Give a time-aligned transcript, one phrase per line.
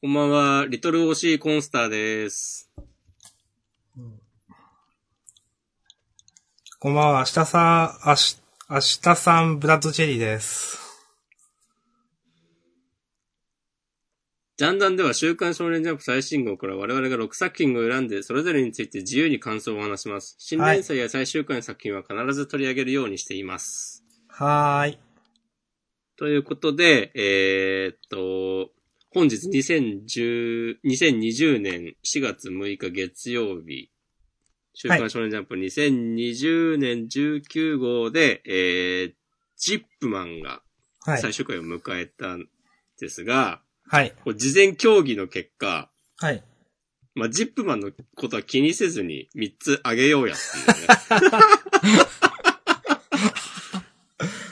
[0.00, 2.70] こんばんは、リトルオシーコンスターです。
[6.78, 8.36] こんばんは、明日さん、明日、
[8.70, 10.78] 明日さんブラッドチェリーです。
[14.56, 20.36] ジャンダンでは週刊少年ジャンプ最新号から我々が6作品を選んで、それぞれについて自由に感想を話します。
[20.38, 24.04] 新連載や最終回の作品は必ず取り上げるようにしています。
[24.28, 24.98] はーい。
[26.16, 28.77] ということで、えー、っと、
[29.18, 33.90] 本日2010 2020年4月6日月曜日、
[34.74, 39.12] 週刊少年ジャンプ2020年19号で、えー、
[39.56, 40.62] ジップマンが
[41.00, 41.20] はい。
[41.20, 42.46] 最終回を迎えたん
[43.00, 44.14] ですが、はい。
[44.36, 46.44] 事前協議の結果、はい。
[47.16, 51.36] まあ、ジップマンのことは気にせずに3つあげようやっていうね。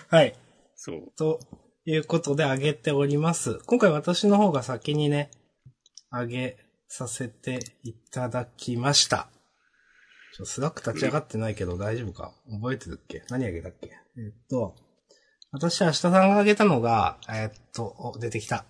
[0.10, 0.34] はい。
[0.74, 1.12] そう。
[1.16, 1.38] と
[1.86, 3.60] いうことで、あげております。
[3.66, 5.30] 今回私の方が先にね、
[6.10, 6.58] あげ
[6.88, 9.28] させていただきました。
[10.36, 12.32] ちょスラック立ち上がってないけど大丈夫か？
[12.50, 13.22] 覚えてるっけ？
[13.30, 13.88] 何あげたっけ？
[14.18, 14.74] えっと、
[15.52, 18.64] 私は明日さんがあげたのが、えっと、お出てきた。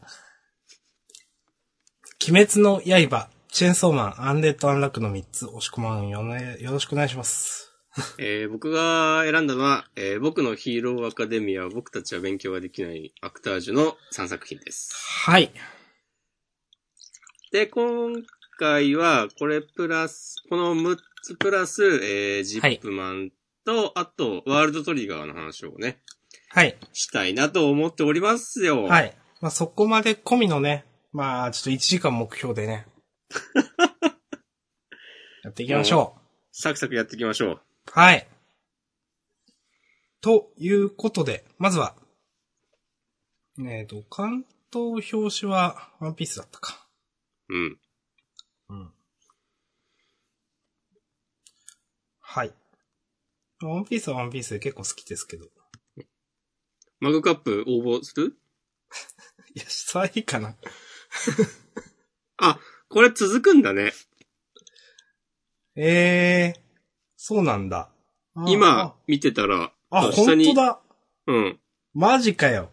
[2.28, 7.75] 鬼滅の刃、チェーンソーマン、アンデッド・アンラックの3つ、押し込まんよね、よろしくお願いします。
[8.18, 14.92] えー僕が選んだのは、えー僕のヒーローアカデミア、僕たちは勉強ができないアクタージュの3作品です。
[14.94, 15.52] はい。
[17.52, 18.12] で、今
[18.58, 23.32] 回は、これプラス、この6つプラス、えージップマン
[23.64, 26.00] と、あと、ワールドトリガーの話をね、
[26.50, 26.76] はい。
[26.92, 28.84] したいなと思っておりますよ。。
[28.84, 29.10] はいい。
[29.40, 32.86] まあ、そこまで込みのね、まあ、ちょっと1時間目標でね。
[35.44, 36.16] やっていきましょ
[36.52, 37.60] サクサクやっていきましょう。
[37.88, 37.90] う。
[37.92, 38.26] はい。
[40.20, 41.94] ということで、まずは、
[43.58, 46.86] えっ、と、関東表紙はワンピースだったか。
[47.48, 47.78] うん。
[48.68, 48.92] うん。
[52.20, 52.52] はい。
[53.62, 55.46] ワンピースはワンピースで結構好きですけど。
[55.96, 56.02] い
[57.00, 58.36] マグカップ応募する？
[59.56, 60.54] や、したいかな。
[62.36, 63.92] あ、これ続くんだね。
[65.74, 66.65] ええー、
[67.28, 67.90] そうなんだ。
[68.36, 70.80] あ今、見てたら、あ、本当だ。
[71.26, 71.58] うん。
[71.92, 72.70] マジかよ。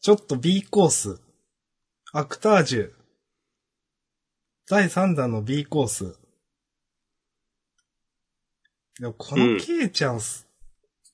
[0.00, 1.20] ちょっと B コース。
[2.12, 2.92] アクタージュ。
[4.68, 6.18] 第3弾の B コース。
[8.98, 10.48] でもこうんのケイちゃんす、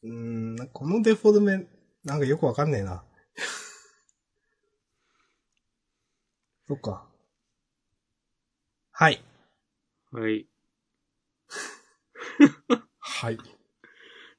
[0.02, 1.66] うーん、このデフォルメ、
[2.02, 3.04] なんかよくわかんねえな。
[6.66, 7.06] そっか。
[8.90, 9.22] はい。
[10.12, 10.48] はい。
[12.98, 13.38] はい。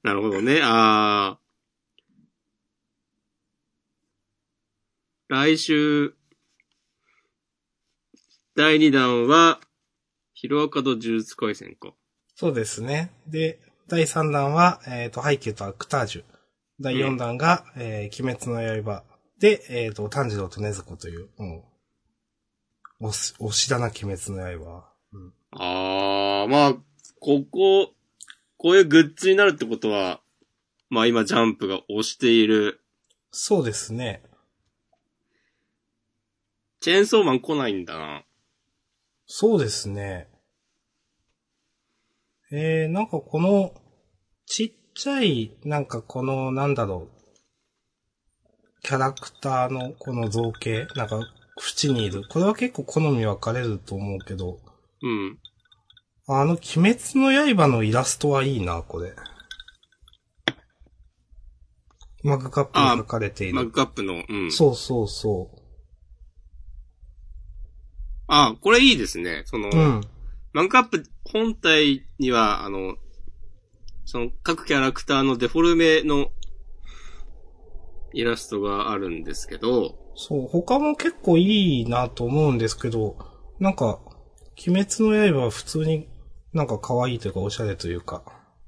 [0.03, 0.59] なるほどね。
[0.63, 1.45] あー。
[5.27, 6.13] 来週、
[8.55, 9.59] 第2弾は、
[10.33, 11.93] ヒロアカド呪術回戦か。
[12.35, 13.11] そうですね。
[13.27, 16.23] で、第3弾は、えっ、と、ハイキューとアクタージュ。
[16.79, 19.03] 第4弾が、えー鬼滅の刃。
[19.39, 21.71] で、えっ、と、炭治郎と禰豆子という、も
[22.99, 24.93] う、押し、押しだな、鬼滅の刃。
[25.11, 26.75] うん、あー、まあ、
[27.25, 27.91] ここ、
[28.55, 30.21] こういうグッズになるってことは、
[30.89, 32.81] まあ今ジャンプが推している、
[33.31, 34.21] そうですね。
[36.81, 38.25] チェーンソーマン来ないんだな。
[39.25, 40.27] そうですね。
[42.51, 43.73] えー、なんかこの、
[44.45, 51.21] ちっちゃい、なんかこの、なんだろう、キャラクターのこの造形、なんか、
[51.57, 52.21] 縁にいる。
[52.29, 54.59] これは結構好み分かれると思うけど、
[55.01, 55.39] うん。
[56.27, 56.59] あの、鬼
[56.95, 59.13] 滅の刃のイラストはいいな、これ。
[62.23, 63.53] マグカップに書かれている。
[63.53, 64.51] マグカップの、うん。
[64.51, 65.51] そうそうそ
[68.27, 69.43] あ、これいいですね。
[69.45, 69.71] その、う。
[69.75, 70.01] うん。
[70.51, 72.95] マグカップ本体には、あの、
[74.05, 76.31] その各キャラクターのデフォルメの
[78.13, 83.17] イラストがあるんですけど、そう、他も結構いいなと思うんですけど、
[83.59, 83.99] なんか、
[84.67, 86.07] 鬼滅の刃は普通に
[86.55, 88.23] なんか可愛いというかおしゃれというか、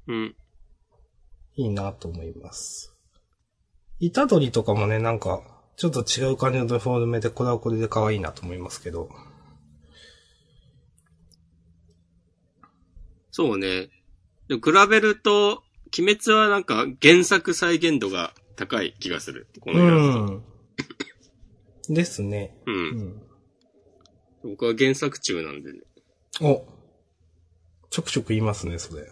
[0.06, 0.36] うん。
[1.56, 2.94] いいなと思います。
[4.12, 5.42] 虎取とかもね、なんか、
[5.76, 9.08] ちょっと違う感じのデフォルメで、これはこれで可愛いなと思いますけど。
[13.30, 13.88] そうね。
[14.48, 15.62] でも比べると、
[15.98, 19.48] 鬼滅はなんか原作再現度が高い気がする。
[19.60, 20.42] このイラスト。
[21.88, 21.94] うん。
[21.94, 22.54] ですね。
[22.66, 22.74] うん。
[22.74, 24.50] うん。
[24.50, 25.80] 僕は原作中なんでね。
[26.42, 26.77] お。
[27.90, 29.10] ちょくちょく言いますね、それ。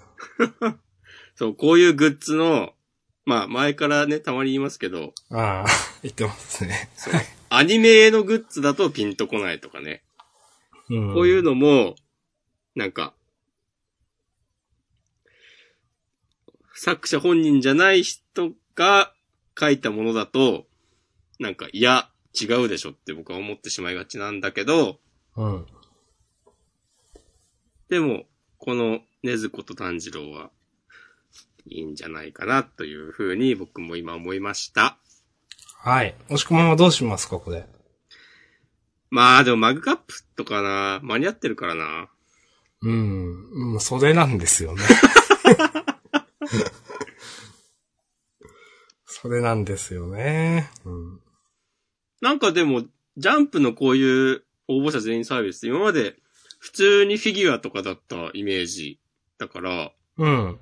[1.34, 2.74] そう、こういうグッズの、
[3.24, 5.66] まあ前からね、たまに言いますけど、ああ、
[6.02, 6.90] 言ってますね。
[6.96, 7.14] そう
[7.48, 10.02] アニメのグッズだとピンとこないとかね。
[10.90, 11.14] うん。
[11.14, 11.96] こういうのも、
[12.74, 13.14] なんか、
[16.74, 19.14] 作者本人じゃない人が
[19.58, 20.66] 書いたものだと、
[21.38, 25.00] なんか、いや、違うでしょって僕は思ってしまいがちなんだけど、
[25.36, 25.66] うん。
[27.88, 28.24] でも、
[28.66, 30.50] このねずこと炭治郎は、
[31.66, 34.98] いいんじゃないかなというふうに僕も今思いました。
[35.78, 36.16] はい。
[36.24, 37.28] 押し込まんはどうします？
[37.28, 37.64] か、これ。
[39.08, 42.08] まあでもマグカップとかな、間に合ってるからな。
[42.82, 43.74] うん。
[43.74, 44.82] うん、それなんですよね。
[49.06, 50.70] それなんですよね。
[50.84, 51.20] うん。
[52.20, 52.82] なんかでも、
[53.16, 56.16] ジャンプのこういう応募者全員サービスって今まで
[56.66, 58.98] 普通にフィギュアとかだったイメージ
[59.38, 60.58] だから、うん。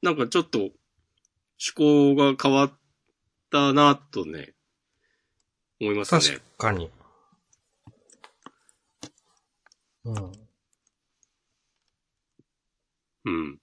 [0.00, 2.72] なんかちょっと趣向が変わっ
[3.50, 4.54] たなとね、
[5.82, 6.38] 思います確ね。
[6.56, 6.90] かに。
[10.06, 10.32] うん。
[13.26, 13.32] うん。
[13.32, 13.60] うん。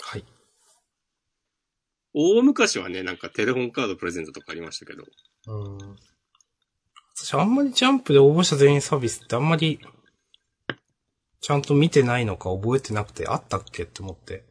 [0.00, 0.24] はい。
[2.14, 5.02] 大昔はね、なんかテレホンカードプレゼントとかありましたけど。
[5.48, 5.96] うん。
[7.24, 9.78] 私あんまりジャンプで応募者全員サービスってあんまり、
[11.40, 14.44] ちゃんと見てないのか覚えてなくてあったっけって思って。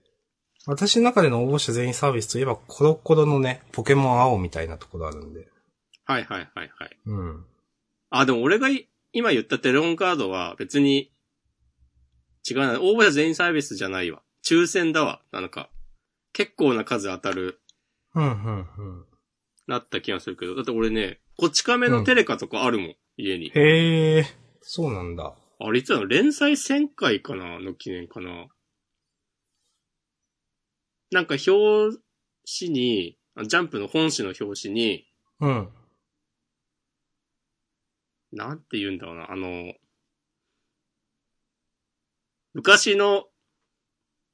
[0.65, 5.49] 私の中での応募者全員サービスといえばコロコロのね、ポケモン青みたいなところあるんで。
[6.05, 6.97] はいはいはいはい。
[7.07, 7.45] うん。
[8.09, 11.11] あ、でも俺がい今言ったテレホンカードは別に
[12.49, 12.81] 違うな。
[12.81, 14.21] 応募者全員サービスじゃないわ。
[14.45, 15.21] 抽選だわ。
[15.33, 15.69] なんか、
[16.31, 17.59] 結構な数当たる、
[18.15, 19.05] うん、うん、うん。
[19.67, 20.55] なった気がするけど。
[20.55, 23.49] だって俺ね、こち亀のテレカとかあるもん、家に。
[23.55, 24.25] へえ、
[24.61, 25.33] そうなんだ。
[25.59, 28.45] あれいつだろう連載1000回かなの記念かな
[31.09, 31.97] なんか表
[32.59, 35.07] 紙に、あジャンプの本誌の表紙に、
[35.39, 35.69] うん。
[38.31, 39.73] なんて言うんだろうな、あの、
[42.53, 43.23] 昔の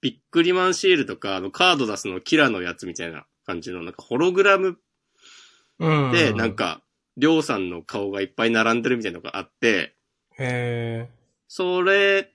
[0.02, 4.78] ビックリマンシールとか、あのカード出すのキラのやつみたいな感じの、なんかホログラム
[5.80, 6.12] うん。
[6.12, 6.56] で、なん。
[6.56, 6.82] か、
[7.18, 9.96] りょうさんの顔がいっぱい並んでるみたいなのがあって、
[10.38, 11.10] へえ。
[11.48, 12.30] それ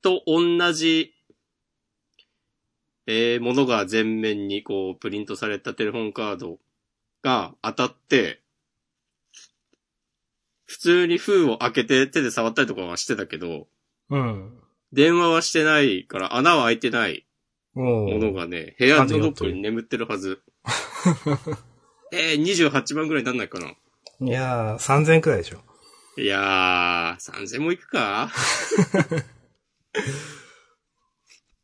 [0.00, 1.12] と同じ、
[3.06, 6.58] えー、ものが全面にこう、プリントされたテレフォンカード
[7.22, 8.40] が当たって、
[10.64, 13.66] 普通に封を開けて手で触ったりとかはしてたけど、
[14.10, 14.58] うん。
[14.92, 17.26] 電話はしてないから穴は開いてない
[17.74, 20.40] おものーがね、部屋のどっかに眠ってるはず。
[22.12, 23.68] えー、28万ぐらいになんないかな？
[24.20, 25.58] いやー、3000円くらいでしょ。
[26.16, 28.30] いやー、3000もいくか？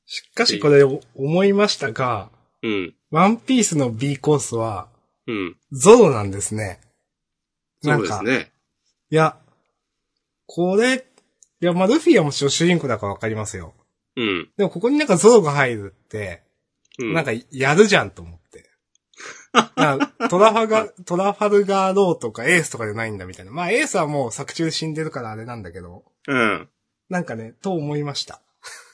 [0.07, 2.31] しかしこれお思いましたが、
[2.63, 4.89] うん、ワンピースの B コースは、
[5.27, 5.57] うん。
[5.73, 6.81] ゾロなんですね。
[7.83, 8.53] なそんかうですね。
[9.11, 9.37] いや、
[10.47, 11.07] これ、
[11.61, 13.75] いや、まあ、ルフィはもちろん主人公だからわかりますよ。
[14.17, 14.51] うん。
[14.57, 16.43] でもここになんかゾロが入るって、
[16.99, 17.13] うん。
[17.15, 18.41] なんかやるじゃんと思っ
[20.29, 23.53] トラファガ、トラファルガーローとかエースとかじゃないんだみたいな。
[23.53, 26.69] まあエースはもう作中で死んでるからあれなんだけど、うん。
[27.09, 28.41] なんかね、と思いました。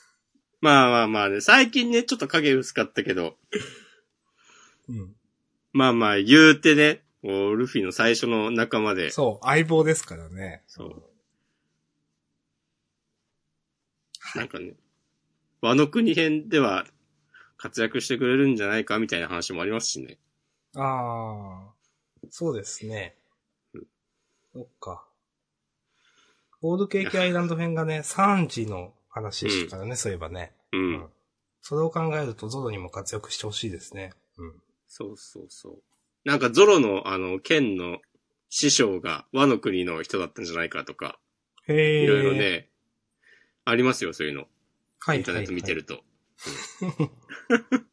[0.61, 3.37] まあまあまあね、最近ね、ちょっと影薄かったけど、
[4.87, 5.15] うん。
[5.73, 10.63] まあまあ言うてね、こうルフィの最初の仲間で、そう、相棒ですからね。
[10.67, 11.03] そう。
[14.35, 14.73] なんかね、
[15.61, 16.85] 和の国編では
[17.57, 20.17] 活躍してくれるんじゃないかみたいな話もありますしね。
[20.75, 21.73] ああ、
[22.29, 23.15] そうですね。
[24.53, 25.05] そっか。
[26.61, 30.53] オールケーキアイランド編がね、 3時の話でしたからね、そういえばね。
[30.71, 30.77] う。
[30.77, 31.09] うん
[31.63, 34.13] それを考えるとゾロにも活躍してほしいですね。
[34.37, 34.61] うん。
[34.87, 35.81] そうそうそう。
[36.25, 37.99] なんかゾロのあの、剣の
[38.49, 41.19] 師匠が和の国の人だったんじゃないかとか、
[41.67, 42.03] へえ。
[42.03, 42.33] いろいろ。
[42.33, 42.69] ね、
[43.63, 44.47] ありますよ、そういうの。
[44.99, 45.17] はい。
[45.19, 45.81] インターネット見てる。
[45.81, 46.03] ると。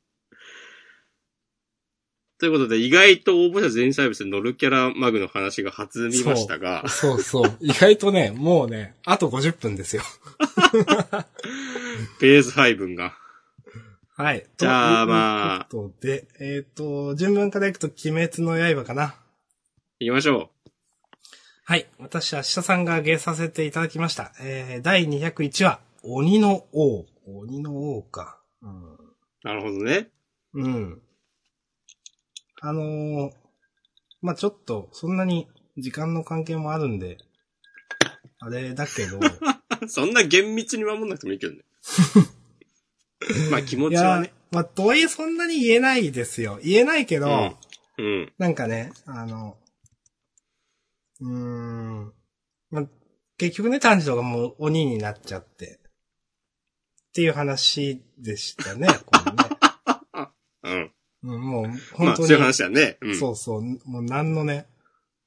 [2.38, 7.57] ということで、意外と応募者全員サービスで乗るキャラマグの話が弾みましたが、そうそう。
[7.61, 10.02] 意外とね、もうね、あと50分ですよ。
[12.21, 13.16] ペース配分が。
[14.16, 14.47] はい。
[14.57, 19.16] じゃあというまあことで、えっ、と、順番からいくと、鬼滅の刃かな。
[19.99, 20.50] 行きましょ
[21.64, 21.87] はい。
[21.99, 24.33] 私は下さんが挙げさせていただきました。
[24.40, 27.04] えー、第201話、鬼の王。
[27.26, 28.40] 鬼の王か。
[28.62, 28.66] う。
[29.42, 30.09] なるほどね。
[30.54, 31.02] うん。
[32.62, 32.69] うん。
[32.69, 33.33] あのー、
[34.23, 37.19] まあ、ちょっと、そんなに時間の関係もあるんで、
[38.41, 39.21] あれだけど、
[39.88, 41.62] そんな厳密に守んなくてもいいけどね。
[43.50, 46.59] まあ気持ちはね。、まあ、とはいえそんなに言えないですよ。
[46.62, 47.57] 言えないけど、うん
[47.99, 48.33] うん。
[48.38, 49.57] なんかね、あの、
[51.21, 52.12] うーん、
[52.71, 52.87] ま、
[53.37, 55.81] 結局ね、炭治郎がもう鬼になっちゃって、
[57.09, 59.58] っていう話でしたね、これね。
[61.23, 62.29] もう、まあ、本当に。
[62.29, 62.99] そういう話だね。
[63.01, 63.17] うん。
[63.17, 64.67] そうそう、もう何のね、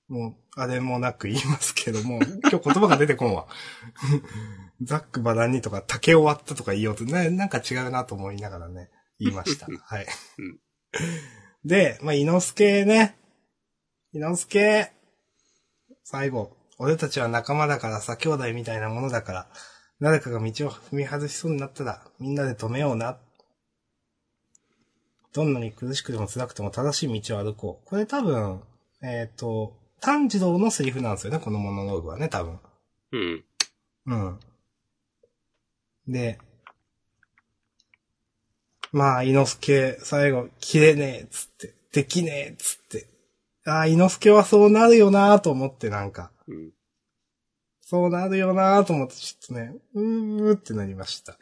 [0.07, 2.19] もう、あれもなく言いますけども、
[2.49, 3.47] 今日言葉が出てこんわ。
[4.81, 9.67] ザックバランにとか竹を割ったとか言おうと、ね、なんか違うなと思いながらね、言いました。
[9.83, 10.07] はい。
[10.39, 10.59] うん
[11.63, 13.15] で、まあ、伊之助ね。
[14.13, 14.91] 伊之助。
[16.03, 19.47] 最後、俺たちは仲間だからさ、兄弟みたいなものだから、
[19.99, 23.19] 誰かが道を踏み外しそうになったら、みんなで止めような。
[25.33, 27.87] どんなに苦しくても辛くても正しい道を歩こう。
[27.87, 28.61] これ多分、
[29.01, 32.59] えっ、と、炭治郎のセリフなんですよね、このモノローグはね、多分。
[33.11, 33.45] うん。
[34.07, 34.39] うん。
[36.07, 36.39] で、
[38.91, 43.07] まあ、伊之助、最後、切れねえ、つって、できねえ、つって。
[43.65, 46.31] ああ、伊之助はそうなるよなと思って、なんか。
[46.47, 46.67] うん。
[46.67, 46.71] い
[47.81, 51.33] そうなるよなと思って、ちょっとね、うーってなりました。
[51.33, 51.39] や、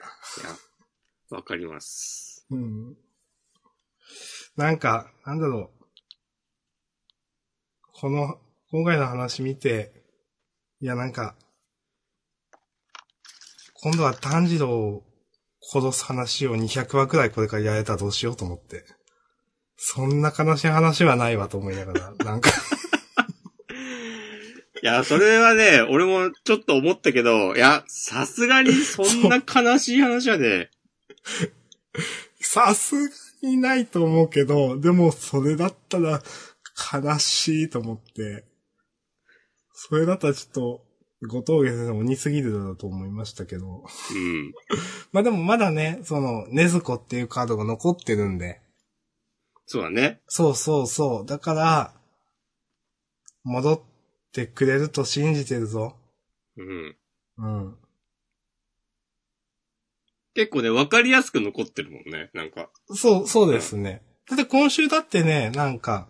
[1.29, 2.46] わかります。
[2.51, 2.98] うん。
[4.59, 5.85] なんか、なんだろう。
[7.93, 9.93] この、今回の話見て、
[10.81, 11.37] いや、なんか、
[13.75, 15.03] 今度は炭治郎を
[15.61, 18.83] 殺す話を200話くらいこれからやれたらどうしようと思って。
[19.77, 22.49] そんな悲しい話はないわと思いながら、 なんか、
[24.83, 30.69] いや、それはね、俺もちょっと思ったけど、いや、さすがにそんな悲しい話はね、
[32.41, 36.22] さすがにないと思うけど、でもそれだったら
[36.93, 38.46] 悲しいと思って、
[39.74, 40.86] それだったらちょっと、
[41.27, 43.65] 後藤家先生も似すぎるだろうと思いましたけど。
[43.65, 44.53] うん。
[45.12, 48.62] まあでもまだね、その、ねずこっていうカードが残ってるんで。
[49.65, 50.22] そうだね。
[50.27, 51.25] そうそうそう。
[51.25, 51.93] だから、
[53.43, 53.81] 戻っ
[54.31, 55.96] てくれると信じてるぞ。
[56.58, 56.98] うん。
[57.38, 57.77] うん。
[60.36, 62.69] 結構ね、わかりやすく残ってるもんね、なんか。
[62.93, 64.03] そう、そうですね。
[64.29, 66.07] だって今週だってね、なんか、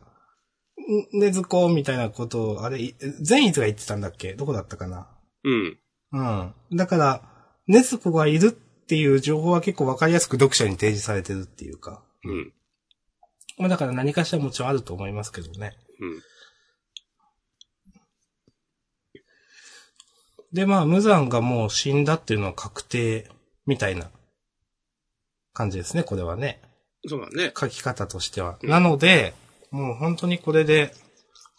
[1.14, 4.34] んねずこみたいなことを、あれ、い善逸が言ってたんだっけ？
[4.34, 5.08] どこだったかな？
[5.44, 5.80] うん。
[6.12, 6.54] うん。
[6.76, 7.22] だから、
[7.68, 12.04] ねずこがいるっていう情報は結構わかりやすく読者に提示されてるっていうか。
[12.24, 12.54] うん。
[13.58, 15.78] まあだから何かしらもちろんあると思いますけどね。
[16.00, 16.22] うん。
[20.52, 23.30] で、まあ、無惨がもう死んだっていうのは確定
[23.70, 24.10] みたいな
[25.54, 26.60] 感じですね、これはね。
[27.08, 27.54] そうだね。
[27.56, 28.58] 書き方としては。
[28.62, 29.34] うんなので、
[29.70, 30.92] もう本当にこれで、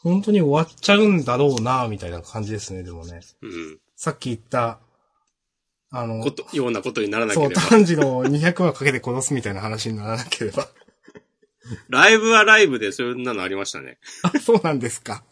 [0.02, 3.20] 本当に終わっちゃうんだろうな、みたいな感じですね、でもね。
[3.42, 3.78] うん。
[3.94, 4.80] さっき言った、
[5.92, 7.62] あの、こと、ようなことにならなけそう、れば。
[7.62, 10.66] 炭治郎を200話かけて殺すみたいな話にならなければ。
[11.88, 13.98] ライブはライブでそんなのありましたね。
[14.22, 15.22] あ、そうなんですか。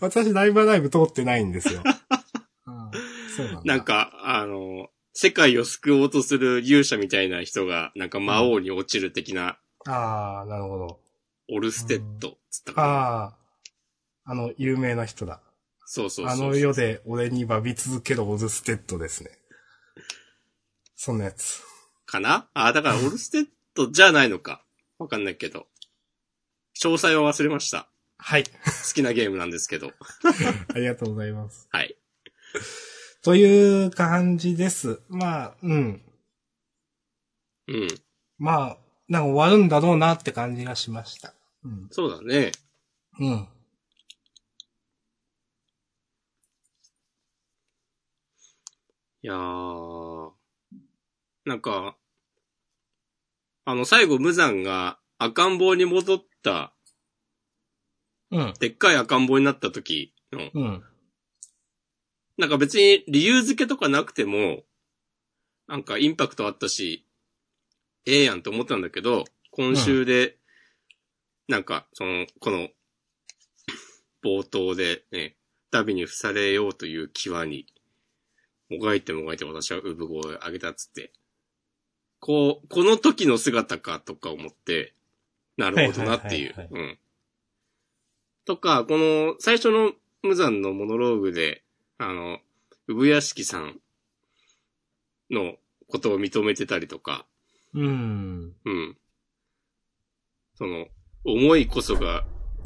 [0.00, 1.82] 私、ライブはライブ通ってないんですよ。
[2.66, 2.90] あ
[3.36, 3.60] そうなんだ。
[3.64, 9.56] なんか、あの、世界を救おうとする勇者みたいな人が、なんか魔王に落ちる的な、
[9.86, 11.00] ああ、なるほど。
[11.50, 12.88] オルステッド、つったかな。
[12.88, 13.36] ああ、
[14.26, 15.40] あの、有名な人だ。
[15.86, 16.34] そうそうそう。
[16.34, 19.30] あの世で俺に詫び続けるオルステッドですね。
[20.96, 21.62] そんなやつ。
[22.04, 22.50] かな？
[22.52, 24.66] あ、だからオルステッドじゃないのか。
[24.98, 25.66] わかんないけど。
[26.78, 27.88] 詳細は忘れました。
[28.18, 28.44] はい。
[28.44, 28.50] 好
[28.94, 29.92] きなゲームなんですけど。
[30.74, 31.68] ありがとうございます。
[31.72, 31.96] はい。
[33.26, 35.00] という感じです。
[35.08, 36.00] まあ、うん。
[37.66, 37.88] うん。
[38.38, 38.78] まあ、
[39.08, 41.34] なんか終わるんだろうなって感じがしました。
[41.64, 41.88] うん。
[41.90, 42.52] そうだね。
[43.18, 43.48] うん。
[49.22, 50.30] いやー。
[51.46, 51.96] なんか、
[53.64, 56.72] あの、最後、無惨が赤ん坊に戻った、
[58.30, 58.54] うん。
[58.60, 60.84] でっかい赤ん坊になった時の、うん。
[62.38, 64.62] なんか別に理由付けとかなくても、
[65.66, 67.04] なんかインパクトあったし、
[68.04, 70.36] ええやんって思ったんだけど、今週で、
[71.48, 72.68] なんか、その、この、
[74.22, 75.36] 冒頭でね、
[75.70, 77.66] 旅に付されようという際に、
[78.68, 81.12] もがいてもがいて私は産声を上げたっつって、
[82.20, 84.94] こう、この時の姿かとか思って、
[85.56, 86.68] なるほどなっていうはい。
[86.70, 86.98] うん。
[88.44, 91.62] とか、この最初の無惨のモノローグで、
[91.98, 92.38] あの、
[92.88, 93.80] 産屋敷さん
[95.30, 95.56] の
[95.88, 97.26] ことを認めてたりとか、
[97.74, 98.54] うん。
[98.64, 98.96] うん。
[100.54, 100.86] その、
[101.24, 102.24] 思いこそが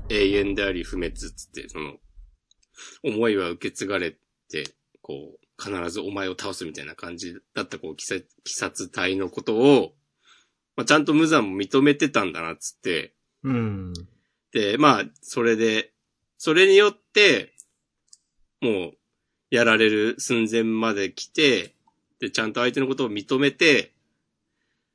[0.09, 1.95] 永遠であり不滅っつって、その、
[3.03, 4.17] 思いは受け継がれ
[4.49, 4.65] て、
[5.03, 8.01] こう、必ずお前を倒すみたいな感じだった、こう、鬼
[8.47, 9.95] 殺隊のことを、
[10.77, 13.93] まあ、ちゃんと無惨も認めてたんだなっつって、うん。
[14.53, 15.93] で、まあ、それで、
[16.39, 17.55] それによって、
[18.61, 18.93] もう、
[19.51, 21.75] やられる寸前まで来て、
[22.21, 23.93] で、ちゃんと相手のことを認めて、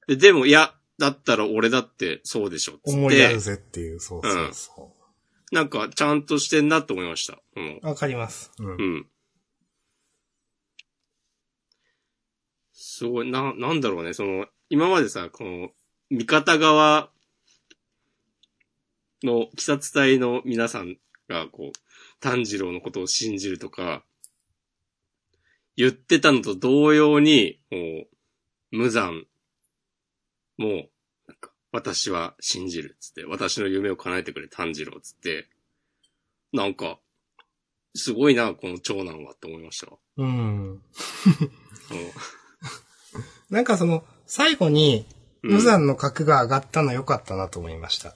[0.08, 4.96] で、でも、いや、だったら俺だってそうでしょ、つって思いやる、ぜっていう、そうそうそ
[5.52, 7.40] なんか、ちゃんとしてんなと思いました。
[7.56, 7.80] うん。
[7.82, 7.88] う。
[7.88, 8.52] わかります。
[8.60, 8.84] うんう。
[9.00, 9.08] ん。
[12.74, 15.70] すごい、な、なんだろうね、その、今までさ、この、
[16.10, 17.12] 味方側
[19.24, 20.98] の、鬼殺隊の皆さん
[21.28, 21.80] が、こう、
[22.20, 24.04] 炭治郎のことを信じるとか、
[25.78, 28.08] 言ってたのと同様に、もう、
[28.72, 29.26] 無残、
[30.58, 30.72] もう、
[31.28, 35.48] なんか、私は信じる、つって、私の夢を叶えてくれ、炭治郎、つって、
[36.54, 37.00] なんか、
[37.94, 39.98] すごいな、この長男はって思いましたわ。
[40.18, 40.74] うん。
[40.74, 40.82] う
[43.54, 45.06] なんかその、最後に、ん
[45.48, 48.16] 無残の格が上がったの良かったなと思いました。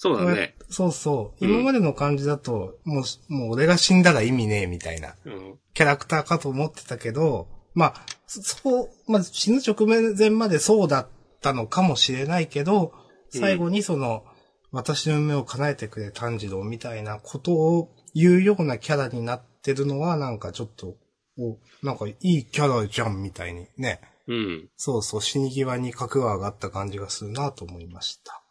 [0.00, 0.54] そうだね。
[0.70, 1.44] そうそう。
[1.44, 5.58] うん今までの感じだと、もう、もう俺が死んだら意味ねえみたいなうん。
[5.74, 11.08] キャラクターかと思ってたけど、まあ、そそう、まあ、死ぬ直前までそうだっ
[11.40, 14.24] たのかもしれないけど、うん最後にその、
[14.70, 20.96] 私の夢を叶えてくれ炭治郎みたいなことを言うようなキャラになってるのはなんかちょっと、
[21.38, 24.00] お、なんかいいキャラじゃんみたいにね。
[24.28, 24.68] うん。
[24.76, 28.42] そうそう、死に際に格が上がった感じがするなと思いました。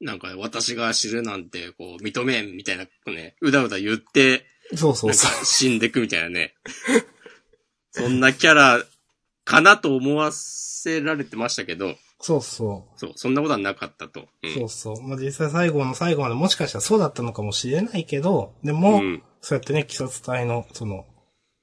[0.00, 6.54] なんか、私が知るなんて、こう、認めん、みたいな、ね、うだうだ言って、そうそうそなんか死んでくみたいなね。
[7.90, 8.84] そんなキャラ、
[9.44, 11.96] かなと思わせられてましたけど、う。
[12.20, 12.98] そうそう。
[12.98, 14.28] そう、そんなことはなかったと。
[14.42, 14.54] うん。
[14.54, 15.02] そうそう。
[15.02, 21.06] まあ、実際最後の最後までもしかしたらそうだったのかもしれないけど、でも、うんそうやってね、鬼殺隊の、その、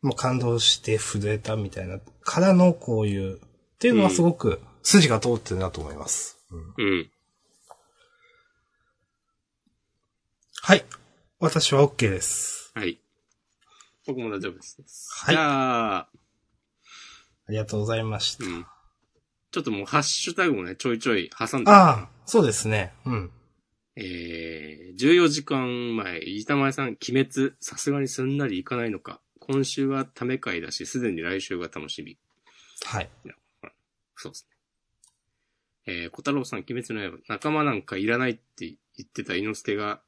[0.02, 3.40] もう感動して震えたみたいな、からのこういう、っ
[3.80, 6.38] ていうのはすごく筋が通ってるなと思います。
[6.78, 7.12] うんうん。
[10.68, 10.84] はい。
[11.40, 12.72] 私は OK です。
[12.74, 13.00] はい。
[14.08, 14.82] 僕も大丈夫です。
[15.12, 16.08] はいじゃあ、あ
[17.50, 18.46] りがとうございました。
[18.46, 18.66] うん。
[19.52, 21.70] ちょっともうハッシュタグもね、ちょいちょい挟んで。
[21.70, 22.94] ああ、そうですね。
[23.06, 23.32] うん。
[23.96, 29.22] えー、14時間前、板前さん、鬼滅、さすがにすんなりいかないのか。
[29.40, 32.18] 今週はため会だし、すでに来週が楽しみ。
[32.86, 33.10] はい。
[34.16, 34.48] そうです
[35.86, 35.94] ね。
[35.94, 40.02] えー、小太郎さん、鬼滅の刃、仲間なんかいらないって言ってた猪之助が、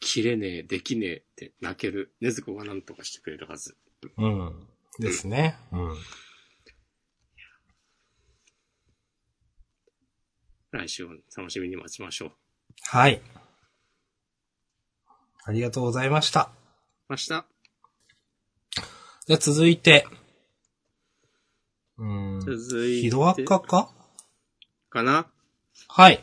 [0.00, 2.14] 切れねえ、できねえって泣ける。
[2.20, 3.76] ねずこが何とかしてくれるはず。
[4.18, 4.68] うん。
[4.98, 5.56] ですね。
[5.72, 5.96] うん。
[10.72, 12.32] 来週を楽しみに待ちましょう。
[12.82, 13.22] はい。
[15.44, 16.50] ありがとうございました。
[17.08, 17.42] 明日、じゃ
[19.36, 20.06] あ続いて、
[21.98, 22.40] うん。
[22.40, 23.02] 続いて。
[23.02, 23.90] ヒロアカか？
[24.90, 25.30] かな
[25.88, 26.22] はい。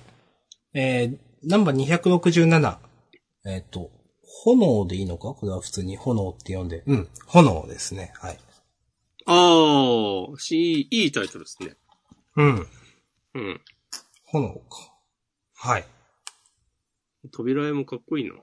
[0.73, 2.92] えー、ナンバー267。
[3.45, 3.91] えっ、と、
[4.45, 5.33] 炎でいいのか？
[5.33, 6.83] これは普通に炎って呼んで。
[6.85, 7.09] うん。
[7.27, 8.13] 炎ですね。
[8.15, 8.39] はい。
[9.25, 11.75] あー、し、いいタイトルですね。
[12.35, 12.67] うん。
[13.35, 13.61] うん。
[14.25, 14.93] 炎か。
[15.55, 15.85] はい。
[17.31, 18.33] 扉絵もかっこいいな。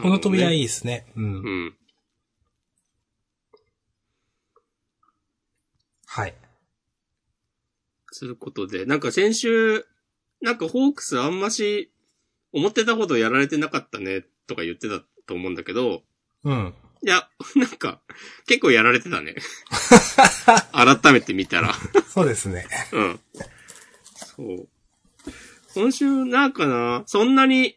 [0.00, 0.60] この扉いい。
[0.60, 1.06] いですね。
[1.16, 1.24] うん。
[1.24, 1.26] う
[1.66, 1.76] ん。
[6.06, 6.34] はい。
[8.12, 9.84] することで、なんか先週、
[10.40, 11.92] なんかホークスあんまし、
[12.52, 16.02] 思ってたほどやられてなかったね、とか言ってたと思うんだけど、
[16.44, 16.74] うん。
[17.04, 18.00] いや、 なんか、
[18.46, 19.36] 結構やられてたね。
[20.72, 21.74] 改めて見たら。
[22.08, 22.66] そうですね。
[22.92, 23.20] うん。
[24.14, 24.68] そう。
[25.74, 27.76] 今週なんかな、そんなに、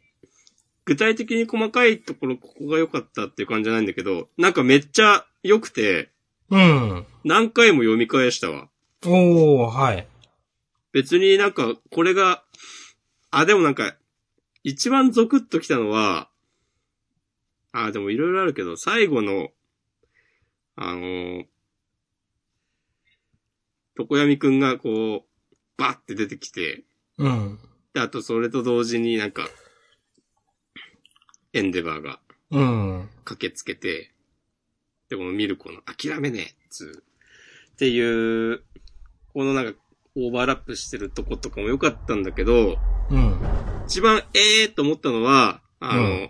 [0.86, 6.10] 具体的に細かいところ、ここが良かったっていう感じじゃないんだけど、なんかめっちゃ良くて、
[6.50, 7.06] うん。
[7.24, 8.70] 何回も読み返したわ。
[9.06, 10.08] おー、はい。
[10.92, 12.44] 別になんか、これが、
[13.30, 13.96] あ、でもなんか、
[14.64, 16.30] 一番ゾクッときたのは、
[17.72, 19.50] あ、でもいろいろあるけど、最後の、
[20.76, 21.46] あのー、
[23.98, 26.84] 床闇くんがこう、バッて出てきて、
[27.18, 27.60] うん。
[27.94, 29.48] で、あとそれと同時になんか、
[31.54, 32.20] エンデバーが
[32.52, 33.10] うん。
[33.24, 34.12] 駆けつけて、
[35.10, 37.04] で、このミルコの諦めねえっつう、
[37.74, 38.64] っていう、
[39.34, 39.80] このなんか、
[40.16, 42.78] オーバーラップしてるとことかも良かったんだけど、
[43.10, 43.40] うん。
[43.86, 46.30] 一番ええーと思ったのは、あの、うん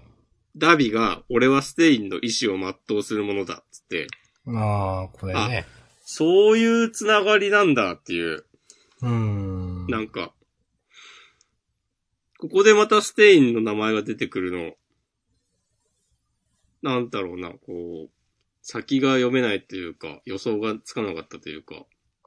[0.57, 4.07] ダビが、俺はステインの意志を全うするものだっつって、
[4.47, 5.65] あー、これね。
[6.03, 8.45] そういうつながりなんだっていう、
[9.01, 9.87] うん。
[9.87, 10.33] なんか、
[12.37, 14.73] ここでまたステインの名前が出てくるの、
[16.81, 18.09] なんだろうな、こう、
[18.61, 21.85] 先が読めないというか、予想がつかなかったというか、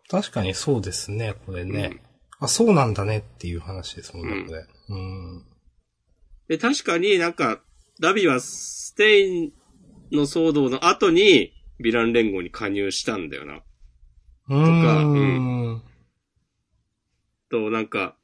[0.08, 2.00] 確かにそうですね、これね。
[2.40, 4.66] あ、そうなんだねっていう話ですもんね、うんこれ。
[4.88, 5.44] うん。
[6.48, 7.62] で、確かになんか、
[8.00, 9.52] ダビはステイン
[10.12, 13.62] の騒動の後に、ヴィラン連合に加入したんだよな。
[14.48, 15.82] うーうんん。
[17.50, 18.16] と、なんか、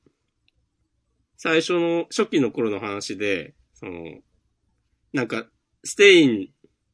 [1.36, 4.20] 最初の、初期の頃の話で、その、
[5.12, 5.46] なんか、
[5.84, 6.48] ステイン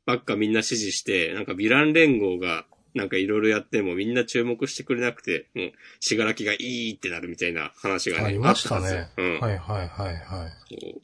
[0.05, 8.25] ばっかみんな支持して、なんかヴィラン連合が、なんかいろいろやってもみんな注目してくれなくて、もう、しがらきがいいってなるみたいな話がね。
[8.25, 9.23] ありましたねず。
[9.23, 9.41] うん。
[9.41, 11.01] はいはいはいはい。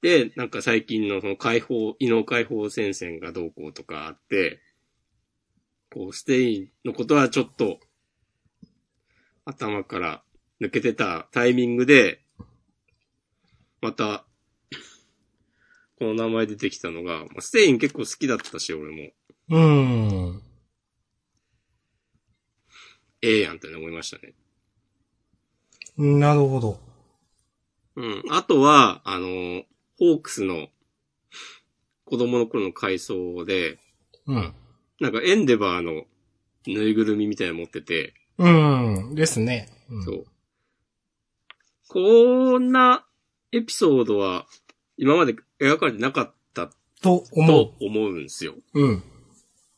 [0.00, 4.62] で、なんか最近のその解放、異能解放戦線がどうこうとかあって、
[5.92, 7.78] こう、ステインのことはちょっと、
[9.44, 10.22] 頭から
[10.62, 12.22] 抜けてたタイミングで、
[13.82, 14.24] また、
[15.98, 19.10] この名前出てきたのが、まあステイン結構好きだったし、俺も、
[19.50, 20.42] うーん。
[23.22, 24.32] ええやんって思いましたね。
[25.96, 26.80] なるほど。
[27.96, 28.22] うん。
[28.30, 29.64] あとは、あの、
[29.98, 30.68] ホークスの
[32.04, 33.78] 子供の頃の回想で、
[34.26, 34.54] うん。
[35.00, 36.04] なんかエンデバーの
[36.66, 39.14] ぬいぐるみみたいなの持ってて、うん。
[39.14, 39.68] ですね。
[39.90, 40.26] うんそう。
[41.88, 43.04] こんな
[43.52, 44.46] エピソードは
[44.96, 46.70] 今まで描かれてなかった
[47.02, 48.54] と思と思うんですよ。
[48.74, 48.80] う。
[48.80, 49.02] うん。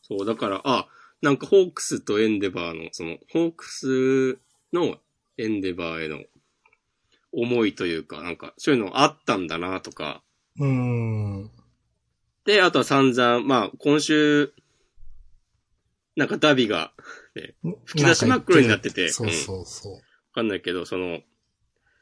[0.03, 0.87] そう、だから、あ、
[1.21, 4.37] なんかホークスとエンデバーの、その、ホークス
[4.73, 4.97] の
[5.37, 6.19] エンデバーへの
[7.31, 10.21] 思いというか、なんかそういうのあったんだなとか、
[10.59, 11.51] うーん。
[12.45, 14.53] で、あとは散々、まあ、今週、
[16.15, 16.91] なんかダビが、
[17.85, 19.93] 吹き出し真っ黒になっててそうそうそう。
[19.93, 19.99] わ
[20.33, 21.21] かんないけど、その、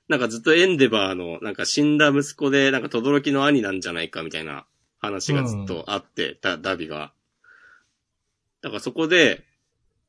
[0.07, 4.65] なんかずっとエンデバーの、なんか死んだ息子で、なんか轟の兄なんじゃないかみたいな
[4.99, 7.13] 話がずっとあって、ダダビが。
[8.61, 9.43] だからそこで、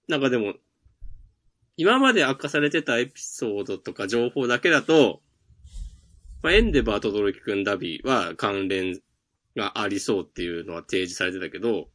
[0.09, 0.55] なんかでも、
[1.77, 5.23] 今まで明かされてたエピソードとか情報だけだと、
[6.43, 9.01] まあ、エンデバーと轟くんダビは関連
[9.57, 11.89] がありそうっていうのは提示されてたけど、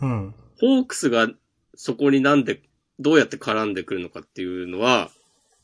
[0.00, 0.34] うん。
[0.60, 1.28] ホークスが
[1.74, 2.62] そこになんで、
[2.98, 5.10] どうやって絡んでくるのかっていうのは、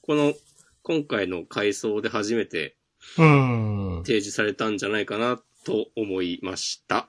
[0.03, 0.35] この、
[0.83, 2.77] 今回の回想で初めて
[3.16, 4.03] うーん。
[4.05, 7.09] 提示されたんじゃないかなと思いました。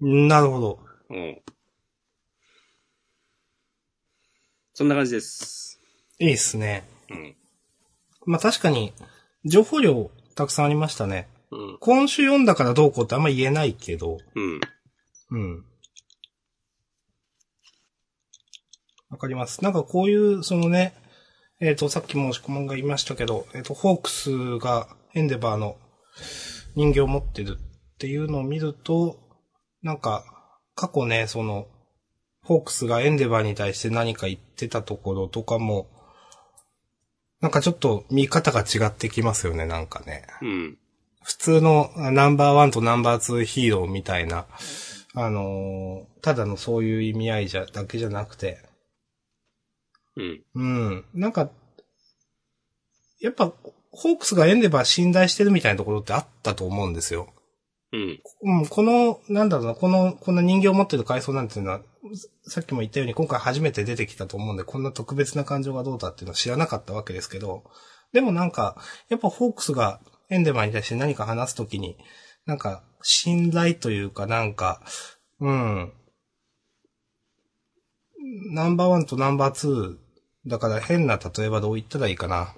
[0.00, 0.80] なるほど。
[1.10, 1.42] うん。
[4.80, 5.78] そんな感じです。
[6.18, 6.84] いいっすね。
[7.10, 7.36] うん。
[8.24, 8.94] まあ確かに、
[9.44, 11.28] 情報量たくさんありましたね。
[11.50, 11.78] うん。
[11.80, 14.60] 今週読んだからどうこうってあんま言えないけど、うん。
[15.32, 15.64] うん。
[19.10, 19.62] わかります。
[19.62, 20.94] なんかこういう、そのね、
[21.60, 25.76] えっ、と、さっきも押し込まんが言いましたけど、えっ、と、ホークスがエンデバーの
[26.74, 29.18] 人形を持ってるっていうのを見ると、
[29.82, 30.24] なんか、
[30.74, 31.66] 過去ね、その、
[32.42, 35.88] ホークスがエンデバーに対して何か言ってたところとかも、
[37.40, 40.24] なんかちょっと見方が違ってきますよね、なんかね。
[40.42, 40.78] うん。
[41.22, 44.46] 普通のあナンバーワンとナンバーツーヒーローみたいな、
[45.14, 48.58] あのーただのそういう意味合いじゃ、だけじゃなくて、
[50.16, 50.42] うん。
[50.54, 51.04] うん。
[51.14, 51.50] なんか、
[53.20, 53.52] やっぱ、
[53.90, 57.32] ホークスがエンデバー信頼してるみたいなところってあったと思うんですよ。
[57.92, 58.62] うん。
[58.62, 61.80] う、この、なんだろうな、この、こんな人形を持ってる階層なんていうのは、
[62.42, 67.64] さっきも言ったように今回初めて出てきたと思うんで、こんな特別な感情がどうだっていうのは知らなかったわけですけど、
[68.12, 68.76] でもなんか、
[69.08, 71.96] やっぱホークスがエンデバーに対して何か話すときに、
[72.46, 74.82] なんか、信頼というかなんか、
[75.40, 75.92] うん。
[78.52, 79.96] ナンバーワンとナンバーツー、
[80.46, 82.54] だから変な例えばどう言ったらいいかな。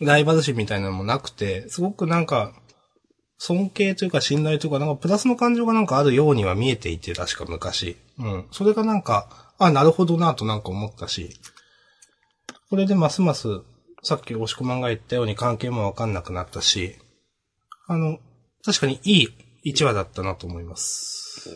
[0.00, 2.52] ライバル心みたいなのもなくて、すごくなんか、
[3.46, 7.98] 尊敬というか信頼というか、なんかプラスの感情がなんかあるようには見えていて、確か昔。
[8.18, 8.46] うん。
[8.50, 11.28] それがなんか、あ、なるほどなとなんか思ったし、
[12.70, 13.60] これでますます、
[14.02, 16.96] さっき押し込まんが言ったように関係もわかんなくなったし、
[17.86, 18.18] あの、
[18.64, 19.28] 確かにいい
[19.62, 21.50] 一話だったなと思います。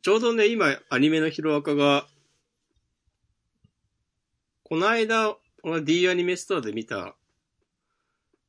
[0.00, 2.06] ちょうどね、今、アニメのヒロアカが、
[4.62, 7.16] この間、この D アニメストアで見た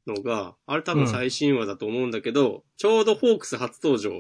[0.10, 4.12] のが、あれ多分最新話だと思うんだけど、ちょうどホークス初登場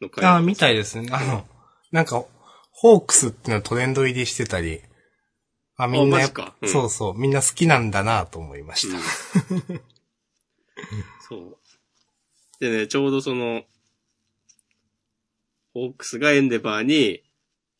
[0.00, 0.24] の回。
[0.24, 1.08] ああ、みたいですね。
[1.10, 1.44] あの、
[1.90, 2.24] なんか、
[2.70, 4.80] ホークスってのはトレンド入りしてたり、
[5.76, 8.96] あ、みんなうんそうそう、みんな好きなんだなと思いました。
[8.96, 9.00] う
[9.68, 9.82] ん
[11.28, 11.58] そう。
[12.60, 13.64] でね、ちょうどその、
[15.74, 17.22] ホークスがエンデバーに、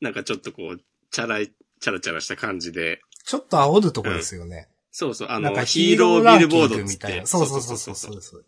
[0.01, 4.69] なんかちょっとこう、チャラい、チャラチャラした感じで、ちょっと煽るとこですよね。
[4.99, 7.25] そうそう、あの、なんかヒーロービルボードみたいな。
[7.25, 8.45] そうそうそうそうそうそう。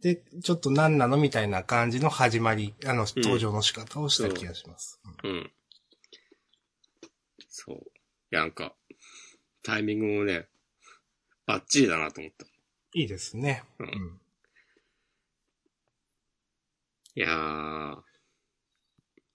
[0.00, 5.00] で、ちょっと何なのみたいな感じの始まり、あの、登場の仕方をした気がします。
[5.24, 5.50] うん。
[7.48, 7.82] そう。
[8.30, 8.76] や、なんか、
[9.64, 10.46] タイミングもね、
[11.44, 12.46] バッチリだなと思った。
[12.94, 13.64] いいですね。
[13.80, 14.20] ううんん。
[17.16, 17.96] いやー。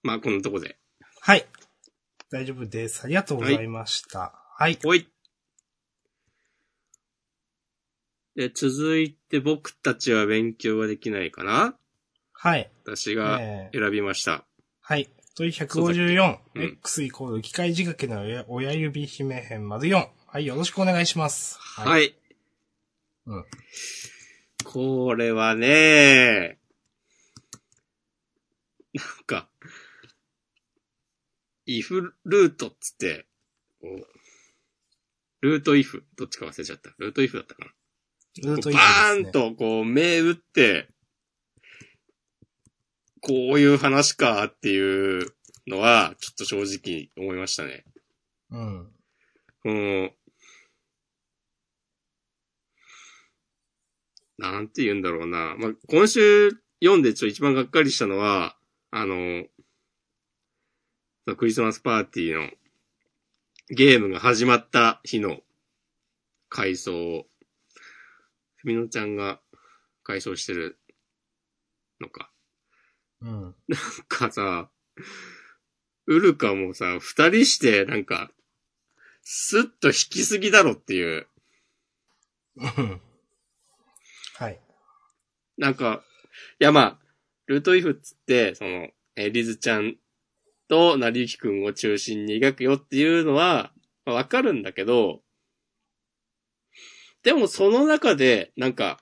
[0.02, 0.78] まあ、こんなとこで。
[1.20, 1.46] はい。
[2.30, 3.04] 大丈夫です。
[3.04, 4.32] ありがとうございました。
[4.56, 4.78] はい。
[4.86, 5.06] おい
[8.38, 11.74] で、続いて僕たちは勉強ができないかな？
[12.32, 12.70] はい。
[12.84, 14.44] 私がえー選びました。
[14.80, 15.10] はい。
[15.34, 20.08] 問い154、うん X イコール機械仕掛けの親親指姫編丸4。
[20.28, 21.58] はい、よろしくお願いします。
[21.58, 22.04] はい。
[22.04, 22.14] い。
[23.26, 23.44] うん。
[24.62, 26.60] これはね、
[28.94, 29.48] なんか、
[31.66, 33.26] if ルートっつって、
[33.80, 34.06] こう
[35.40, 36.90] ルート if、どっちか忘れちゃった。
[36.98, 37.72] ルート if だったかな。
[38.42, 40.88] ルートバ1ーンとこう目打って、
[43.20, 45.34] こういう話かっていう
[45.66, 47.84] のは、ちょっと正直思いましたね。
[48.50, 48.90] うん。
[49.64, 50.12] うん。
[54.38, 55.56] なんて言うんだろうな。
[55.58, 58.56] まあ、今週読んでちょ一番がっかりしたのは、
[58.90, 59.44] あの、
[61.36, 62.50] クリスマスパーティーの
[63.68, 65.40] ゲームが始まった日の
[66.48, 67.26] 回想を、
[68.58, 69.40] ふみのちゃんが
[70.02, 70.78] 回想してる
[72.00, 72.30] のか。
[73.20, 73.42] うん。
[73.42, 73.54] なん
[74.08, 74.70] かさ、
[76.06, 78.30] ウルカもさ、二人して、なんか、
[79.22, 81.26] スッと引きすぎだろっていう。
[82.56, 83.00] う ん
[84.34, 84.60] はい。
[85.56, 86.04] なんか、
[86.60, 86.98] いやまあ、
[87.46, 89.96] ルートイフっつって、その、えーリズちゃん
[90.68, 93.72] と成りゆきくんを中心に描くよっていうのは、
[94.04, 95.22] まあわかるんだけど、
[97.22, 99.00] でもその中で、なんか、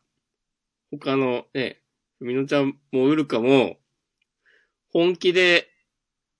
[0.91, 1.83] 他のね、
[2.19, 3.77] ふみのちゃんもウルカも、
[4.93, 5.69] 本気で、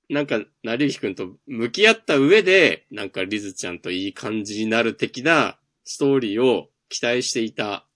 [0.09, 7.87] なんか、成りゆきくんと向き合った上で、なんかリズちゃんといい感じになる的なストーリーを期待していた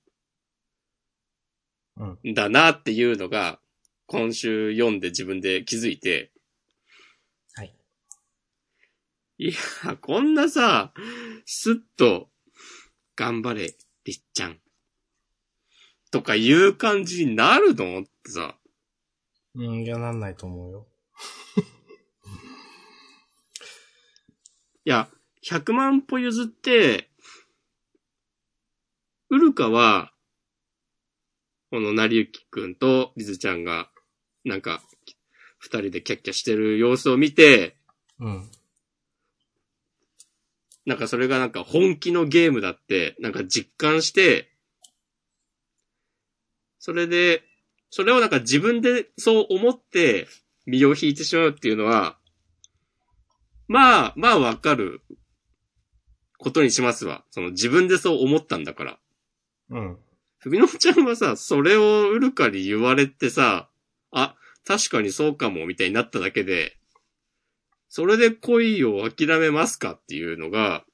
[1.96, 2.30] うん。
[2.30, 3.60] んだなっていうのが、
[4.06, 6.32] 今週読んで自分で気づいて、
[7.54, 7.74] はい。
[9.38, 9.48] い
[9.84, 10.92] や、こんなさ、
[11.44, 12.29] スッと、
[13.20, 14.58] 頑張れ、りっちゃん。
[16.10, 18.56] とかいう感じになるのってさ、
[19.54, 20.86] うん、いや、なんないと思うよ。
[24.86, 25.10] いや、
[25.46, 27.10] 100万歩譲って、
[29.28, 30.14] ウルカは、
[31.70, 33.90] この成りゆきくんとリズちゃんが、
[34.46, 34.80] なんか、
[35.58, 37.76] 二人でキャッキャしてる様子を見て、
[38.18, 38.50] うん。
[40.86, 44.50] なんかそれがなんか本気のゲームだって、なんか実感して、
[46.78, 47.42] それで、
[47.90, 50.28] それをなんか自分でそう思って
[50.66, 52.16] 身を引いてしまうっていうのは、
[53.68, 55.02] まあ、まあわかる
[56.38, 57.24] ことにしますわ。
[57.30, 58.98] その自分でそう思ったんだから。
[59.70, 59.98] うん。
[60.38, 63.68] ふみのちゃんはさ、それをウルカに言われてさ、
[64.10, 64.34] あ、
[64.66, 66.78] 確かにそうかも、みたいになっただけで、
[67.90, 70.84] それで恋を諦めますかっていうのが、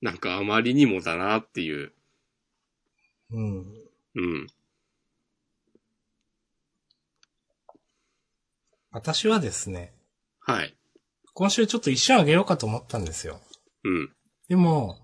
[0.00, 1.92] なんかあまりにもだなっていう。
[3.30, 3.58] うん。
[4.14, 4.46] うん。
[8.90, 9.92] 私はですね、
[10.40, 10.74] はい。
[11.34, 13.38] 今週ちょっと一瞬あげようかと思ったんですよ。
[13.84, 14.10] うん。
[14.48, 14.96] でも、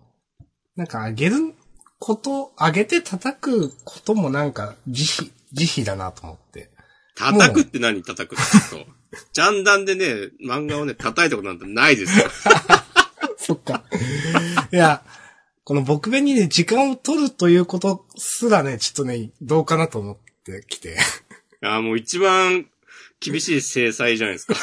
[0.74, 1.54] なんかあげる
[1.98, 6.73] こと、あげて叩くこともなんか慈悲、慈悲だなと思って。
[7.14, 8.02] 叩くって何？
[8.02, 8.86] 叩くってそう。
[9.32, 12.26] ジャンダンでね、漫画をね、叩いたことなんてないですよ。
[13.38, 13.84] そっか。
[14.72, 15.02] いや、
[15.64, 20.98] この僕弁にね、時間を取るということすらね、ちょっとね、どうかなと思ってきて。
[21.62, 22.66] あもう一番
[23.20, 24.54] 厳しい制裁じゃないですか。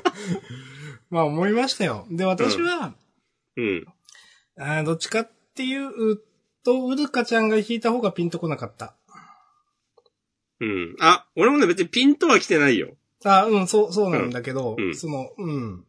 [1.10, 2.06] まあ思いましたよ。
[2.10, 2.94] で、私は、
[3.56, 3.86] うん。
[4.58, 6.20] あーどっちかっていう
[6.64, 8.94] と、ウルカちゃんが弾いた方がピンとこなかった。
[10.60, 10.96] うん。
[11.00, 12.96] あ、俺もね、別にピンとは来てないよ。
[13.24, 15.84] あうん、そう、そうなんだけど、うんうんその、うん。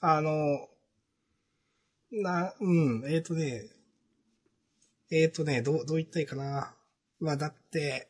[0.00, 0.68] あの、
[2.10, 3.68] な、うん、えっ、ー、とね、
[5.10, 6.74] えっ、ー、とね、どう、どう言ったらいいかな。
[7.20, 8.08] まあ、だって、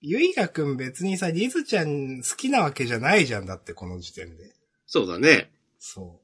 [0.00, 4.54] ゆいがくん別にさ、リズちゃん好きなわけじゃないじゃんだって、この時点で。
[4.86, 5.50] そうだね。
[5.78, 6.20] そ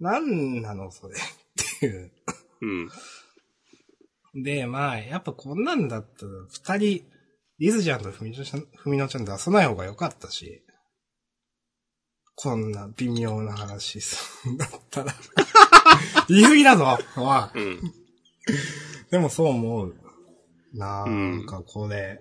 [0.00, 0.02] う。
[0.02, 1.14] なんなの、それ。
[1.14, 2.10] っていう。
[2.62, 2.90] うん。
[4.34, 7.04] で、まあ、やっぱこんなんだったら、二人、
[7.58, 10.64] リズちゃんとふみのちゃん、ふみのちゃん出さない方が良かったし。
[12.34, 15.14] こんな微妙な話するんだったら。
[16.28, 17.80] 言い過ぎだぞおいうん。
[19.10, 19.94] でもそう思う。
[20.72, 22.18] なんかこれ、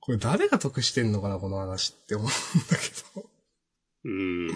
[0.00, 3.28] これ誰が得してんのかな、この話って思うんだけど。
[4.04, 4.46] うん。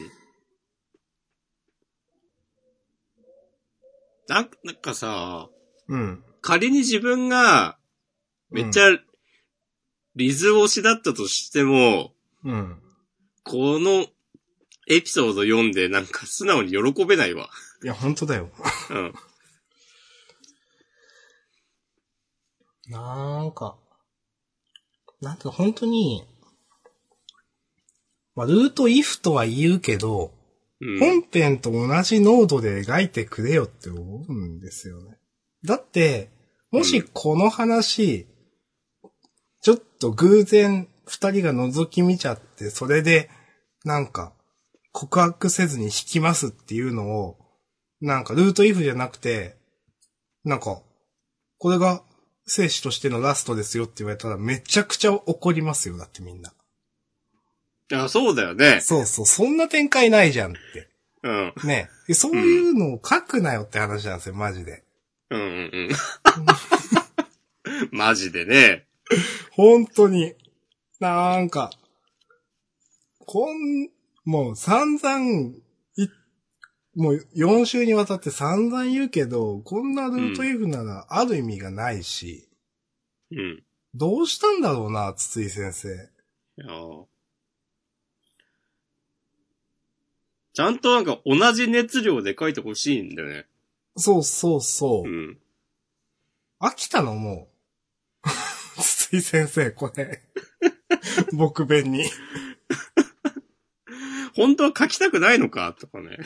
[4.28, 5.48] なんなんかさ、
[5.88, 6.24] うん。
[6.40, 7.78] 仮に自分が、
[8.50, 8.98] めっちゃ、
[10.16, 12.12] リズ推しだったとしても、
[12.44, 12.80] うん。
[13.44, 14.06] この
[14.88, 17.50] エピソード読んでなんか素直に喜べないわ。
[17.82, 18.50] いや、本当だよ。
[18.90, 19.14] うん。
[22.90, 23.78] なんか、
[25.20, 26.26] なんて本当に、
[28.34, 30.32] まあ、ルート if とは言うけど、
[30.80, 30.98] うん。
[30.98, 35.18] 本編と同じ濃度で描いてくれよって思うんですよね。
[35.68, 36.30] だって、
[36.70, 38.26] もしこの話、
[39.60, 43.28] ちょっと偶然二人が覗き見ちゃって、それで、
[43.84, 44.32] なんか、
[44.92, 47.36] 告白せずに引きますっていうのを、
[48.00, 49.56] なんかルート if じゃなくて、
[50.42, 50.80] なんか、
[51.58, 52.02] これが
[52.46, 56.54] 生死としてのラストですよって言われたらめちゃくちゃ怒りますよ、だってみんな。
[57.92, 58.80] あ、そうだよね。
[58.80, 60.88] そうそう、そんな展開ないじゃんって。
[61.22, 61.52] うん。
[61.64, 64.87] ねえそういうのを書くなよって話なんですよ、マジで。
[65.30, 65.90] うんうんうん。
[67.92, 68.86] マジでね。
[69.52, 70.34] 本当に。
[71.00, 71.70] なんか、
[73.20, 73.90] こん、
[74.24, 75.54] もう散々、
[75.96, 76.08] い、
[76.94, 82.48] もう4週にわたって散々言うけど、こんなルート F ならある意味がないし、
[83.30, 83.62] うん。
[83.94, 85.88] どうしたんだろうな、筒井先生。
[85.88, 87.04] いやー
[90.54, 93.46] ちゃんとなんか同じ熱量で書いてほしいんだよね。
[93.98, 95.10] そうそうそうう。
[95.10, 95.38] ん。
[96.60, 97.48] 飽きたのも
[98.24, 98.28] う。
[98.80, 100.22] 筒井先生、これ。
[101.32, 102.04] 僕弁に。
[104.34, 105.74] 本当は書きたくないのか？
[105.78, 106.18] とかね。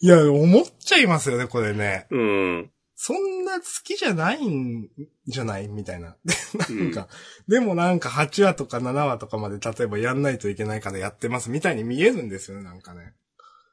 [0.00, 2.06] いや、思っちゃいますよね、これね。
[2.10, 2.70] うん。
[2.96, 4.88] そんな好きじゃないん
[5.26, 5.68] じゃない？
[5.68, 6.16] みたいな。
[6.58, 7.08] なんか、
[7.46, 13.14] でもなんか8話とか7話とかまで例えばやんないといけないからやってますみたいに見えるんですよね、なんかね。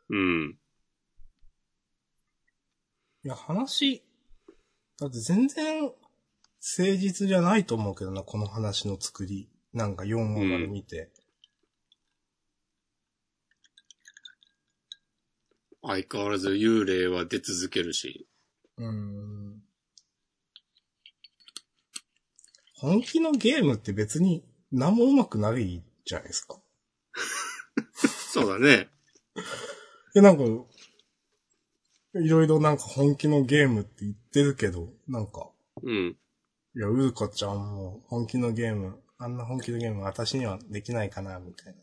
[0.09, 0.57] うん。
[3.25, 4.03] いや、話、
[4.99, 5.95] だって全然誠
[6.95, 9.49] 実じゃないと思うけどな、この話の作り。
[9.73, 11.09] なんか4話まで見て。
[15.81, 18.27] 相変わらず幽霊は出続けるし。
[18.77, 19.63] うーん。
[22.75, 26.59] 本気のゲームって別に何も上手くないじゃないですか。
[28.31, 28.89] そうだね。
[30.15, 30.43] え、なんか、
[32.17, 35.49] いろいろなんか本気のゲームって言ってるけど、なんか、
[35.83, 36.17] うん。
[36.75, 41.79] いや、うるかちゃんも本気のゲーム、あんな本気のゲーム私にはできないかな、みたいな。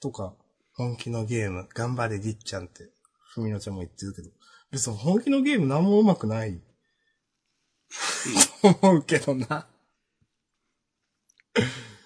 [0.00, 0.34] とか、
[0.74, 2.90] 本気のゲーム、頑張れりっちゃんって、
[3.34, 4.30] ふみのちゃんも言ってるけど、
[4.70, 6.60] 別に本気のゲーム何も上手くない。
[8.62, 9.66] と思うけどな。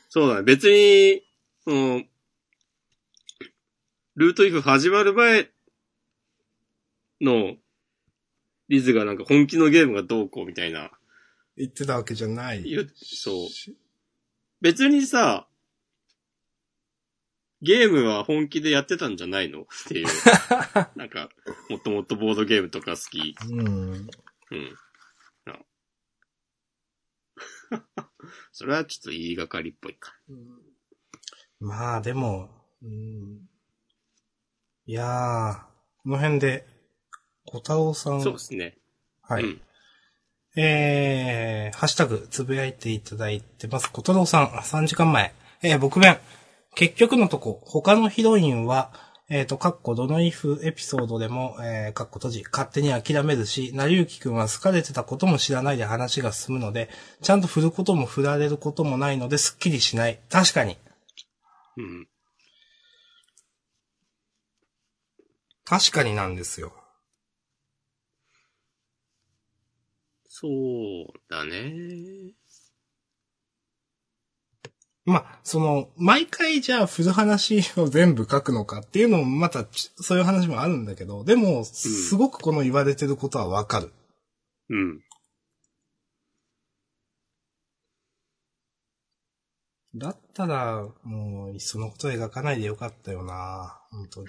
[0.08, 0.42] そうだね。
[0.42, 1.22] 別に、
[1.62, 2.02] その、
[4.16, 5.48] ルートイフ始まる前
[7.20, 7.56] の、
[8.68, 10.90] リズがなんか本気のゲームがどうこうみたいな。
[11.56, 12.64] 言ってたわけじゃない。
[12.94, 13.76] そうし
[14.60, 15.48] 別にさ、
[17.60, 19.62] ゲームは本気でやってたんじゃないの？
[19.62, 20.06] っていう。
[20.96, 21.28] なんか、
[21.68, 23.34] もっともっとボードゲームとか好き。
[23.50, 23.64] うん。
[23.64, 24.78] うん。
[25.46, 25.58] あ
[28.52, 30.16] それはちょっと言いがかりっぽいか。
[31.60, 32.50] まあ、でも、
[32.82, 33.48] うん、
[34.86, 36.66] いやー、この辺で、
[37.50, 38.76] 小太郎さん、そうですね。
[39.22, 39.42] はい。
[39.42, 39.60] うん。
[40.56, 43.90] えー、ハッシュタグ、つぶやいていただいてます。
[43.90, 45.32] 小太郎さん、3時間前。
[45.62, 46.18] えー、僕弁。
[46.74, 48.92] 結局のとこ、他のヒロインは、
[49.30, 56.88] えっ、と、かっこどのイフエピソードでも、えー、かっこ閉じ、勝手に諦めるし、成幸くんは好かれてたことも知らないで話が進むので、
[57.20, 60.18] ちゃんと振ることも振られることもないので、すっきりしない。
[60.30, 60.78] 確かに。
[61.76, 62.08] うん。
[65.64, 66.72] 確かになんですよ。
[70.40, 72.32] そうだね。
[75.04, 83.92] まあ、その、毎回じゃあ振る話を全部書くのかっていうのもまたちそういう話もあるんだけど、でも、すごくこの言われてることはわかる。
[84.68, 85.00] うん。
[89.96, 94.28] だったら、もう、いっそのこと描かないでよかったよな本当に。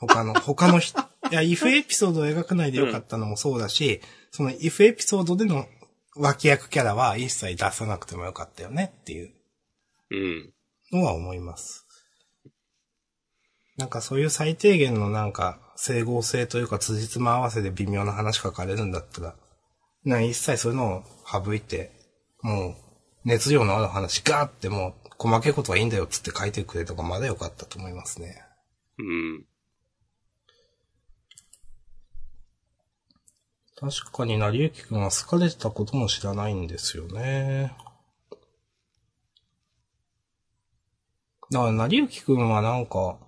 [0.00, 4.02] 他の、他の人、いや、イフエピソードを描かないでよかったのもそうだし、
[4.32, 5.64] そのイフエピソードでの
[6.14, 9.32] 脇役キャラは一切出さなくてもよかったよねっていう
[10.10, 10.52] うん。
[10.92, 11.86] のは思います。
[13.78, 19.34] なんかそういう最低限のなんか整合性というか辻褄合わせで微妙な話書かれるんだったら、
[20.04, 21.92] な一切そういうのを省いて、
[22.42, 22.74] もう
[23.24, 28.42] 熱量のある話ガーってもう細けいことはいいんだよっつって書いてくれとかまだよかったと思いますね。
[28.98, 29.46] ううん。
[33.82, 37.72] 確かに成りゆきくんは好かれてたことも知らないんですよね。
[41.50, 43.18] だから、成りゆきくんはなんか、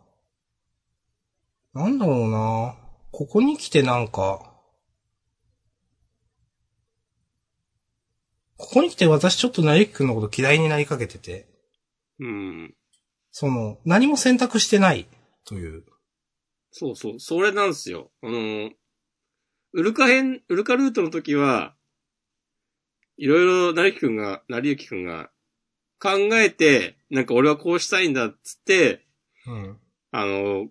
[1.73, 2.77] なんだろうな。
[3.11, 4.55] ここに来てなんか、
[8.57, 11.49] ここに来て私ちょっと成りゆきくんのこと嫌いになりかけてて、
[12.21, 12.75] うん。
[13.33, 15.09] その、何も選択してない
[15.45, 15.85] という。
[16.71, 17.19] そうそう。
[17.19, 18.13] それなんですよ。
[18.23, 18.71] あの、
[19.77, 21.75] ウルカ編、ウルカルートの時は、
[23.17, 25.31] いろいろ、なりゆきくんが、なりゆきくんが、
[25.99, 29.05] 考えて、なんか俺はこうしたいんだっつって、
[29.49, 29.77] うん。
[30.13, 30.69] あの、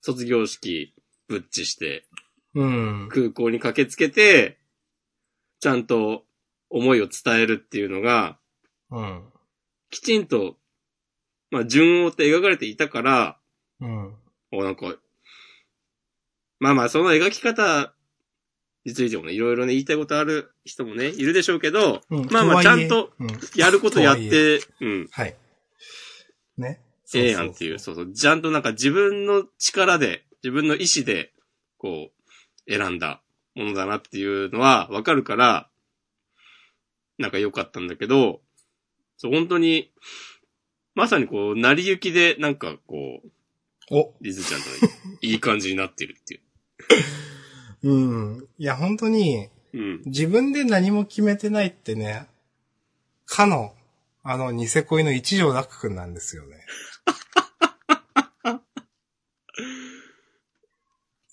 [0.00, 0.94] 卒業式、
[1.28, 2.06] ぶっちして、
[2.54, 3.08] うん。
[3.10, 4.58] 空港に駆けつけて、
[5.60, 6.24] ちゃんと
[6.70, 8.38] 思いを伝えるっていうのが、
[8.90, 9.22] うん。
[9.90, 10.56] きちんと、
[11.50, 13.38] まあ、順を追って描かれていたから、
[13.80, 14.14] うん。
[14.50, 14.96] おなんか、
[16.58, 17.92] まあまあ、その描き方
[18.86, 23.28] についてもね、いろいろね、言いたいことある人もね、いるでしょうけど、うんまあまあ、ちゃんと、うん。
[23.56, 25.34] やることやって、うん、はい。
[26.56, 26.80] ね。
[27.12, 31.32] ええやんっていう、そうそう、ちゃんとなんか自分の力で、自分の意志で、
[31.78, 32.10] こ
[32.68, 33.20] う、選んだ
[33.56, 35.68] ものだなっていうのはわかるから、
[37.18, 38.40] なんか良かったんだけど、
[39.16, 39.90] そう、本当に、
[40.94, 43.28] まさにこう、成り行きで、なんかこう、
[43.90, 44.66] お、リズちゃんと
[45.22, 46.40] いい感じになってるっていう。
[47.82, 48.48] うん。
[48.58, 50.02] いや、本当に、うん。
[50.06, 52.26] 自分で何も決めてないってね、
[53.26, 53.74] かの、
[54.22, 56.64] あの、ニセ恋の一条楽くんなんですよね。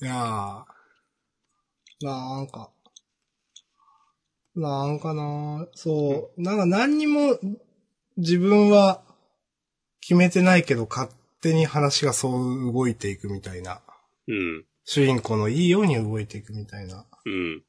[0.02, 2.70] いやー、なんか、
[4.56, 7.40] なんかなそう、なんか何にも
[8.18, 9.02] 自分は
[10.02, 11.10] 決めてないけど勝
[11.42, 13.82] 手に話がそう動いていくみたいな。
[14.28, 14.66] うん。
[14.86, 17.06] 主人公のいいように動いていくみたいな。
[17.26, 17.64] うん。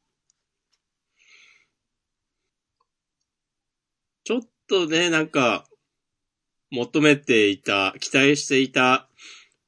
[4.25, 5.67] ちょっとね、なんか、
[6.71, 9.09] 求めていた、期待していた、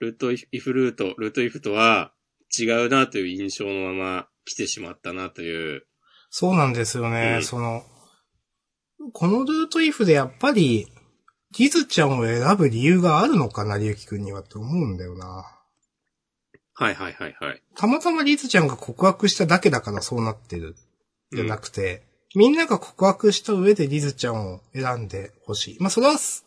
[0.01, 2.13] ルートイフルート、ルートイフとは
[2.59, 5.87] 違うなという印象のまま来てしまったなという。
[6.31, 7.37] そうなんですよね。
[7.37, 7.83] うんその、
[9.13, 10.87] このルートイフでやっぱり、
[11.59, 15.56] リズちゃんを選ぶ理由があるのかな、りゆきくんにはって思うんだよな。
[16.79, 17.63] はいはいはいはい。
[17.75, 20.77] たまたまリズちゃんが告白しただけだからそうなってる。
[21.33, 22.03] じゃなくて、
[22.35, 25.77] みんなが告白した上でリズちゃんを選んでほしい。
[25.81, 26.45] まあ、それはす、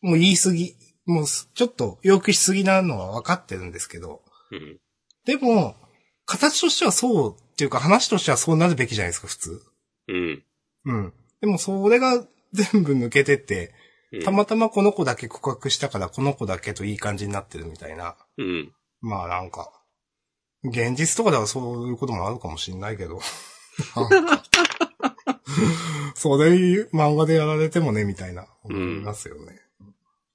[0.00, 0.74] もう言い過ぎ。
[1.04, 4.22] もうす、ちょっと要求しすぎなのは分かってるんですけど。
[4.50, 4.78] うん。
[5.26, 5.76] でも、
[6.24, 9.62] 形としてはそうっていうか話としてはそうなるべきじゃないですか、普通。
[10.08, 10.44] うん。
[10.86, 11.12] うん。
[11.40, 13.74] でもそれが全部抜けてって、
[14.12, 18.16] うんたまたまこの子だけ告白したからこの子だけといい感じになってるみたいな。
[18.38, 18.72] うん。
[19.00, 19.72] まあなんか、
[20.62, 23.20] 現実とかではそういうこともあるかもしんないけど。
[26.14, 29.62] そういう漫画でやられてもね、みたいな、思いますよね。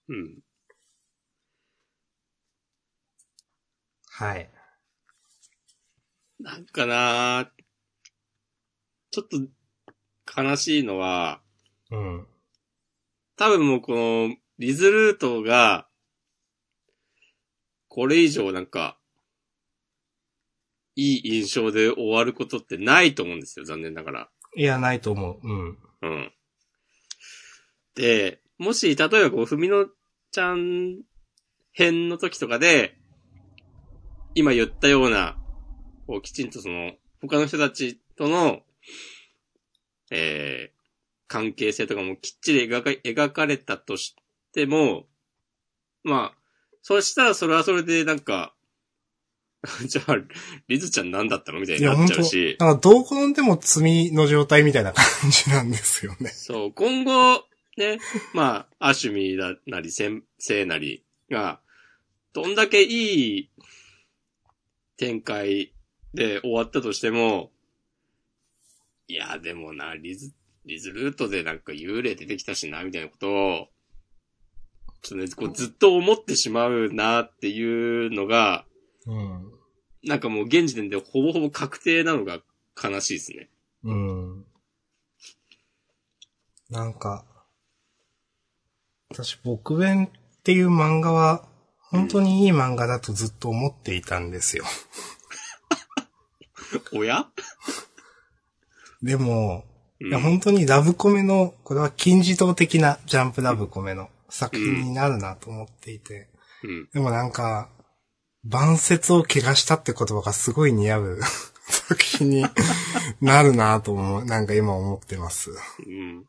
[0.07, 0.39] うん。
[4.07, 4.49] はい。
[6.39, 7.51] なんかな
[9.11, 9.37] ちょっと
[10.41, 11.41] 悲しいのは、
[11.91, 12.27] うん。
[13.37, 15.87] 多分もうこの、リズルートが、
[17.95, 18.97] これ以上なんか、
[20.97, 24.29] いい印象で終わることってないと思うんですよ、残念ながら。
[24.57, 25.47] いや、ないと思う。
[25.47, 25.77] うん。
[26.01, 26.31] うん。
[27.95, 29.87] で、もし、例えばこう、ふみの
[30.31, 31.03] ちゃん
[31.71, 32.97] 編の時とかで、
[34.33, 35.37] 今言ったような、
[36.05, 36.91] こう、きちんとその、
[37.21, 38.59] 他の人たちとの、
[40.11, 40.75] えー、
[41.29, 44.17] 関係性とかもきっちり描か描かれたとし
[44.51, 45.05] ても、
[46.03, 46.44] まあ、
[46.87, 48.53] そしたらそれはそれでなんか、
[49.87, 50.17] じゃあ、
[50.67, 52.57] リズちゃん何だったのみたいになっちゃうし。
[52.59, 56.29] なんかどう転んでも罪の状態みたいな感じなんですよね。
[56.29, 57.43] そう、今後、
[57.75, 57.97] ね、
[58.35, 61.59] まあ、アシュミだなり、セン、セイなりが、
[62.33, 63.49] どんだけいい
[64.95, 65.73] 展開
[66.13, 67.51] で終わったとしても、
[69.07, 73.69] いや、でもな、リズ、リズルートでなんか幽霊出てきたしな、みたいなことを、
[75.09, 78.65] とね、こうずっと思ってしまうなっていうのが、
[79.05, 79.51] うん。
[80.03, 82.39] なんかもう現時点でほぼほぼ確定なのが
[82.81, 83.49] 悲しいですね。
[83.83, 84.45] うん。
[86.69, 87.25] なんか、
[89.09, 91.47] 私、僕弁っていう漫画は、
[91.79, 94.65] 本当にいい漫画だとずっと思っていたんですよ。
[96.91, 97.27] おや？
[99.01, 106.29] でも、うんいや本当にラブコメの、これは金字塔的なジャンプラブコメの作品になるなと思っていて。
[106.63, 106.89] うん。
[106.93, 107.69] でもなんか、
[108.43, 111.19] 晩節を怪我したって言葉がすごい似合う
[111.67, 112.45] 作品に
[113.21, 115.51] なるなと思う、なんか今思ってます。
[115.85, 116.25] うん。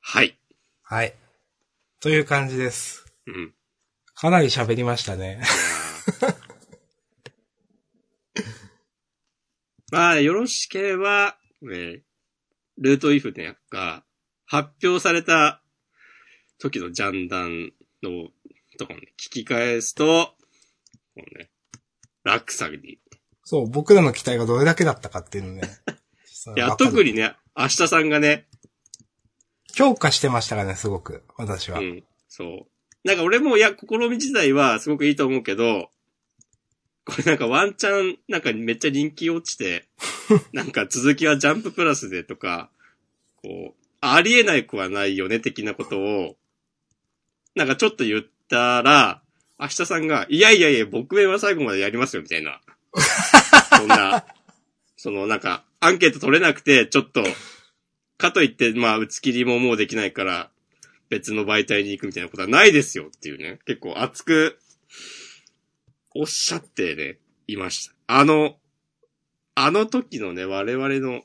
[0.00, 0.38] はい。
[0.82, 1.14] はい。
[2.00, 3.04] という感じです。
[3.26, 3.54] うん。
[4.14, 5.42] かなり喋りましたね。
[9.90, 12.02] まあ、よろしければ、ね、
[12.78, 14.04] ルートイフね、が、
[14.46, 15.62] 発表された
[16.58, 17.72] 時のジャンダン
[18.02, 18.28] の
[18.78, 20.34] とかもね、聞き返すと、
[21.14, 21.50] こうね、
[22.24, 22.98] 落差に。
[23.44, 25.62] そう、僕らの期待がどれだけだったかっていうのね。
[26.56, 28.46] いや、特にね、明日さんがね、
[29.74, 31.80] 強化してましたからね、すごく、私は。
[31.80, 32.66] うん、そう。
[33.04, 35.90] なんか俺も、いや、試み自体はすごくいいと思うけど、
[37.06, 39.86] これなんかワンチャン、なんかめっちゃ人気落ちて、
[40.52, 42.70] なんか続きはジャンププラスでとか、
[43.36, 46.36] こう、ありえないくはないよね、的なことを、
[47.54, 49.22] なんかちょっと言ったら、
[49.58, 52.60] 明日さんが、いやいやいや、僕弁は最後までやりますよ、みたいな。
[53.76, 54.24] そんな、
[54.96, 57.24] そのなんか、アンケート取れなくて、ちょっと、
[58.16, 60.50] かといって、まあ、打ち切りももうできないから、
[61.10, 64.58] 別の媒体に行くみたいなことはないですよっていうね、結構熱く、
[66.14, 67.94] おっしゃってね、いました。
[68.06, 68.56] あの、
[69.56, 71.22] あの時のね、我々の、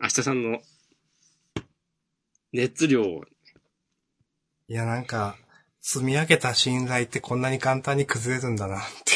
[0.00, 0.60] 明日さんの、
[2.52, 3.24] 熱量を、
[4.68, 5.36] いや、なんか、
[5.80, 9.12] 積み上げた信頼ってこんなに簡単に崩れるんだな、って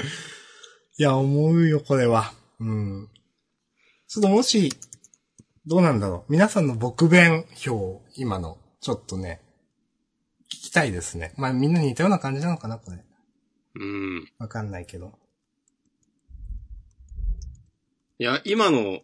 [0.98, 2.34] いや、思うよ、これは。
[2.58, 3.08] うん。
[4.08, 4.72] ちょっともし、
[5.66, 6.32] どうなんだろう。
[6.32, 9.40] 皆さんの僕弁票、今の、ちょっとね、
[10.46, 11.32] 聞きたいですね。
[11.36, 12.98] まあみんな似たような感じなのかな、これ。
[13.74, 14.28] うん。
[14.38, 15.18] わかんないけど。
[18.18, 19.00] いや、今の、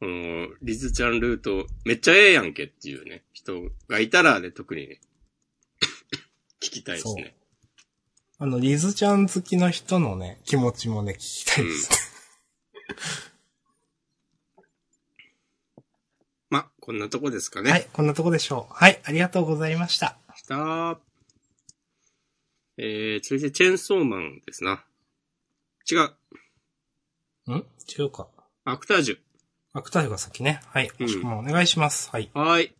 [0.00, 5.00] この、リズちゃんルート、めっちゃええやんけっていうね、人がいたらね、特にね、
[6.60, 7.36] 聞きたいですね。
[8.38, 11.96] あの、リズちゃん好きの人のね、気持ちもね、聞きたいですね。
[12.88, 13.31] ま、
[16.84, 17.70] こんなとこですかね。
[17.70, 18.74] はい、こんなとこでしょう。
[18.74, 20.18] はい、ありがとうございました。
[20.34, 20.98] した
[22.76, 24.84] えー、続いてチェーンソーマンですな。
[25.88, 25.94] 違
[27.46, 27.52] う。
[27.52, 27.64] ん？
[27.86, 28.26] 違うか。
[28.64, 29.18] アクタージュ。
[29.74, 30.60] アクタージュが先ね。
[30.66, 30.90] はい。
[30.98, 32.10] うんもしくもお願いします。
[32.10, 32.28] はい。
[32.34, 32.72] はーい。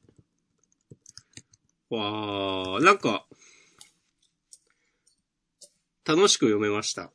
[1.90, 3.24] わー、なんか、
[6.04, 7.12] 楽しく読めました。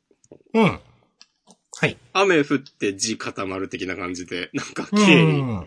[0.54, 0.80] うん。
[1.76, 1.98] はい。
[2.14, 5.66] 雨降って地固まる的な感じで、なんかう綺麗にん。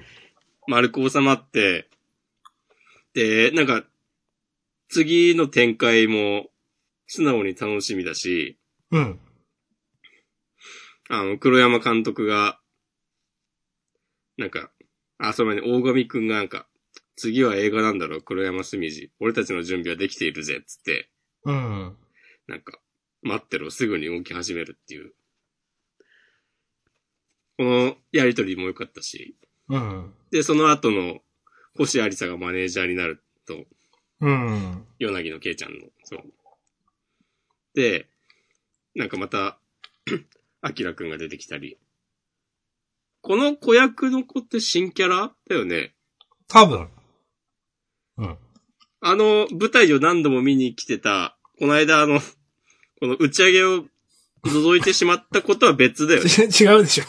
[0.68, 1.89] 丸く収まって、
[3.14, 3.84] で、なんか、
[4.89, 6.49] 次の展開も
[7.07, 8.57] 素直に楽しみだし、
[8.91, 9.20] うん。
[11.09, 12.59] あの、黒山監督が、
[14.38, 14.72] なんか、
[15.18, 16.68] あ、その前に大神くんがなんか、
[17.16, 19.12] 次は映画なんだろう、黒山すみじ。
[19.20, 21.09] 俺たちの準備はできているぜ、つって、
[21.43, 21.97] うん。
[22.47, 22.80] なんか、
[23.22, 25.14] 待ってろ、すぐに動き始めるっていう。
[27.57, 29.36] このやりとりも良かったし、
[29.72, 30.13] うん。
[30.32, 31.19] で、その後の、
[31.78, 33.55] 星ありさがマネージャーになると、
[34.19, 34.86] うん。
[34.99, 36.22] ヨナギのケイちゃんの、そう。
[37.74, 38.07] で、
[38.95, 39.57] なんかまた、
[40.61, 41.78] アキラくんが出てきたり。
[43.22, 45.93] この子役の子って新キャラだよね。
[46.47, 46.89] 多分。
[48.17, 48.38] うん。
[48.99, 52.19] あの舞台を何度も見に来てた、この間あの、
[52.99, 53.86] この打ち上げを
[54.45, 56.30] 覗いてしまったことは別だよね。
[56.30, 57.05] ち 違うでしょ。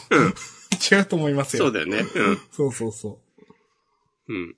[0.90, 1.64] 違うと思いますよ。
[1.64, 1.98] そうだよね。
[1.98, 2.38] うん。
[2.50, 3.20] そうそうそ
[4.28, 4.56] うん。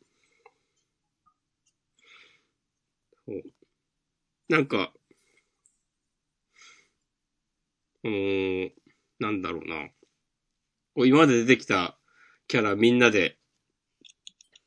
[3.26, 3.42] そう
[4.48, 4.92] なんか、
[8.02, 8.72] うーん、
[9.18, 9.88] なんだろうな。
[10.96, 11.98] 今まで出てきた
[12.46, 13.38] キャラみんなで、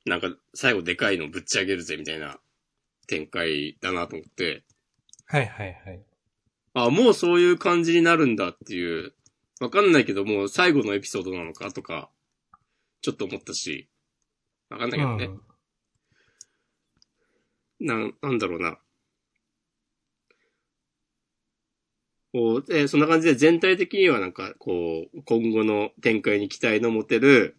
[0.06, 2.40] なんか最後でかいのぶっち上げるぜみたいな
[3.08, 4.64] 展開だなと思って、う。
[5.26, 6.06] はいはいはい。
[6.74, 9.14] あ、もうそういう感じになるんだっていう、
[9.60, 12.10] わかんないけどもう最後のエピソードなのかとか、
[13.02, 13.90] ちょっと思ったし、
[14.70, 15.26] わかんないけどね。
[17.80, 17.88] うん。
[17.88, 18.80] なん、なんだろうな。
[22.34, 27.56] こう、えーそんな感じで全体的にはなんか、こう、今後の展開に期待の持てる、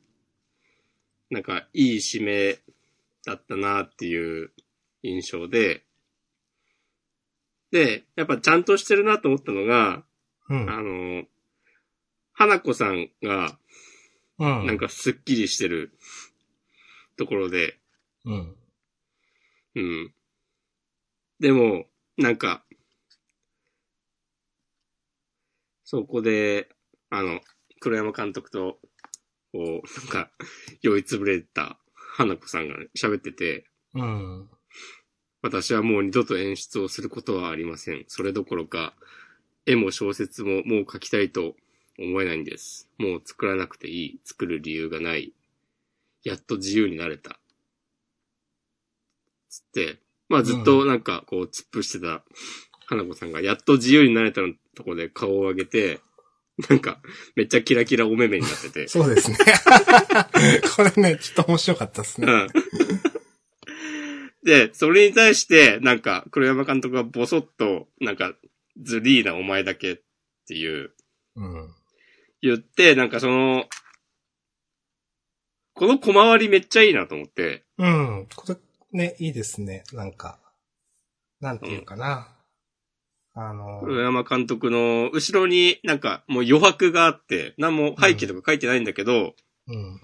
[1.30, 2.58] なんか、いい締め
[3.24, 4.52] だったなっていう
[5.02, 5.84] 印象で、
[7.70, 10.04] で、やっぱちゃんとしてるなと思ったのが、
[10.48, 10.70] うん。
[10.70, 11.24] あの、
[12.38, 13.58] 花子さんが、
[14.38, 14.66] うん。
[14.66, 15.98] なんかスッキリしてる
[17.16, 17.78] ところで、
[18.24, 18.56] うん。
[19.74, 20.14] うん。
[21.40, 21.86] でも、
[22.16, 22.64] なんか、
[25.84, 26.68] そこで、
[27.10, 27.40] あの、
[27.80, 28.78] 黒山監督と
[29.52, 30.30] こう、なんか、
[30.82, 31.78] 酔いつぶれた
[32.16, 33.64] 花子さんがね喋ってて、
[33.94, 34.48] うん。
[35.42, 38.04] 私はもう二度と演出をすることはありません。
[38.08, 38.94] それどころか、
[39.66, 41.54] 絵も小説ももう描きたいと
[41.98, 42.88] 思えないんです。
[42.98, 44.20] もう作らなくていい。
[44.24, 45.32] 作る理由がない。
[46.24, 47.38] やっと自由になれた。
[49.48, 52.22] つって、まあずっとなんかこう突っ伏してた
[52.86, 56.00] 花子さんがやっと自由になれたのとこで顔を上げて、
[56.68, 57.00] なんか
[57.36, 58.88] めっちゃキラキラお目目になってて。
[58.88, 59.36] そうですね。
[60.76, 62.26] これね、ちょっと面白かったですね。
[62.26, 62.48] うん。
[64.44, 68.34] で、それに対して、なんか、黒山監督がボソッと、なんか、
[68.80, 70.00] ズリーなお前だけっ
[70.46, 70.92] ていう、
[71.36, 71.74] うん。
[72.42, 73.64] 言って、なんかその、
[75.74, 78.26] この小回りめっちゃいいなと思って、うん。
[78.34, 78.56] これ、
[78.92, 79.84] ね、いいですね。
[79.92, 80.38] なんか、
[81.40, 82.34] なんていうかな。
[83.34, 89.34] あの、黒山監督の後ろになんかもう余白があって、何も背景とか書いてないんだけど、
[89.68, 90.00] うん。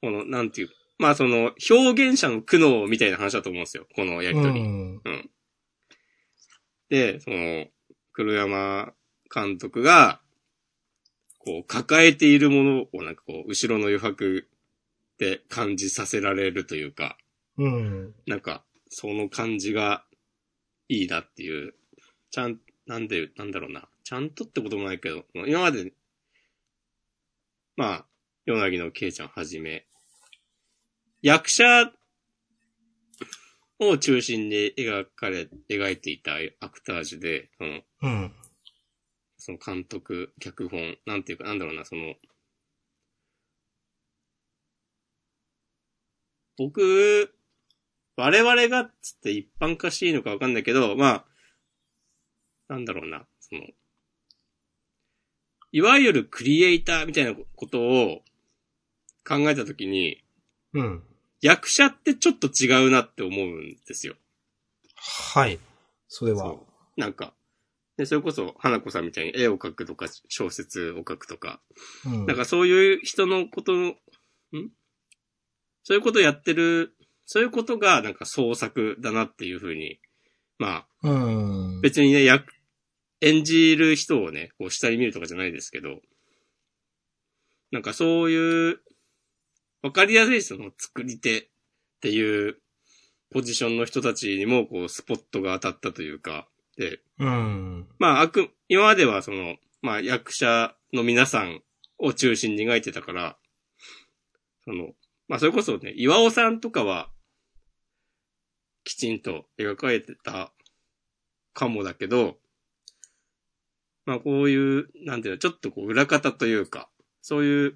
[0.00, 4.60] この、なんていう、まあその、表現者の苦悩みたいな話だと思うんですよ、このやりとり。
[4.60, 5.02] うん。
[5.04, 5.30] うん。
[6.88, 7.66] で、その、
[8.12, 8.94] 黒山
[9.34, 10.20] 監督が、
[11.44, 14.48] こう、抱えているものをなんかこう、後ろの余白
[15.18, 17.18] で感じさせられるというか、
[17.58, 18.14] うん。
[18.26, 20.04] なんか、その感じが
[20.88, 21.74] いいなっていう、
[22.30, 25.92] ちゃん、なんで、なんだろうな、ちゃんとってこともないけど、今まで、
[27.76, 28.06] まあ、
[28.46, 29.86] ヨナギのケイちゃんはじめ、
[31.22, 31.64] 役者
[33.78, 38.32] を中心に描かれ、描いていたアクタージュで、その、うん。
[39.44, 42.14] その監督、脚本、なんていうか、なんだろうな、その、
[46.56, 47.34] 僕、
[48.16, 51.26] 我々がっつって一般化していいのかわかんないけど、ま
[52.68, 53.60] あ、なんだろうな、その、
[55.72, 58.22] いわゆるクリエイターみたいなことを
[59.28, 60.24] 考えたときに、
[60.72, 61.02] うん。
[61.42, 64.14] 役者ってちょっと違うなって思うんですよ。
[65.34, 65.58] はい。
[66.08, 66.56] それは。
[66.96, 67.34] なんか、
[67.96, 71.60] で、それこそ、花子さんみたいに絵を描くとか、小説を書くとか、
[72.04, 72.26] うん。
[72.26, 73.94] なんかそういう人のことの、ん？
[75.84, 80.00] そういうことやってる、そういうことがなんか創作だなっていうふうに、
[80.58, 81.80] まあ、うん。
[81.82, 82.52] 別にね、役、
[83.20, 86.00] 演じる人をね、こう下に見るとかじゃないですけど、
[87.70, 88.80] なんかそういう、
[89.82, 91.48] わかりやすいその作り手っ
[92.00, 92.56] ていう
[93.30, 96.53] ポジションの人たちにもこうスポットが当たったというか、で、
[97.18, 97.86] うん。
[97.98, 101.60] まあ、あく、今まではその、まあ役者の皆さん
[101.98, 103.36] を中心に描いてたから、
[104.64, 104.88] その、
[105.28, 107.10] まあそれこそね、岩尾さんとかは、
[108.84, 110.52] きちんと描かれてた
[111.52, 112.36] かもだけど、
[114.06, 116.88] まあこういう、なんていうの、ちょっとこう裏方というか、
[117.22, 117.74] そういう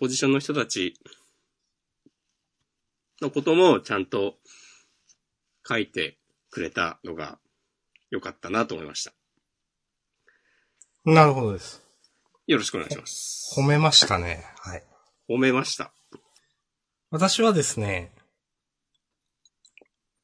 [0.00, 0.94] ポジションの人たち
[3.20, 4.36] のこともちゃんと
[5.68, 6.18] 書いて
[6.50, 7.38] くれたのが
[8.10, 9.12] 良かったなと思いました。
[11.04, 11.82] なるほどです。
[12.46, 13.54] よろしくお願いします。
[13.56, 14.44] 褒めましたね。
[14.58, 14.84] はい。
[15.28, 15.92] 褒めました。
[17.10, 18.12] 私はですね、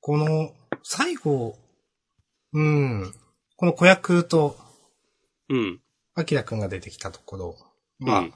[0.00, 1.56] この、最後、
[2.52, 3.12] うん、
[3.56, 4.56] この子役と、
[5.48, 5.80] うん。
[6.14, 7.56] アキラくんが出てきたところ、
[7.98, 8.34] まあ、うん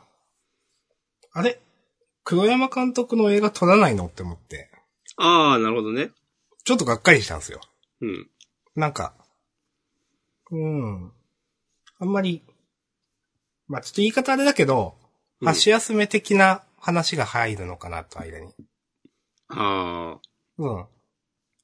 [1.32, 1.60] あれ？
[2.24, 4.06] 黒山監督の映画撮らないの？
[4.06, 4.70] って思って、
[5.16, 6.10] ああ、なるほどね。
[6.64, 7.60] ちょっとがっかりしたんですよ。
[8.00, 8.28] うん。
[8.74, 9.14] なんか、
[10.50, 11.12] うん。
[11.98, 12.42] あんまり、
[13.68, 14.96] まあちょっと言い方あれだけど、
[15.40, 18.52] うん箸休め的な話が入るのかなと、間に。
[19.48, 20.20] ああ、
[20.58, 20.86] うん。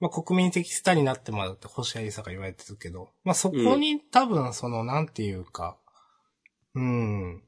[0.01, 5.77] まあ国民的スターになってもらうって星合さが言われてるけど、まあそこに多分その、なんていうか、
[6.75, 7.43] うん。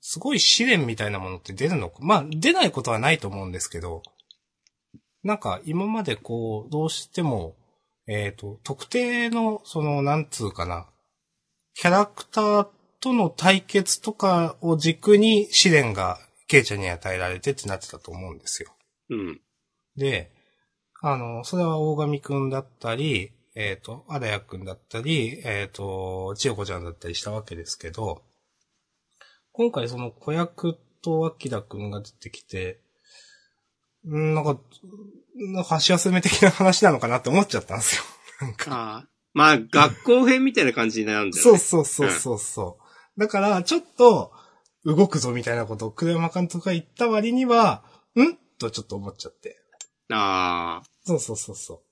[0.00, 1.98] すごい試練みたいなものって出るのか？
[2.00, 4.02] まあ出ないことはないと思うんですけど、
[5.22, 7.56] なんか今までこう、どうしても、
[8.08, 10.86] えっ、と、特定の、その、なんつうかな、
[11.74, 12.68] キャラクター
[13.00, 18.74] との対決とかを軸に試練がケイちゃんに与えられてってなってたと思うんですよ。
[19.10, 19.40] うん。
[19.96, 20.32] で、
[21.02, 28.22] あの、それは大神くんだったり、えっ、と、荒谷くんだったり、えっ、と、千代子ちゃんだったりしたわけですけど、
[29.52, 32.87] 今回その子役と明くんが出てきて、ん
[34.04, 34.60] なんか、
[35.36, 38.02] なんか箸休め的な話なのかなって思っちゃったんですよ。
[38.40, 39.08] なんか。
[39.34, 41.58] まあ、学校編みたいな感じになるんだよね。
[41.58, 42.78] そうそうそうそうそ
[43.16, 43.20] う。
[43.20, 44.32] だから、ちょっと、
[44.84, 47.84] 動くぞみたいなことを栗山監督が言った割には、
[48.16, 48.36] ん？
[48.58, 49.56] とちょっと思っちゃって。
[50.10, 50.86] ああ。
[51.04, 51.82] そうそうそうそ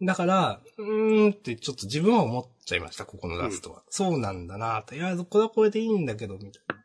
[0.00, 0.04] う。
[0.04, 3.82] だから、うーんってちょっと自分は思っちゃいました、ここのラストは。
[3.88, 4.94] そうなんだなと。
[4.94, 6.84] いや、これはこれでいいんだけど、みたいな。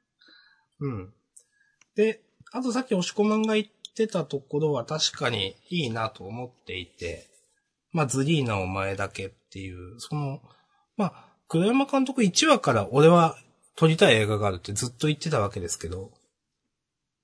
[0.79, 1.13] うん。
[1.95, 2.23] で、
[2.53, 7.27] あとさっき押し込まんが言ってたところは確かにいいなと思っていて、
[7.91, 10.39] まあ、ズリーナお前だけっていう、その、
[10.95, 13.35] まあ、黒山監督1話から俺は
[13.75, 16.11] 撮りたい映画があるってずっと言ってたわけですけど、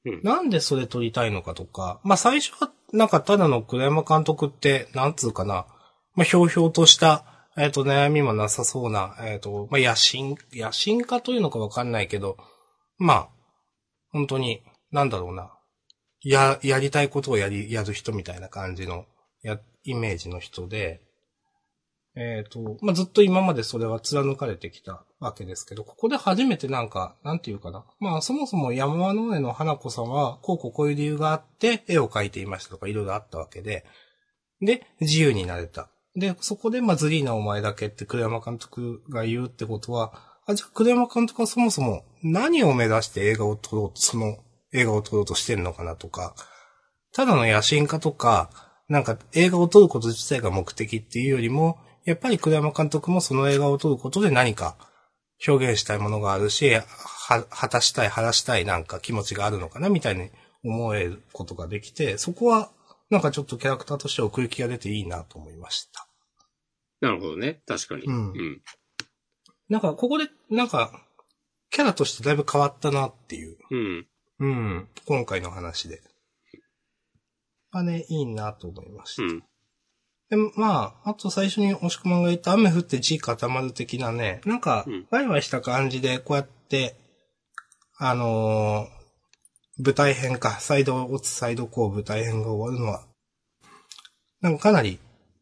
[0.06, 0.22] うん。
[0.24, 5.68] なんでそれ撮りたいのかとか、まあ最初はなんかただの黒山監督って、なんつうかな、
[6.16, 7.26] まあひょうひょうとした、
[7.58, 12.38] えっ、と悩みもなさそうな、えっ、と、まあ野心、野心家というのかわかんないけど、
[12.98, 13.30] まあ、
[14.12, 14.62] 本当に、
[14.92, 15.52] なんだろうな、
[16.22, 19.06] や、やりたいことをやり、やる人みたいな感じの、
[19.42, 21.02] や、イメージの人で、
[22.16, 27.86] えっ、と、まあ、ずっと今までそれは貫かれてきたわけですけど、ここで初めてなんか、なんていうかな。
[28.00, 33.86] まあ、そもそも山の上の花子さんは、こうこうこういう理由があって、絵を描いていましたとか、いろいろあったわけで、
[34.60, 35.90] で、自由になれた。
[36.16, 40.14] で、そこで、まあ、ズリーナお前だけって栗山監督が言うってことは、
[40.46, 44.38] あ、じゃあ栗山監督はそもそも何を目指して映画を撮ろうと、その
[44.74, 46.36] 映画を撮ろうとしてるのかなとか、
[47.14, 48.50] ただの野心家とか、
[48.88, 54.76] なんか映画を撮ること自体が目的っていうよりも、やっぱり栗山監督もその映画を撮ることで何か
[55.48, 60.30] 表現したいものがあるし、は、果たしたい、晴らしたいなんか気持ちがあるのかなみたいに
[60.64, 62.72] 思えることができて、そこは
[63.10, 66.08] なんかちょっとキャラクターとして奥行きが出ていいなと思いました。
[67.02, 67.62] なるほどね。
[67.66, 68.04] 確かに。
[68.04, 68.62] うんうん。
[69.70, 70.92] なんかここで、なんか、
[71.70, 73.58] キャラとしてだいぶ変わったなっていう。
[73.70, 74.08] うん。
[74.40, 74.88] うん。
[75.06, 76.02] 今回の話で。
[77.72, 79.24] あね、いいなと思いました。
[79.24, 79.44] うん。
[80.30, 86.96] でまあ、あと最初に押し込まんが言った雨降って地固まる的なね、なんかうん、ワイワイした感じで、こうやって、
[87.98, 89.00] あのー
[89.82, 93.06] 舞台編か、サイド落つサイドこう舞台編が終わるのは、
[94.42, 95.00] なんかかなり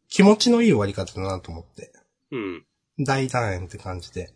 [0.08, 1.92] 気持ちのいい終わり方だなと思って。
[2.30, 2.64] うん。
[3.04, 4.30] 大団円って感じで。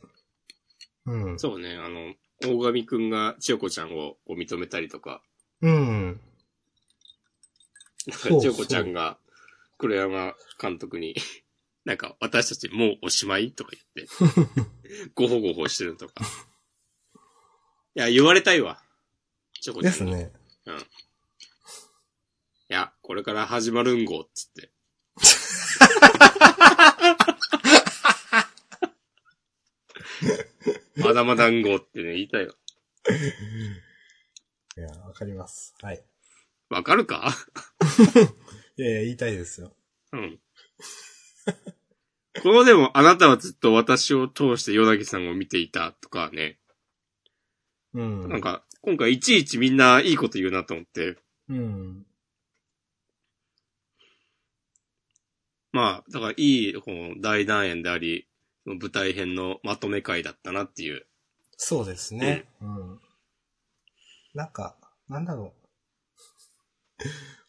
[1.07, 1.39] うん。
[1.39, 1.77] そうね。
[1.77, 2.15] あの、
[2.45, 5.23] 大神くんが千代子ちゃんをこう認めたりとか、
[5.61, 6.21] うん。
[8.07, 9.19] なんかそうそう千代子ちゃんが
[9.79, 11.15] 黒山監督に、
[11.85, 14.13] なんか私たちもうおしまいとか言って、
[15.15, 16.25] ごほごほしてるとか。
[17.95, 18.83] いや、言われたいわ。
[19.61, 20.13] 千代子ちゃんに。
[20.13, 20.33] ですね。
[20.67, 20.79] うん。
[20.79, 20.83] い
[22.69, 24.71] や、これから始まるんご、っつって。
[30.97, 32.55] まだまだんごってね、言いたいわ。
[34.77, 35.75] いや、わかります。
[35.81, 36.05] はい。
[36.69, 37.35] わかるか？
[38.77, 39.75] いやいや、言いたいですよ。
[40.13, 40.41] うん。
[42.43, 46.59] このでも、あなたはずっと私を通してヨナギさんを見ていたとかね。
[47.93, 48.29] うん。
[48.29, 51.17] なんか、今回いちいちみんないいこと言うなと思って。
[51.49, 52.07] うん。
[55.73, 56.35] まあ、だからい
[56.71, 58.27] い、この大団円であり、
[58.65, 61.07] その舞台編のまとめ会だったなっていう。
[61.57, 62.47] そうですね。
[62.61, 63.01] うん。
[64.35, 64.77] なんか、
[65.09, 65.55] なんだろ
[66.99, 67.05] う。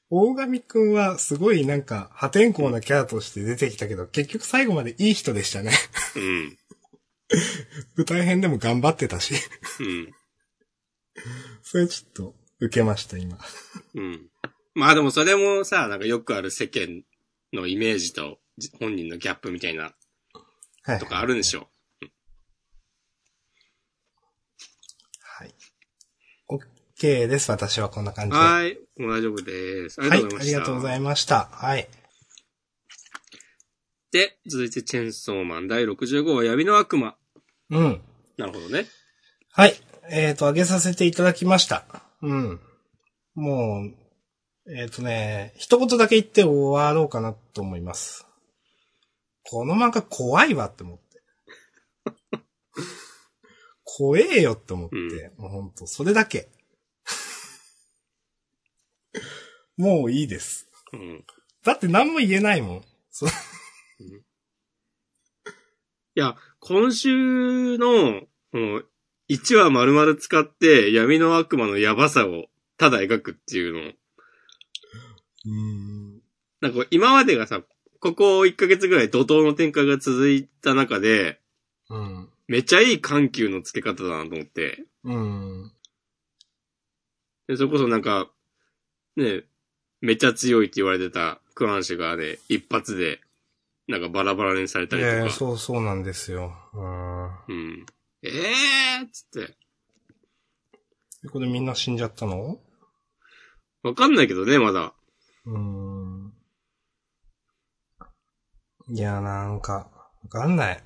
[0.09, 5.71] 大神くんはすごいなんか破天荒なキャラとして出てきたけど、結局最後までいい人でしたね。
[6.15, 6.57] うん。
[7.97, 9.33] 舞台編でも頑張ってたし。
[9.79, 10.13] うん。
[11.63, 13.39] それちょっと受けました、今。
[13.95, 14.29] うん。
[14.75, 17.03] まあでもそれもさ、なんかよくある世間
[17.51, 19.95] のイメージとじ本人のギャップみたいなはい。
[20.99, 21.67] とかあるんでしょ
[25.21, 25.53] はい。
[26.49, 28.31] OK です、私はこんな感う。
[28.31, 28.37] じで。
[28.37, 28.77] はい。
[28.97, 30.01] もう大丈夫です。
[30.01, 30.45] ありはい、がとうございました。
[30.45, 31.45] ありがとうございました。
[31.51, 31.87] はい。
[34.11, 37.15] で、続いてチェンソーマン第65話闇の悪魔。
[37.71, 38.01] うん。
[38.37, 38.85] なるほどね。
[39.51, 39.73] はい。
[40.09, 41.85] えっ、と、上げさせていただきました。
[42.21, 42.59] うん。
[43.33, 48.27] もう、えっ、とね、一言だけ言って終わろうかなと思います。
[49.45, 51.03] この漫画怖いわって思って。
[53.83, 56.49] 怖えよって思って、もうほんと、それだけ。
[59.77, 60.67] もういいです。
[60.93, 61.25] うん。
[61.63, 62.85] だって何も言えないもん。
[63.09, 63.27] そ
[66.15, 68.21] いや、今週の、
[68.51, 68.83] この、
[69.29, 72.45] 1話丸々使って闇の悪魔のヤバさを
[72.77, 73.93] ただ描くっていうの。
[75.45, 76.21] うん。
[76.61, 77.63] なんか今までがさ、
[78.03, 81.39] ここ1ヶ月ぐらい怒涛の展開が続いた中で、
[81.89, 82.29] うん。
[82.49, 84.83] めっちゃいい緩急の付け方だなと思って。
[85.05, 85.71] うん。
[87.47, 88.29] で、それこそなんか、
[89.15, 89.43] ね、
[90.01, 93.21] めっちゃ強いって言われてたクランシュがね、一発で、
[93.87, 95.13] なんかバラバラにされたりとか。
[95.13, 96.53] いやいや、そうそうなんですよ。
[96.73, 97.25] うん。
[97.25, 97.85] うん。
[98.21, 99.55] ええーっつって。
[101.25, 102.59] えこれみんな死んじゃったの？
[103.81, 104.93] わかんないけどね、まだ。
[105.45, 106.02] うーん。
[108.89, 109.87] いや、なんか、
[110.23, 110.83] わかんない。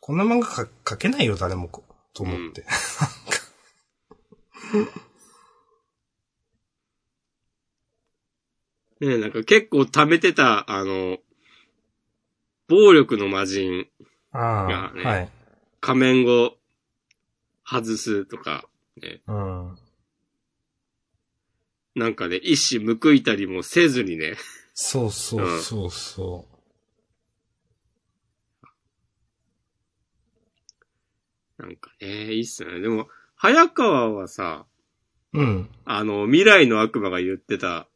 [0.00, 2.64] こんな漫画か書けないよ、誰もこ、と思って。
[9.00, 11.18] ねえ、なんか結構溜めてた、あの、
[12.66, 13.86] 暴力の魔人、
[14.32, 15.28] ああ、いやねはい。
[15.80, 16.56] 仮面を
[17.64, 18.68] 外すとか、
[19.00, 19.78] ね、うん。
[21.94, 24.36] なんかね、一矢報いたりもせずにね、
[24.74, 26.47] そうそうそうそ
[31.58, 32.80] なんかね、いいっすよね。
[32.80, 34.66] でも、早川はさ、
[35.32, 35.40] う。
[35.40, 35.70] うん。
[35.84, 37.88] あの、未来の悪魔が言ってた、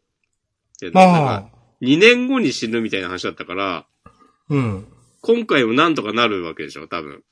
[0.78, 1.50] けど、なんまか、
[1.80, 4.10] 2年後に死ぬみたいな話だったから、あ、
[4.48, 4.86] うん。
[5.20, 7.22] 今回もなんとかなるわけでしょ、多分。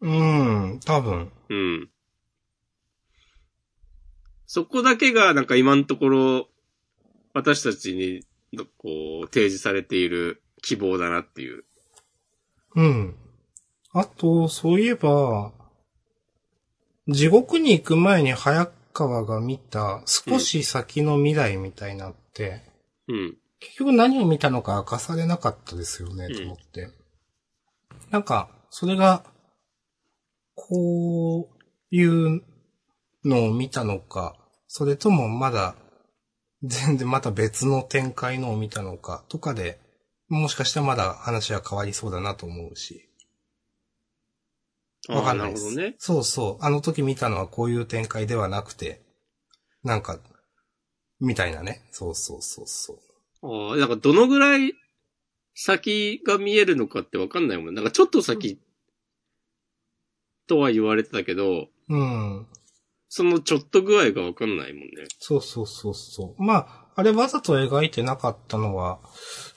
[0.00, 1.30] うん、多分。
[1.50, 1.90] うん。
[4.46, 6.48] そこだけが、なんか今のところ、
[7.34, 8.24] 私たちに、
[8.78, 11.64] こう、提示されている希望だなっていう。
[12.74, 13.14] うん。
[13.92, 15.52] あと、そういえば、
[17.08, 22.62] 地獄に行く前に早川が見た少し先の未来みたいなって、
[23.08, 23.36] うん。
[23.60, 26.90] 結局何を見たのか明かされなかったですよね、うんと思って。
[28.10, 29.24] なんか、それが、
[30.54, 32.42] こういう
[33.24, 34.36] のを見たのか、
[34.66, 35.76] それともまだ、
[36.62, 39.80] 全然また別の展開のを見たのか、とかで、
[40.28, 43.07] もしかしたらまだ話は変わりそうだなと思うし。
[45.08, 45.74] わかんないです。
[45.74, 45.94] ね。
[45.98, 46.64] そうそう。
[46.64, 49.02] あの時見たのはこういう展開ではなくて、
[49.82, 50.18] なんか、
[51.20, 51.82] みたいなね。
[51.90, 52.94] そうそうそうそ
[53.42, 53.70] う。
[53.70, 54.74] ああ、なんかどのぐらい
[55.54, 57.72] 先が見えるのかってわかんないもんね。
[57.72, 58.60] なんかちょっと先
[60.46, 62.46] とは言われてたけど、うん。
[63.08, 64.88] そのちょっと具合がわかんないもんね。
[65.18, 66.42] そうそうそうそう。
[66.42, 69.00] まあ、あれわざと描いてなかったのは、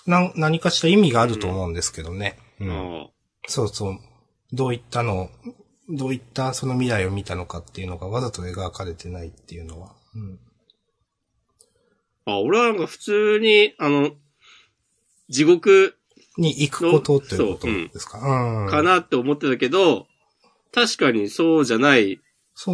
[0.06, 2.38] な、何かしら意味があると思うんですけどね。
[2.60, 3.02] うん。
[3.04, 3.10] う
[3.48, 4.00] そうそう。
[4.54, 5.30] どういったの、
[5.90, 9.96] どういったその未来を見たのかっていうのがわざと描かれてないっていうのは。
[10.16, 10.40] うん。
[12.26, 14.12] あ、俺はなんか普通に、あの、
[15.30, 15.96] 地獄
[16.38, 18.20] に行くことっていうことですか？
[18.20, 18.70] うん。
[18.70, 20.08] かなって思ってたけど、
[20.74, 22.14] 確かにそうじゃない。
[22.14, 22.18] っ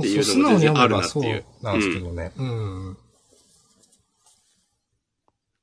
[0.02, 0.44] ていそうう。
[0.44, 2.32] のも全然あるなっていうそうなんですけどね。
[2.38, 2.98] うん。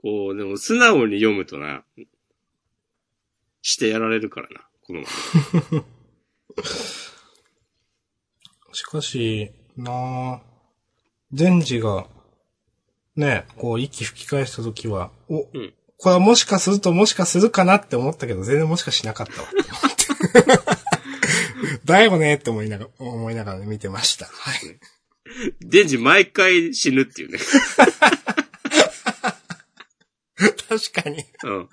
[0.03, 1.85] こう、でも素直に読むとな、
[3.62, 5.07] してやられるからな、このま
[5.73, 5.85] ま。
[8.73, 10.43] しかし、なあ、
[11.33, 12.07] デンジが、
[13.17, 19.79] ね、こう息吹き返したときは、お、うんこれはもしかするともしかするかなって思ったけど、全然もしかしなかったわって思
[20.59, 20.65] って。
[21.87, 24.27] だよねって思いながら、思いながらね見てました。
[24.27, 24.59] はい。
[25.61, 27.39] デンジ毎回死ぬっていうね。
[30.69, 31.25] 確かに。
[31.45, 31.69] うん。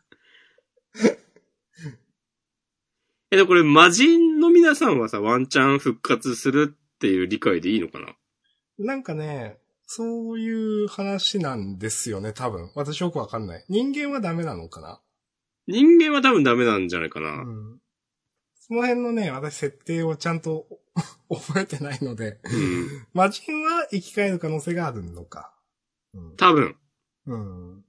[3.32, 8.14] え、でもこれ魔人の皆さんはさ、ワンチャン復活するっていう理解でいいのかな？
[8.78, 9.58] なんかね、
[9.88, 12.72] そういう話なんですよね、多分。
[12.76, 13.66] 私よくわかんない。
[13.70, 15.02] 人間はダメなのかな？
[15.68, 17.30] 人間は多分ダメなんじゃないかな。
[17.30, 17.80] うん。
[18.60, 20.68] その辺のね、私設定をちゃんと
[21.30, 23.08] 覚えてないので、うん。
[23.14, 25.54] 魔人は生き返る可能性があるのか。
[26.14, 26.36] うん。
[26.36, 26.76] 多分。
[27.28, 27.86] うん。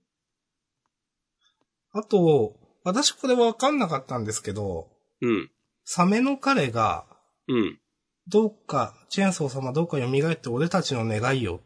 [1.90, 4.91] あと、私これわかんなかったんですけど、
[5.22, 5.50] うん。
[5.84, 7.06] サメの彼が、
[7.48, 7.78] うん。
[8.28, 11.60] どうか、チェーンソー様どうか蘇って俺たちの願いをっ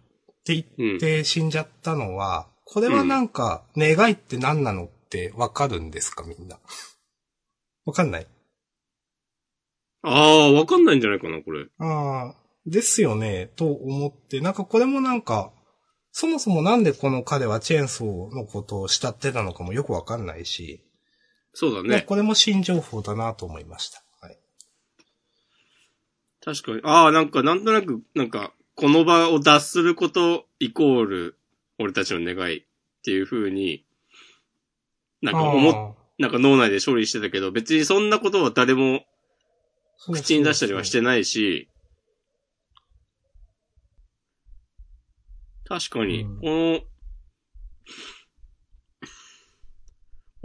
[0.45, 0.97] て言うん。
[0.97, 6.59] って死んじゃったのは、これはなんか、願いって何なのってわかるんですかみんな。
[7.85, 8.27] わかんない？
[10.03, 11.67] ああ、わかんないんじゃないかな、これ。
[11.79, 12.35] ああ、
[12.65, 15.53] ですよね、と思って、なんかこれもなんか、
[16.11, 20.86] そもそもなんでこの彼はチェーンソーのことを慕ってたのかもよくわかんないし、ね、
[21.59, 22.03] そうだね。
[22.03, 24.03] これも新情報だなと思いました。
[24.21, 24.39] はい。
[26.45, 26.83] 確かに。
[26.85, 31.39] ああ、なんか、なんとなく、なんか、この場を脱することイコール、
[31.79, 32.63] 俺たちの願いっ
[33.03, 33.87] ていう風に、
[35.23, 41.71] なんか思っ、あなんか脳内で処理してたけど、別にそんなことは誰もー口に出したりはしてないし、
[45.65, 46.81] 確かに、うんこの、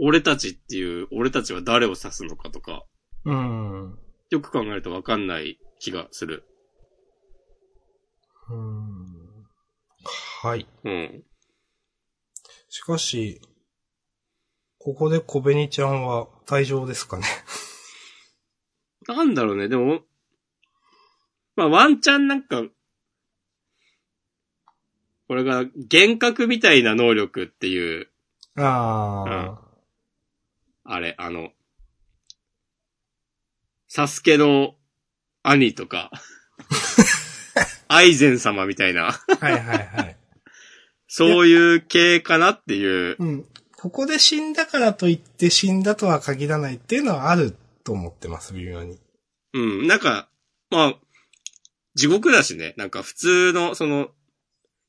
[0.04, 2.84] 俺たちっていう、俺たちは誰を指すのかとか、
[3.24, 3.98] うん。
[4.30, 6.44] よく考えるとわかんない気がする。
[8.50, 9.06] うん。
[10.42, 10.66] はい。
[10.82, 11.24] うん。
[12.68, 13.40] しかし、
[14.78, 17.24] ここで小紅ちゃんは退場ですかね。
[19.06, 20.00] なんだろうね、でも、
[21.54, 22.64] まあワンチャンなんか、
[25.28, 28.08] これが幻覚みたいな能力っていう、
[28.56, 29.71] ああ、
[30.84, 31.50] あれ、あの、
[33.88, 34.74] サスケの
[35.42, 36.10] 兄とか、
[37.88, 40.16] アイゼン様みたいな、はいはいはい。
[41.06, 43.16] そういう系かなっていう。
[43.18, 43.44] うん。
[43.76, 47.54] ここで死んだからといって死んだとは限らないっていうのはある
[47.84, 48.98] と思ってます、微妙に。
[49.52, 49.86] うん。
[49.86, 50.28] なんか、
[50.70, 50.94] まあ、
[51.94, 52.74] 地獄だしね。
[52.78, 54.08] なんか普通の、その、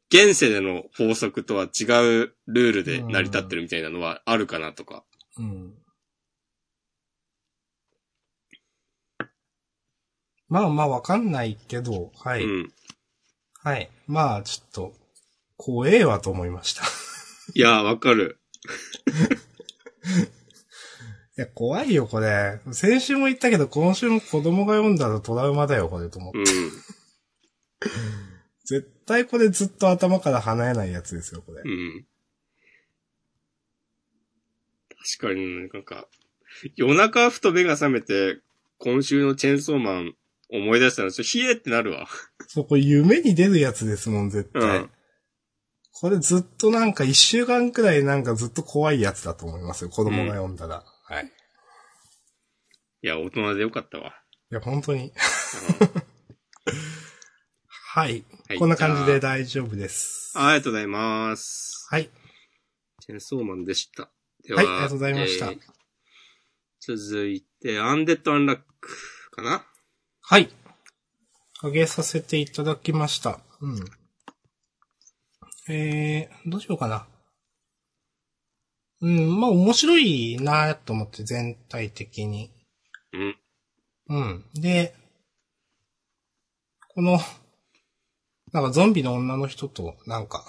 [0.10, 1.84] 現世での法則とは違
[2.24, 5.04] うルールで成り立ってるみたいなのはあるかなとか。
[5.38, 5.74] うん。
[10.54, 12.44] まあまあわかんないけど、はい。
[12.44, 12.72] うん。
[13.64, 13.90] はい。
[14.06, 14.94] まあちょっと、
[15.58, 16.84] 怖えわと思いました。
[17.56, 18.38] いや、わかる。
[21.40, 22.60] いや、怖いよ、これ。
[22.72, 26.38] 先週も言ったけど、今週も子供が読んだらトラウマだよ、これと思って。
[26.38, 26.46] うん。
[28.64, 31.64] 絶対これずっと頭から離れないやつですよ、これ。
[31.66, 32.06] うん。
[35.18, 36.08] 確かになんか、
[36.76, 38.40] 夜中ふと目が覚めて、
[38.78, 40.16] 今週のチェーンソーマン
[40.50, 42.08] 思い出したら、ちょっと冷えってなるわ。
[42.48, 44.78] そこ夢に出るやつですもん、絶対。
[44.78, 44.90] うん
[45.96, 50.84] これずっとなんか一週間くらいなんかずっと怖いやつだと思いますよ、子供が読んだら。
[51.06, 51.32] はい。
[53.04, 54.14] いや、大人でよかったわ。
[54.52, 55.14] いや、本当に。
[57.70, 58.26] はい。
[58.48, 60.34] はいこんな感じで大丈夫です。
[60.36, 61.88] ありがとうございます。
[61.90, 62.10] はい。
[63.00, 64.10] チェーンソーマンでした。
[64.44, 65.54] ではいありがとうございました
[66.82, 68.66] 続いて、アンデッド・アンラック
[69.32, 69.66] かな
[70.26, 70.50] はい。
[71.62, 73.42] あげさせていただきました。
[73.60, 73.86] うん。
[75.68, 77.06] えー、どうしようかな。
[79.02, 82.54] うん、まあ面白いなと思って全体的に。
[83.12, 83.36] うん。
[84.08, 84.46] うん。
[84.54, 84.96] で、
[86.96, 87.20] この、
[88.54, 90.46] なんかゾンビの女の人と、なんか、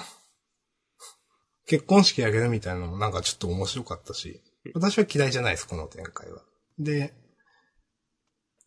[1.66, 4.40] 結婚式あげるみたいなのもなんかちょっと面白かったし、
[4.72, 6.42] 私は嫌いじゃないです、この展開は。
[6.78, 7.12] で、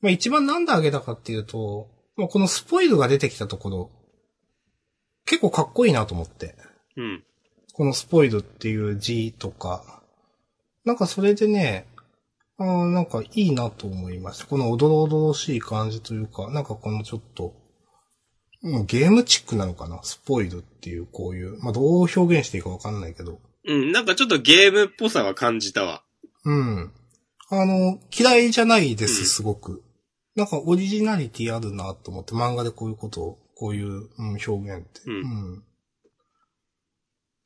[0.01, 3.91] まあ一番なんであげたかっていうと、まあこのスポイルが出てきたところ、
[5.25, 6.55] 結構かっこいいなと思って。
[6.95, 7.23] うん。
[7.73, 10.01] このスポイルっていう字とか、
[10.83, 11.85] なんかそれでね、
[12.57, 14.47] あーなんかいいなと思いました。
[14.47, 17.53] このおどろおどろしい感じというか、なんかこのちょっと、
[18.63, 20.01] もうゲームチックなのかな？
[20.01, 23.39] スポイルっていうこういう、まあどう表現していいかわかんないけど。
[23.67, 26.01] うん、なんかちょっとゲームっぽさは感じたわ。
[26.45, 26.91] うん。
[27.49, 29.83] あの、嫌いじゃないでうんす、すごく。
[30.37, 35.01] なんかオリジナリティあるなと思って、漫画でこういうことを、こういう、うん、表現って。
[35.07, 35.63] うんん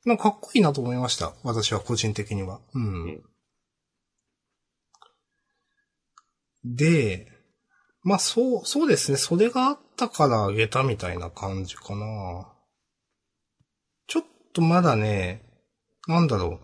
[0.04, 1.32] なんかかっこいいなと思いました。
[1.42, 2.60] 私は個人的には。
[2.74, 3.04] うん。
[3.04, 3.22] うん
[6.64, 7.26] で、
[8.04, 9.16] まあそう、そうですね。
[9.18, 12.52] それがあったからあげたみたいな感じかな。
[14.06, 15.42] ちょっとまだね、
[16.06, 16.60] なんだろ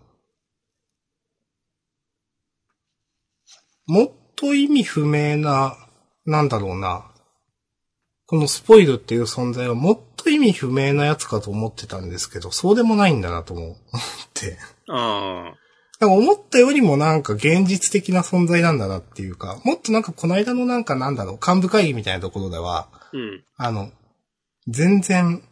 [3.87, 3.91] う。
[3.91, 5.75] もっと意味不明な、
[6.29, 7.05] なんだろうな。
[8.25, 13.75] このスポイルっていう存在はもっと意味不明なやつかと思ってたんですけど、そうでもないんだなと思っ
[14.33, 14.57] て。
[14.87, 16.07] ああ。
[16.07, 23.43] 思ったよりもなんか現実的な存在なんだなっていうか、もっとなんかこの間のなんかなんだろう、幹部会議みたいなところでは、うん。
[23.57, 23.91] あの、
[24.67, 25.43] 全然、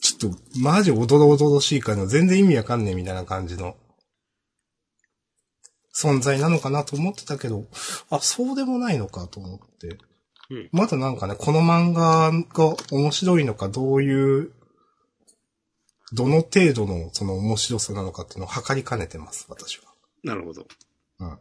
[0.00, 3.76] ちょっと、マジおどろおどろしい感じの、全然意味わかんねえみたいな感じの、
[5.94, 7.64] 存在なのかなと思ってたけど、
[8.10, 9.98] あ、そうでもないのかと思って。
[10.50, 14.52] うんまだなんかね、この漫画が面白いのか、どういう、
[16.12, 19.84] どの程度のその面白さなのかっていうのを測りかねてます、私は。
[20.22, 20.66] なるほど。
[21.20, 21.38] うん。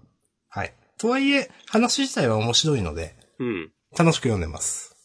[0.48, 0.74] はい。
[0.98, 3.72] とはいえ、話自体は面白いので、うん。
[3.98, 4.96] 楽しく読んでます。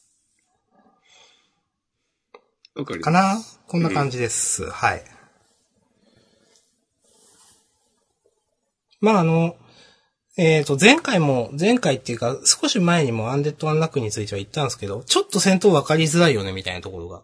[2.76, 3.42] わかりかな？
[3.66, 4.70] こんな感じです。
[4.70, 5.04] はい。
[9.00, 9.56] まあ、あの、
[10.36, 17.22] えっ、と、前回も、前回っていうか、少し前にもアンデッド・アンラックについては言ったんですけど、ちょっと戦闘分かりづらいよね、みたいなところが、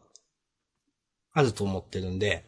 [1.32, 2.44] あると思ってるんで、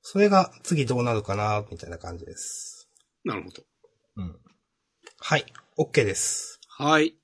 [0.00, 2.88] それが次どうなるかな、みたいな感じです。
[3.24, 3.62] なるほど。
[4.16, 4.36] うん。
[5.18, 5.44] はい。
[5.76, 6.60] OK です。
[6.68, 7.16] はい。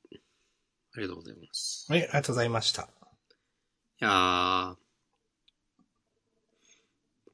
[0.94, 1.86] ありがとうございます。
[1.88, 2.82] はい、ありがとうございました。
[2.82, 2.86] い
[4.00, 4.74] やー。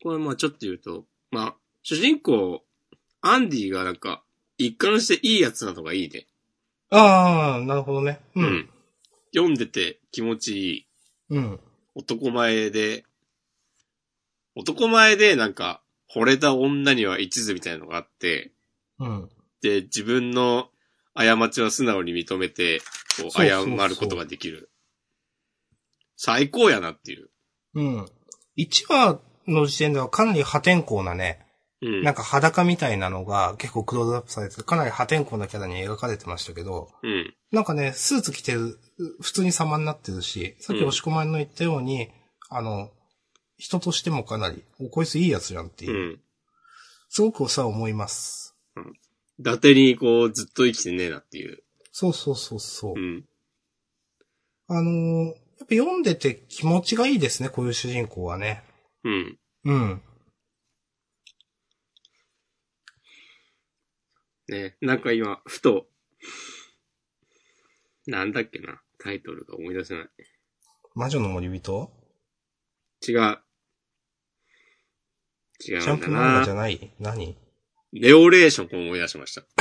[0.03, 2.63] これまあちょっと言うと、まあ、主人公、
[3.21, 4.23] アンディがなんか、
[4.57, 6.27] 一貫していいやつなのがいいね。
[6.91, 8.21] ああ、なるほどね。
[8.35, 8.41] う。
[8.41, 8.71] うんん。
[9.35, 10.87] 読んでて気持ちいい。
[11.31, 11.61] うん。
[11.95, 13.05] 男前で、
[14.55, 15.83] 男前でなんか、
[16.15, 18.53] 惚れた女には一途みたいなのがあって、
[18.99, 19.29] うん。
[19.61, 20.71] で、自分の
[21.15, 24.71] 過ちは素直に認めて、こう、そうそうそう謝ることができる。
[26.17, 27.31] 最高やなっていう。
[27.75, 28.07] うん。
[28.57, 31.41] 1話の時点ではかなり破天荒なね、
[31.81, 32.03] うん。
[32.03, 37.35] なんか裸みたいなのが結構クローズアップされてて、かなり破天荒なキャラに描かれてましたけど、うん。
[37.53, 38.79] なんかね、スーツ着てる、
[39.21, 42.09] 普通に様になってるし、さっきうん押し込まんの言ったように、
[42.51, 42.91] あの、
[43.57, 46.21] 人としてもかなり、お、こいついいやつじゃんってういう、ん。
[47.09, 48.57] すごくさ、思います。
[49.39, 51.63] 伊達にこう、ずっと生きてねえなっていう。
[51.93, 52.95] そうそうそうそう。
[52.97, 53.25] うん。
[54.69, 58.63] あのーやっぱ読んでて気持ちがいいですね、こういう主人公はね。
[59.03, 59.38] うん。
[59.65, 60.03] うん。
[64.49, 64.77] ね。
[64.81, 65.87] なんか今、ふと、
[68.07, 68.81] なんだっけな。
[68.99, 70.09] タイトルが思い出せない。
[70.95, 71.93] 魔女の森人？
[73.07, 73.39] 違う。
[75.61, 76.63] 違うんだンプ漫画じゃな。
[76.63, 76.93] ない？
[76.99, 77.37] 何？
[77.93, 79.45] レオレーションを思い出しました。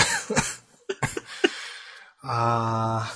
[2.23, 3.13] あ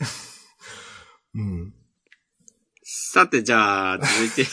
[0.00, 0.04] ー。
[1.34, 1.74] うん。
[3.10, 4.44] さて、じゃあ、続いて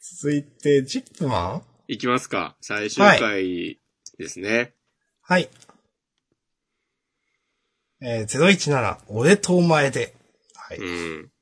[0.00, 1.66] 続いて、ジップマン？
[1.88, 2.56] いきますか。
[2.60, 3.80] 最終回
[4.16, 4.76] ですね。
[5.20, 5.50] はい。
[8.00, 10.14] えー、017、俺とお前で。
[10.54, 10.78] はい。
[10.78, 10.84] う
[11.24, 11.32] ん。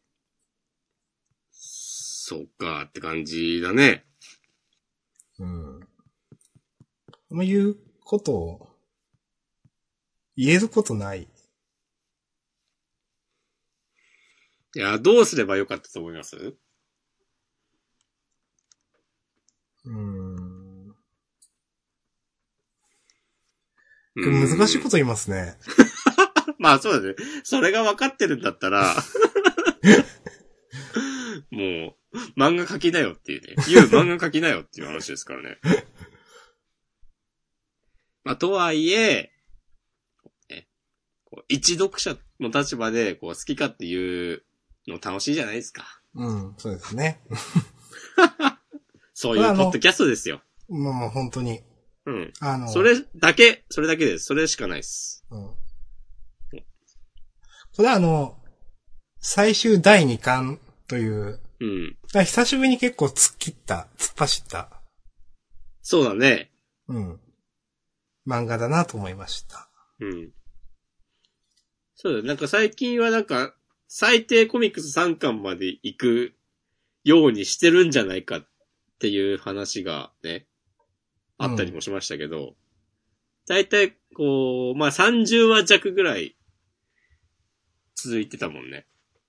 [1.50, 4.06] そっかって感じだね。
[5.40, 5.80] うん。
[5.80, 5.84] あ
[7.34, 8.70] んま言うことを、
[10.36, 11.28] 言えることない。
[14.76, 16.54] いや、どうすればよかったと思います？
[19.84, 20.88] うん。
[24.16, 25.56] うん難しいこと言いますね。
[26.58, 27.14] まあそうだね。
[27.42, 28.94] それが分かってるんだったら、
[31.50, 33.56] もう、漫画描きなよっていうね。
[33.68, 35.58] 言う漫画描きなよっていう話ですからね。
[38.22, 39.32] まあとはいえ、
[40.48, 40.68] ね
[41.24, 44.44] こう一読者の立場でこう好きかっていう
[44.86, 45.84] の楽しいじゃないですか。
[46.14, 47.20] うん、そうですね。
[49.14, 50.42] そういうポッドキャストですよ。
[50.68, 51.62] まあまあ本当に。
[52.06, 52.32] うん。
[52.40, 54.26] あの、それだけ、それだけです。
[54.26, 55.24] それしかないです。
[55.30, 55.54] うん。
[57.76, 58.38] これはあの、
[59.20, 61.96] 最終第2巻という、うん。
[62.12, 64.80] 久しぶりに結構突っ切った、突っ走った、
[65.82, 66.50] そうだね。
[66.88, 67.20] うん。
[68.26, 69.68] 漫画だなと思いました。
[70.00, 70.32] うん。
[71.94, 73.54] そうだ、なんか最近はなんか、
[73.96, 76.32] 最低コミックス3巻まで行く
[77.04, 78.46] ようにしてるんじゃないかっ
[78.98, 80.46] ていう話がね、
[81.38, 82.56] あったりもしましたけど、
[83.46, 86.36] 大体こう、まあ30話弱ぐらい
[87.94, 88.84] 続いてたもんね。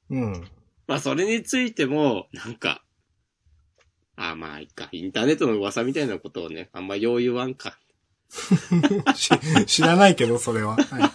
[0.10, 0.48] うん。
[0.88, 2.84] まあそれについても、なんか、
[4.16, 7.78] ああまあいいか、インターネットの噂みたいなことをね、あんまよう言わんか。
[9.14, 9.30] し
[9.68, 10.76] 知らないけど、それは。
[10.76, 11.12] はい、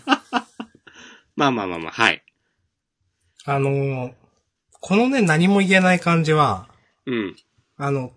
[1.35, 2.25] まあまあまあまあ、はい。
[3.47, 4.13] あのー
[4.83, 6.67] このね、何も言えない感じは、
[7.05, 7.37] うん。
[7.77, 8.13] あの、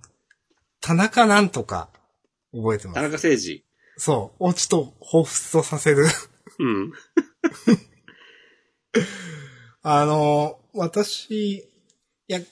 [0.79, 1.89] 田中なんとか、
[2.53, 3.03] 覚えてま田す。
[3.03, 3.65] 中誠二。
[3.97, 4.45] そう。
[4.45, 6.05] をちと、彷彿とさせる。
[6.59, 6.93] うん。
[9.81, 11.63] あのー私、い
[12.27, 12.47] や、ち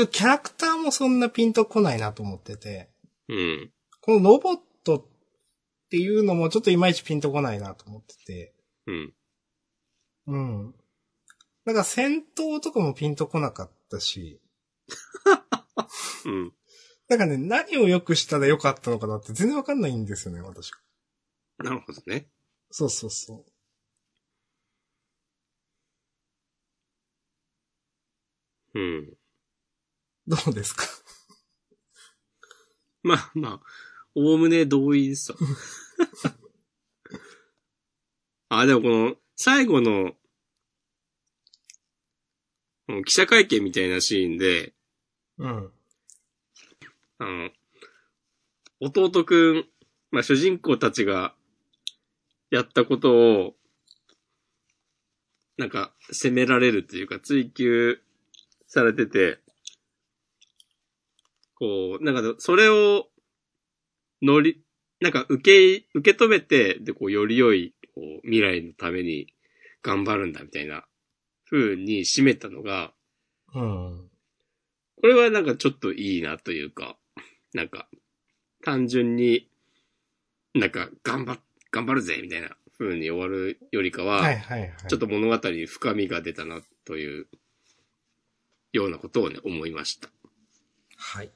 [0.00, 2.90] ょっとキャラクターもそんなピンとこないなと思ってて、
[3.28, 3.72] うん。
[4.00, 5.06] このロボットっ
[5.90, 8.54] ていうのもちょっといまいちピンとこないなと思ってて、
[8.86, 9.14] うん。
[10.26, 10.74] うん。
[11.66, 14.40] だから戦闘とかもピンとこなかったし、
[16.24, 16.52] うん。
[17.08, 20.70] なんかね、何を良くしたら良かったのかなって全然わかんないんですよね、私。
[21.58, 22.28] なるほどね。
[22.70, 23.44] そうそうそ
[28.74, 28.78] う。
[28.78, 29.16] うん。
[30.26, 30.84] どうですか？
[33.02, 33.66] まあまあ、
[34.14, 35.38] おおむね同意ですわ。
[38.50, 40.12] あ、でもこの、最後の、
[43.04, 44.72] 記者会見みたいなシーンで、
[45.38, 45.70] うん。
[47.18, 47.50] あの、
[48.80, 49.64] 弟くん、
[50.10, 51.34] まあ主人公たちが
[52.50, 53.54] やったことを、
[55.58, 57.98] なんか責められるというか追求
[58.66, 59.38] されてて、
[61.58, 63.08] こう、なんかそれを
[64.22, 64.62] 乗り、
[65.00, 65.42] なんか受
[65.80, 69.32] け、受け止めて、で、こう、より良い、こう、未来のために
[69.82, 70.84] 頑張るんだみたいな
[71.50, 72.92] 風に締めたのが、
[73.54, 74.10] うん。
[75.00, 76.96] これはなんかちょっといいなというか、
[77.54, 77.88] なんか、
[78.64, 79.48] 単純に、
[80.54, 81.40] なんか、頑張っ、
[81.70, 84.74] 頑張るぜみたいな風に終わるよりかは、はいはいはい。
[84.88, 87.26] ちょっと物語に深みが出たなという、
[88.72, 90.08] ようなことをね、思いました。
[90.96, 91.30] はい。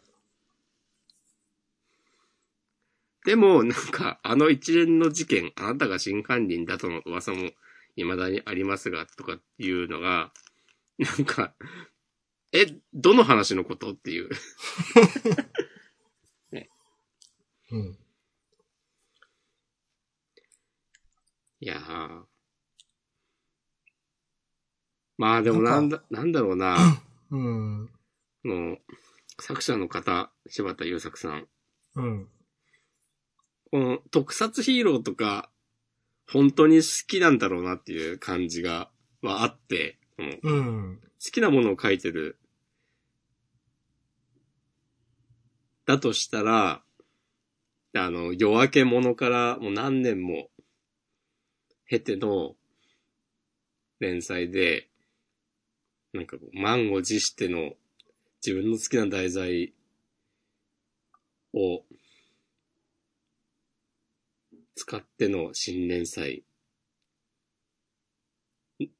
[3.25, 7.51] でも、なんか、あの一連の事件、あなたが真犯人だとの噂も、
[7.97, 10.33] 未だにありますが、とかいうのが、
[10.99, 11.55] なんか、
[12.53, 14.29] え、どの話のことっていう。
[17.73, 17.99] うん。
[21.61, 22.23] いやー。
[25.17, 26.77] まあでもなんだ、なんだろうな。
[27.31, 27.91] うん。
[28.45, 28.79] の、
[29.39, 31.49] 作者の方、柴田優作さん。
[31.95, 32.29] うん。
[33.71, 35.51] この特撮ヒーローとか、
[36.33, 38.91] 本当に好きなんだろうなっていう感じが、
[39.23, 39.99] はあって、
[40.43, 41.01] うん。
[41.33, 42.39] きなものを書いてる。
[45.87, 46.83] だとしたら、
[47.95, 50.49] あの、夜明け者からもう何年も
[51.87, 52.55] 経ての
[53.99, 54.89] 連載で、
[56.13, 57.73] なんかこう、満を持しての
[58.45, 59.75] 自分の好きな題材
[61.53, 61.83] を
[64.75, 66.45] 使っての新連載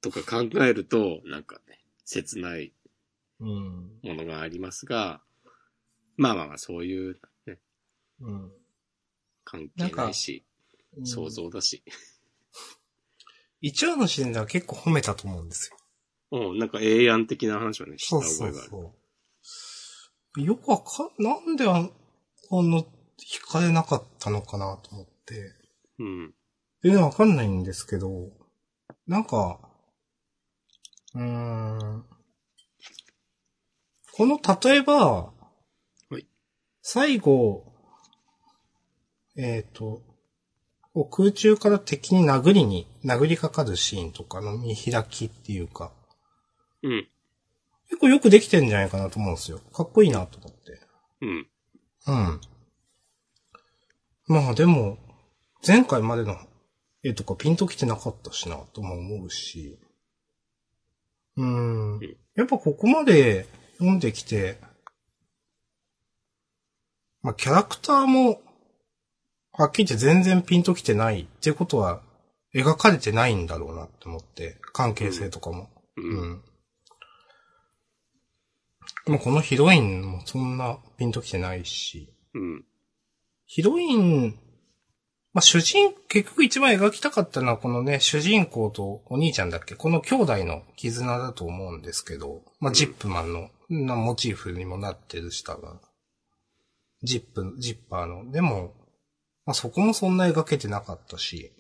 [0.01, 2.73] とか考えると、なんかね、切ない
[3.41, 3.49] うん。
[4.03, 5.23] ものがありますが、
[6.17, 7.17] まあまあまあ、そういう、
[7.47, 7.59] ね、
[8.21, 8.53] うん。
[9.45, 10.45] 関係ないし、
[10.97, 11.31] うん想。
[11.31, 11.83] 像だし。
[13.63, 15.71] 一話の時点では結構褒めたと思うんです
[16.31, 16.49] よ。
[16.53, 18.69] うん、なんか、永遠的な話をね、したそうそ覚えがある。
[18.69, 18.95] うそ
[20.37, 20.43] う。
[20.43, 21.89] よくわかん、なんであ
[22.49, 22.83] この、
[23.19, 25.55] 惹かれなかったのかなと思って。
[26.01, 26.35] うん。
[26.83, 28.31] 全然わかんないんですけど、
[29.07, 29.61] なんか、
[31.15, 32.05] うーん。
[34.13, 35.33] この、例えば、
[36.11, 36.27] はい
[36.83, 37.73] 最後、
[39.37, 40.03] えっ、と、
[40.95, 45.93] こう空中から敵に殴りに、殴りかかるシーンとかの見開きっていうか、
[46.83, 47.09] うん。
[47.89, 49.59] 結構よくできてんじゃないかなと思うんですよ。
[49.73, 50.81] かっこいいなと思って。
[51.21, 51.47] うん。
[52.07, 52.41] うん。
[54.27, 54.97] まあでも、
[55.67, 56.37] 前回までの
[57.03, 59.79] 絵とかピンときてなかったしな、とも思うし。
[61.37, 61.47] うー
[61.99, 62.01] ん。
[62.35, 63.47] やっぱここまで
[63.79, 64.59] 読んできて、
[67.23, 68.41] まあキャラクターも、
[69.53, 72.03] はっきり言って全然ピンときてないってことは、
[72.55, 75.69] 描かれてないんだろうなって思って、関係性とかも。
[75.97, 76.01] う。
[76.01, 76.43] うんん。
[79.07, 82.65] でもこのヒロインもそんなピンときてないし、うん。
[83.47, 84.39] ヒロイン、
[85.33, 89.77] まあ、主人、結局一番描きたかったのはこのね、主人公とお兄ちゃんだっけ？
[89.77, 95.81] この兄弟の絆だと思うんですけど、まあ、ジップマンの、なモチーフにもなってる下が、
[97.03, 98.33] ジップ、ジッパーの。
[98.33, 98.75] でも、
[99.47, 101.53] まあ、そこもそんな描けてなかったし、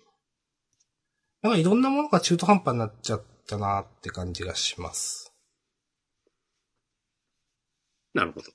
[1.43, 5.33] なんかいろんなものが中途半端になっちゃったなって感じがします。
[8.15, 8.47] なるほど。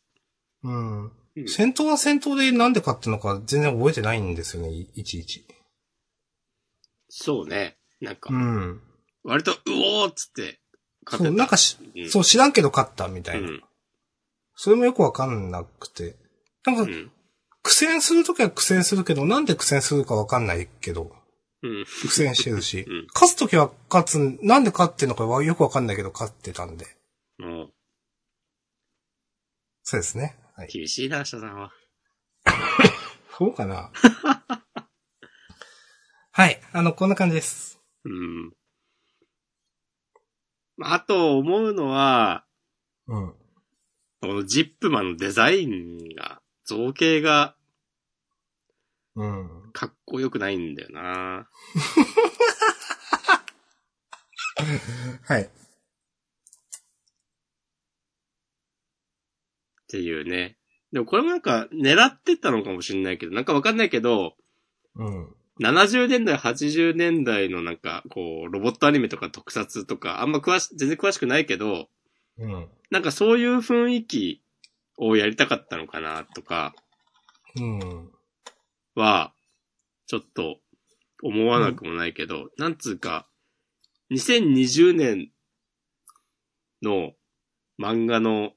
[0.63, 1.11] うん。
[1.37, 5.45] うん戦闘は戦闘でなんで勝ってのか全然覚えてないんですよね、いいちいち。
[7.09, 7.77] そうね。
[8.01, 8.81] なんかう、ん。
[9.23, 10.59] 割と、うおーっつって、
[11.05, 11.37] 勝そう、てた。
[11.37, 13.49] なんかし、うんそう、知らんけど勝ったみたいな。
[13.49, 13.63] うん。
[14.55, 16.15] それもよくわかんなくて。
[16.65, 17.11] なんか、うん。
[17.63, 21.11] 苦戦するときは苦戦するけど、なんで苦戦するかわかんないけど、
[21.63, 21.85] うん。
[21.85, 26.85] 苦戦してるし、うん勝つときは勝つ、なんで勝ってんのかはよくわかんないけど勝ってたんで。
[27.39, 27.73] もう、
[29.83, 30.37] そうですね。
[30.55, 30.67] はい。
[30.67, 31.71] 厳しいな、下さんは。
[33.37, 33.91] そうかな？
[36.31, 36.61] はい。
[36.71, 37.81] あの、こんな感じです。
[38.03, 38.53] うん。
[40.77, 42.45] まああと思うのは、
[43.07, 43.35] うん。
[44.21, 47.55] このジップマンのデザインが、造形が
[49.15, 49.69] うん。
[49.71, 51.47] かっこよくないんだよな。
[55.23, 55.49] はい。
[59.95, 60.57] っていうね。
[60.91, 64.35] でもこれもなんか狙ってたのかもしれないけど、なんかわかんないけど、
[64.95, 65.35] うん。
[65.61, 71.87] 70年代、80年代のなんか、こう、ロボットアニメとか特撮とか、あんま詳し、全然詳しくないけど、
[72.37, 72.67] うん。
[72.91, 74.41] なんかそういう雰囲気
[74.97, 76.75] をやりたかったのかなとか
[77.57, 78.09] うん。
[78.95, 79.33] は、
[80.07, 80.59] ちょっと
[81.23, 83.27] 思わなくもないけど、なんつうか、
[84.11, 85.31] 2020年
[86.81, 87.13] の
[87.79, 88.51] 漫画の、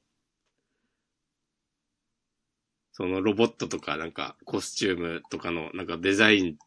[2.98, 6.58] そのロボットとかなんかコスチュームとかのなんかデザイン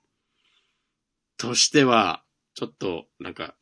[1.37, 3.53] としては、ちょっとなんか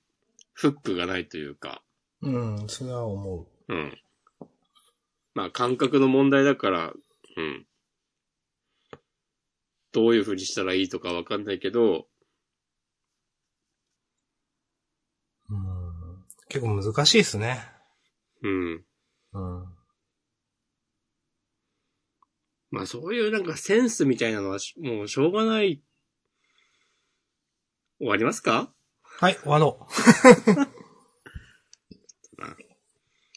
[0.53, 1.81] フックがないというか、
[2.21, 2.67] うん。
[2.67, 3.73] それは思う。
[3.73, 3.97] うん。
[5.33, 6.93] まあ感覚の問題だから、
[7.37, 7.65] うん。
[9.91, 12.05] どういう風にしたらいいとかわかんないけど、
[15.49, 16.23] うん。
[16.49, 17.63] 結構難しいですね。
[18.43, 18.85] うん。
[19.33, 19.78] うん。
[22.71, 25.81] まあそういうなんかセンスみたいなのはしもうしょうがない。
[27.99, 28.71] 終わりますか？
[29.19, 29.85] はい、終わろ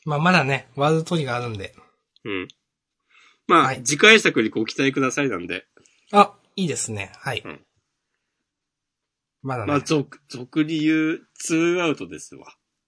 [0.05, 1.75] まあ、まだね、ワールドトリガーあるんで。
[2.25, 2.49] うん。
[3.47, 5.67] まあ、はい次回作にご期待くださいなんで。
[6.13, 7.13] あ、いいですね。
[7.17, 7.43] はい。
[7.45, 7.65] うん
[9.45, 9.73] まだね。
[9.73, 12.47] まあ、俗、俗に言う、ツーアウトですわ。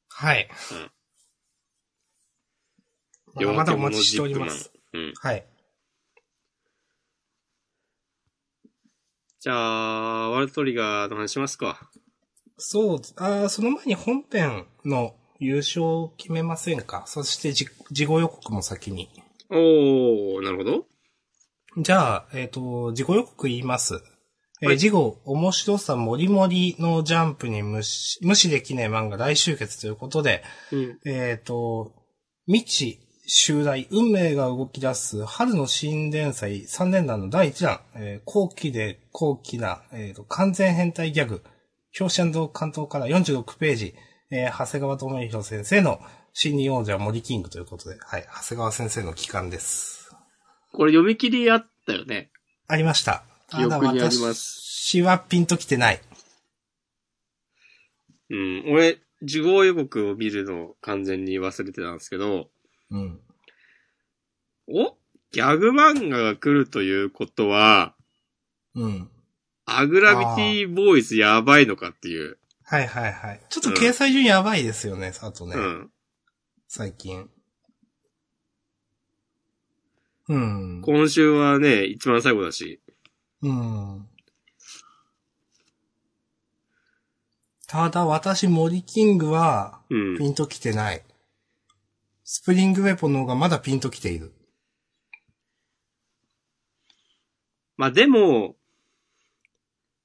[0.08, 0.48] はい。
[3.34, 4.72] まだまだお待ちしております。
[4.92, 5.12] うん。
[5.16, 5.44] はい。
[9.44, 11.90] じゃあ、ワールドトリガーの話しますか。
[12.56, 17.04] そう、あーその前に本編の優勝を決めませんか？
[17.06, 19.10] そしてじ、事後予告も先に。
[19.50, 20.86] おー、なるほど。
[21.76, 24.00] じゃあ、えっ、と、事後予告言います。
[24.62, 30.42] えーはい事後、面白さもりもりのジャンプに無視、無視できない漫画大集結ということで、
[30.72, 30.98] うん。
[31.04, 31.92] えっ、と、
[32.46, 41.42] 未知、襲来、運命が動き出す、春の新連載3連弾の第1弾、えー後期で後期な、えーと、完全変態ギャグ、
[41.98, 43.94] 表紙関東から46ページ、
[44.30, 46.00] えー長谷川智弘先生の
[46.34, 50.14] 新任王者森キングということで、はい、長谷川先生の帰還です。
[50.72, 52.30] これ読み切りあったよね。
[52.66, 53.24] ありました。
[53.48, 56.00] 記憶にあります私はピンときてない。
[58.30, 58.64] うん。
[58.72, 62.48] 俺、受講予告を見るのを完全に忘れてたんですけど、
[62.90, 63.20] うん。
[64.68, 64.96] お？
[65.32, 67.94] ギャグ漫画が来るということは、
[68.74, 69.10] うん。
[69.66, 72.38] アグラビティボーイズやばいのかっていう。
[72.62, 73.40] はいはいはい。
[73.48, 75.56] ちょっと掲載順やばいですよね、あとね。
[75.56, 75.90] うん。
[76.68, 77.28] 最近。
[80.28, 80.82] うん。
[80.82, 82.80] 今週はね、一番最後だし。
[83.42, 84.08] うん。
[87.66, 90.16] ただ私、森キングは、うん。
[90.16, 91.02] ピンときてない。
[92.24, 94.32] スプリングウェポンの方がまだピンときている。
[97.76, 98.56] まあでも、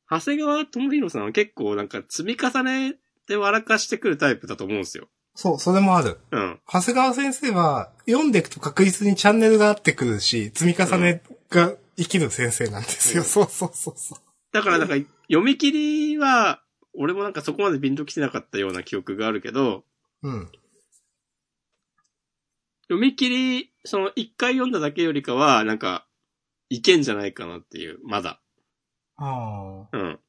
[0.09, 2.97] 長谷川智弘さんは結構なんか積み重ね
[3.27, 5.07] で笑かしてくるタイプだと思うんですよ。
[5.35, 6.19] そう、それもある。
[6.31, 6.59] うん。
[6.67, 13.23] 長谷川先生は、読んでいくと確実にチャンネルが合ってくるし、積み重ねが生きる先生なんですよ。
[13.23, 14.19] うんそうそうそうそう。
[14.51, 14.95] だからなんか
[15.27, 15.71] 読み切
[16.11, 16.61] りは、
[16.93, 19.85] 俺もなんかそこまでピンときてなかったような記憶があるけど、
[20.23, 20.51] うん。
[22.89, 26.07] 読み切り、その一回読んだだけよりかは、なんか、
[26.69, 28.41] いけんじゃないかなっていう、まだ。
[29.15, 30.19] ああ、うん。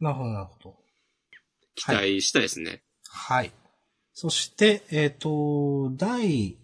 [0.00, 0.76] なるほど、なるほど。
[1.74, 2.82] 期待したいですね。
[3.08, 3.52] はい。
[4.14, 6.56] そして、えっ、と、第、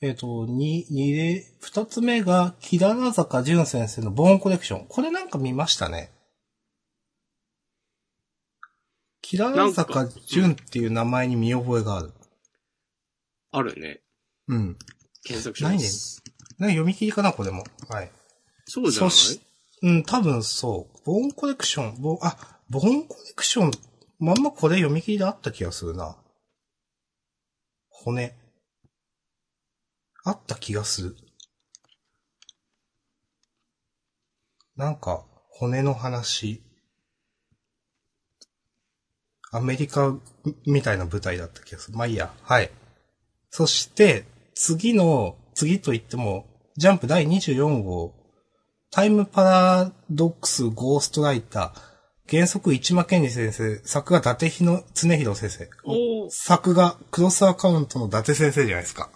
[0.00, 4.86] えっ、と、二、二例、二つ目が、木田坂淳先生のボーンコレクション。
[4.88, 6.10] これなんか見ましたね。
[9.22, 12.12] 木田坂淳っていう名前に見覚えがある。
[13.50, 14.00] あるね。
[14.48, 14.78] うん。
[15.24, 16.22] 検索します。
[16.58, 17.64] なんか読み切りかな、これも。
[17.88, 18.10] はい。
[18.66, 19.10] そうじゃない？
[19.82, 20.98] うん、多分そう。
[21.04, 22.36] ボーンコレクション、ボーン、あ、
[22.68, 23.70] ボーンコレクション、
[24.18, 26.16] まんまこれ読み切りであった気がするな。
[27.88, 28.36] 骨。
[30.24, 31.16] あった気がする。
[34.76, 36.62] なんか、骨の話。
[39.50, 40.14] アメリカ
[40.66, 41.96] みたいな舞台だった気がする。
[41.96, 42.32] まあいいや。
[42.42, 42.70] はい。
[43.50, 46.46] そして、次の、次と言っても、
[46.76, 48.14] ジャンプ第24号、
[48.90, 51.88] タイムパラドックスゴーストライター、
[52.30, 55.68] 原則市間健二先生、作が伊達ひの常弘先生。
[56.30, 59.10] 作がクロスアカウントの伊達先生じゃないですか。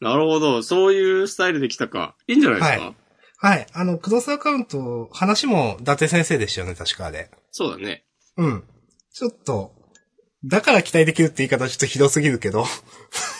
[0.00, 0.62] なるほど。
[0.62, 2.16] そういうスタイルで来たか。
[2.26, 2.96] いいんじゃないですか、はい
[3.36, 3.66] はい。
[3.74, 7.30] あの、クロスアカウント、話も伊達先生でしたよね、確かあれ。
[7.50, 8.06] そうだね。
[8.38, 8.64] うん。
[9.12, 9.72] ちょっと、
[10.44, 12.64] だから期待できるって言い方はちょっとひどすぎるけど。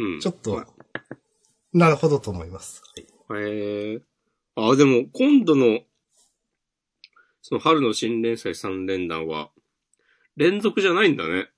[0.00, 0.12] はい。
[0.14, 0.20] うん。
[0.20, 0.64] ちょっと、
[1.72, 2.82] なるほどと思います。
[2.94, 3.06] はい
[3.42, 4.00] へえ。
[4.56, 5.80] あ、でも、今度の、
[7.42, 9.50] その春の新連載3連弾は、
[10.36, 11.48] 連続じゃないんだね。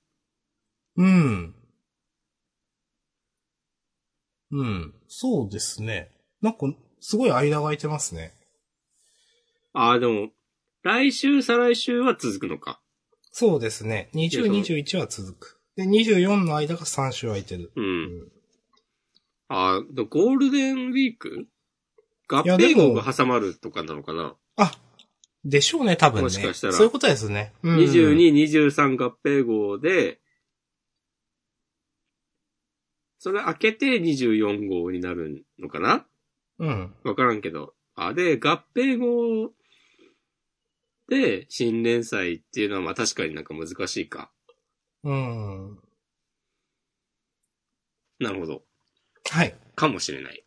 [0.95, 1.55] うん。
[4.51, 4.93] うん。
[5.07, 6.11] そうですね。
[6.41, 6.59] なんか、
[6.99, 8.33] すごい間が空いてますね。
[9.73, 10.29] あ、でも、
[10.83, 12.79] 来週、再来週は続くのか。
[13.31, 14.09] そうですね。
[14.13, 15.59] 20、21は続く。
[15.75, 17.71] で、24の間が3週空いてる。
[17.75, 17.81] う。
[17.81, 18.32] うんん。
[19.55, 21.47] あ、でゴールデンウィーク？
[22.27, 24.71] 合併号が挟まるとかなのかな、あ、
[25.45, 26.23] でしょうね、多分ね。
[26.23, 27.53] もしかしたらそういうことですね。
[27.61, 30.19] うん、?22、23合併号で、
[33.19, 36.05] それ開けて24号になるのかな？
[36.59, 36.95] うん。
[37.03, 37.75] わからんけど。
[37.95, 39.53] あ、で、合併号
[41.09, 44.31] で新連載っていうのはまあ確かになんか難しいか。
[45.03, 45.77] うん。
[48.19, 48.63] なるほど。
[49.29, 49.55] はい。
[49.75, 50.43] かもしれない。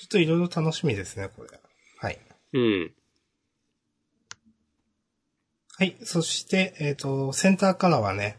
[0.00, 1.48] ちょっといろいろ楽しみですね、これ。
[1.98, 2.18] はい。
[2.54, 2.92] うん。
[5.78, 5.96] はい。
[6.04, 8.38] そして、えっ、と、センターカラーはね、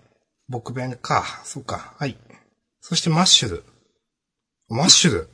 [0.49, 1.23] 僕弁か。
[1.43, 1.95] そうか。
[1.97, 2.17] はい。
[2.81, 3.63] そしてマッシュル。
[4.69, 5.29] マッシュル。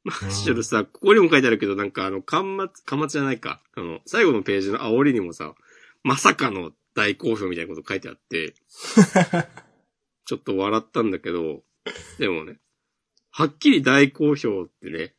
[0.04, 2.44] マッシュルさ、ここにも書いてあるけど、なんかあの、端
[2.88, 3.62] 末、端末じゃないか。
[3.74, 5.54] あの、最後のページの煽りにもさ、
[6.02, 8.54] まさかの大好評みたいなこと書いてあって、
[10.26, 11.62] ちょっと笑ったんだけど、
[12.18, 12.58] でもね、
[13.30, 15.14] はっきり大好評ってね、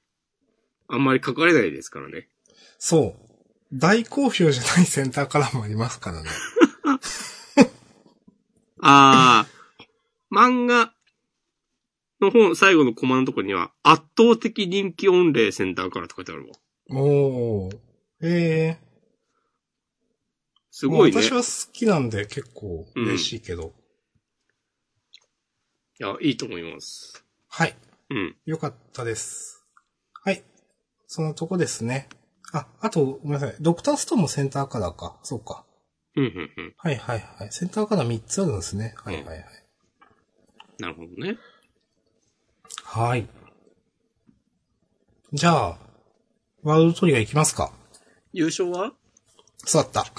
[0.87, 2.27] あんまり書かれないですからね。
[2.77, 3.31] そう。
[3.73, 6.29] 大好評じゃないセンターカラーもありますからね。
[8.81, 10.93] あー、漫画
[12.19, 16.53] の本、最後のコマのところには、圧倒的人気御礼センターからって書いてあるわ。
[16.89, 17.77] おー。
[18.23, 18.91] ええ
[20.69, 21.21] すごいね。
[21.21, 23.73] 私は好きなんで結構嬉しいけど。
[26.01, 27.23] いや、いいと思います。
[27.47, 27.75] はい。
[28.09, 28.35] うん。
[28.47, 29.63] よかったです。
[30.23, 30.41] はい。
[31.05, 32.09] そのとこですね。
[32.53, 33.55] あ、あと、ごめんなさい。
[33.61, 35.19] ドクターストーンもセンターカラーか。
[35.21, 35.63] そうか。
[36.15, 36.73] うん、うん、うん。
[36.75, 37.51] はいはいはい。
[37.51, 38.95] センターカラー3つあるんですね。
[38.97, 39.45] はいはいはい。
[40.79, 41.37] なるほどね。
[42.83, 43.27] はい。
[45.33, 45.77] じゃあ、
[46.63, 47.71] ワールドトリガーいきますか。
[48.33, 48.93] 優勝は？
[49.65, 50.11] そうだった。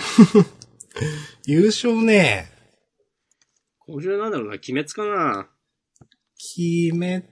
[1.44, 2.52] 優勝ね、
[3.80, 5.48] 今週なんだろうな、鬼滅かな
[6.59, 7.23] 鬼滅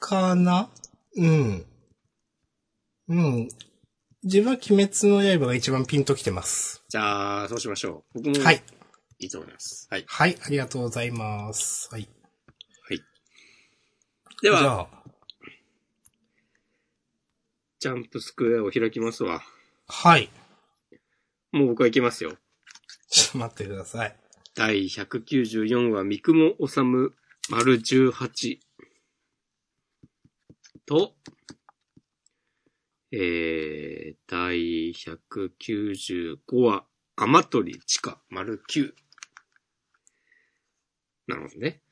[0.00, 0.68] かな？
[1.16, 1.64] うん。
[3.08, 3.48] うん。
[4.24, 6.82] 自分は鬼滅の刃が一番ピンときてます。
[6.88, 8.22] じゃあ、そうしましょう。
[8.22, 8.62] 僕も、はい。
[9.20, 9.86] いいと思います。
[9.90, 10.04] はい。
[10.08, 11.88] はい、ありがとうございます。
[11.92, 12.08] はい。
[12.88, 12.98] はい。
[12.98, 13.04] で
[14.42, 14.88] じは、ゃあ、
[17.78, 19.40] ジャンプスクエアを開きますわ。
[19.86, 20.30] はい。
[21.52, 22.36] もう僕は行きますよ。
[23.08, 24.16] ちょっと待ってください。
[24.56, 27.14] 第194話、三雲治
[27.48, 28.58] 丸18
[30.84, 31.14] と、
[33.12, 38.92] えー、第195話、雨鳥地下丸9。
[41.28, 41.82] なるほどね。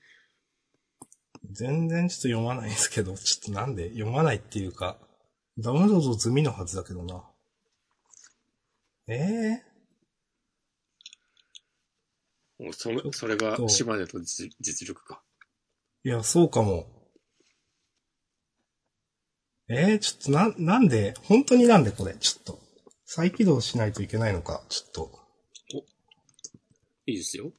[1.53, 4.99] 全然ちょっと読まないんですけど、ちょっとなんで読まないっていうか、
[5.57, 7.23] ダウンロード済みのはずだけどな。
[9.07, 9.75] ええ
[12.59, 15.24] もうそれ、それが島根と実実力か。
[16.05, 16.87] いや、そうかも。
[19.71, 22.61] ええちょっとな、なんで、本当になんでこれ、ちょっと。
[23.07, 25.25] 再起動しないといけないのか、ちょっと。
[27.07, 27.53] いいですよ。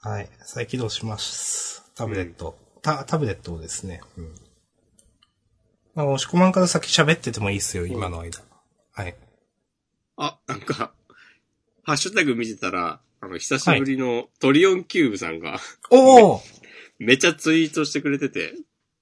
[0.00, 1.82] はい、再起動します。
[1.96, 2.56] タブレット。
[2.82, 4.00] タ、タブレットをですね。
[4.16, 4.34] うん。
[5.96, 8.40] まあ、押し込まんから先喋っててもいいっすよ、今の間。
[8.92, 9.16] はい。
[10.16, 10.92] あ、なんか、
[11.82, 15.58] ハッシュタグ見てたら、あの、久しぶりのトリオンキューブさんが、
[15.90, 16.42] おお
[16.98, 18.54] めっちゃツイートしてくれてて、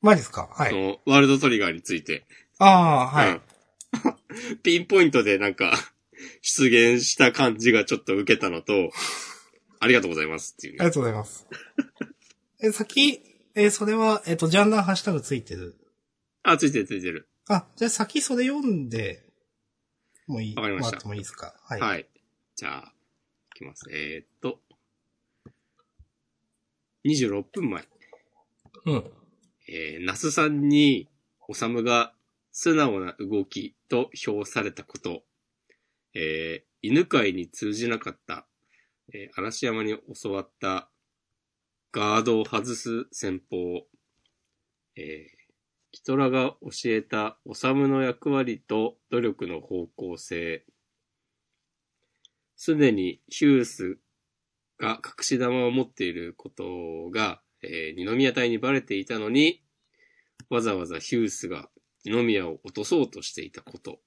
[0.02, 0.48] マジですか？
[0.52, 0.70] はい。
[0.70, 2.26] その、ワールドトリガーについて。
[2.58, 3.30] ああ、はい。
[3.30, 3.40] うん
[4.62, 5.72] ピンポイントでなんか、
[6.42, 8.90] 出現した感じがちょっと受けたのと、
[9.80, 10.78] ありがとうございますっていうね。
[10.80, 11.46] ありがとうございます。
[12.60, 13.22] え、先、
[13.54, 15.76] え、それは、えっと、ジャンダンハッシュタグついてる？
[16.42, 17.28] あ、ついてるついてる。
[17.48, 19.24] あ、じゃあ先それ読んで、
[20.26, 20.56] もういい？
[20.56, 21.54] わかりましたもらってもいいですか？
[21.64, 21.80] はい。
[21.80, 22.06] はい。
[22.56, 22.92] じゃあ、
[23.54, 23.84] いきます。
[23.90, 24.60] えー、っと、
[27.06, 27.84] 26分前。
[28.86, 29.04] うん。
[29.68, 31.08] えー、ナスさんに、
[31.48, 32.12] おさむが
[32.50, 35.22] 素直な動きと評されたこと、
[36.14, 38.46] えー、犬飼に通じなかった、
[39.12, 40.88] えー、嵐山に教わった
[41.92, 43.56] ガードを外す戦法、
[44.96, 45.36] えー、
[45.92, 50.64] キトラが教えたおさむの役割と努力の方向性、
[52.56, 53.98] すでにヒュース
[54.78, 59.62] が隠し玉を持っていることが、えー、二宮隊にバレていたのに、
[60.50, 61.68] わざわざヒュースが
[62.04, 64.00] 二宮を落とそうとしていたこと。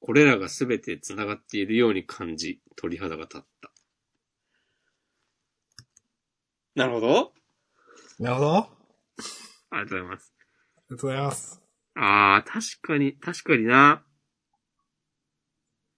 [0.00, 3.72] これらがすべて繋がっているように感じ、鳥肌が立った。
[6.74, 7.32] なるほど。
[8.20, 8.56] なるほど。
[8.56, 8.70] あ
[9.70, 10.34] ありがとうございます。
[10.90, 11.62] りがとうございます。
[11.96, 14.04] あー、確かに、確かにな。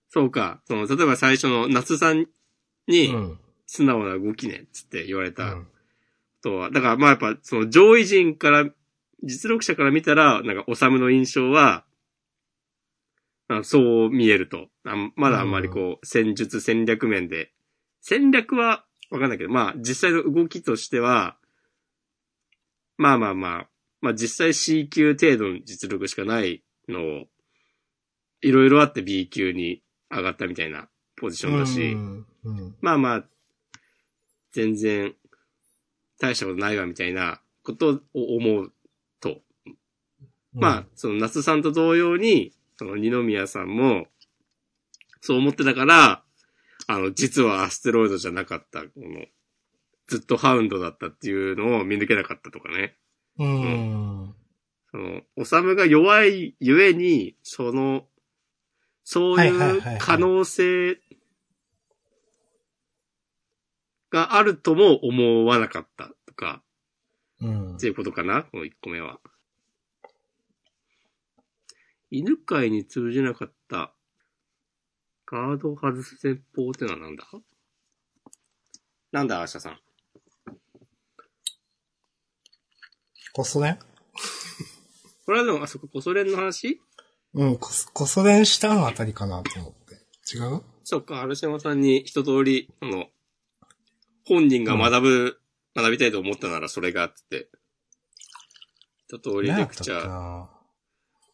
[0.09, 0.63] そうか。
[0.67, 2.29] その、例えば最初の夏さんう
[2.89, 3.39] に、ん。
[3.67, 5.69] 素直な動きね、つって言われたうん。
[6.43, 8.69] とは、だからまあやっぱ、その上位陣から、
[9.23, 11.85] 実力者から見たら、なんか、おさむの印象は、
[13.49, 14.69] あそう見えると。
[14.85, 17.53] あまだあんまりこう、戦術戦略面で、
[18.01, 21.37] 戦略はわかんないけど、まあ実際の動きとしては、
[22.97, 23.69] まあまあまあ、
[24.01, 27.25] まあ実際 C 級程度の実力しかないのを、
[28.41, 30.89] いろいろあって B 級に上がったみたいな
[31.21, 32.27] ポジションだし、うん。
[32.45, 32.77] うん。
[32.81, 33.25] まあまあ、
[34.53, 35.15] 全然、
[36.19, 38.73] 大したことないわみたいなことを思う
[39.21, 39.41] と。
[40.53, 44.07] まあ、その夏さんと同様に、その二宮さんも、
[45.21, 46.23] そう思ってたから、
[46.87, 49.27] あの、実はアステロイドじゃなかった、この、
[50.09, 52.97] ずっとハウンドだったっていうのを見抜けなかったとかね。
[53.39, 54.35] うーん。
[54.91, 58.07] その、おさむが弱いゆえに、その、
[59.05, 61.01] そうはいう可能性
[64.11, 66.63] があるとも思わなかったとか、
[67.41, 67.77] うん。
[67.77, 69.21] っていうことかなこの1個目は。
[72.11, 73.95] 犬飼に通じなかった、
[75.27, 77.25] ガードを外す戦法ってのはなんだ？
[79.13, 79.79] なんだ、アーシャさん。
[83.33, 83.79] こそ練
[85.25, 86.81] これはでも、あそこ、コソレンの話？
[87.35, 89.95] うん、こそ、こそ練したのあたりかなと思って。
[90.37, 90.63] 違う？
[90.85, 93.07] そっか、春島さんに一通り、あの、
[94.27, 95.41] 本人が学ぶ、
[95.77, 97.49] 学びたいと思ったならそれが、つって。
[99.09, 100.47] 一通りレクチャーー。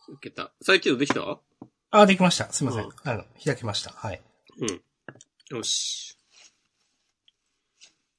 [0.08, 0.52] 受けた。
[0.62, 1.40] 再起動できた？
[1.90, 2.52] あ、できました。
[2.52, 2.84] すいません。
[2.84, 3.90] うんあの、開きました。
[3.92, 4.22] はい。
[4.58, 4.82] うん。
[5.56, 6.18] よし。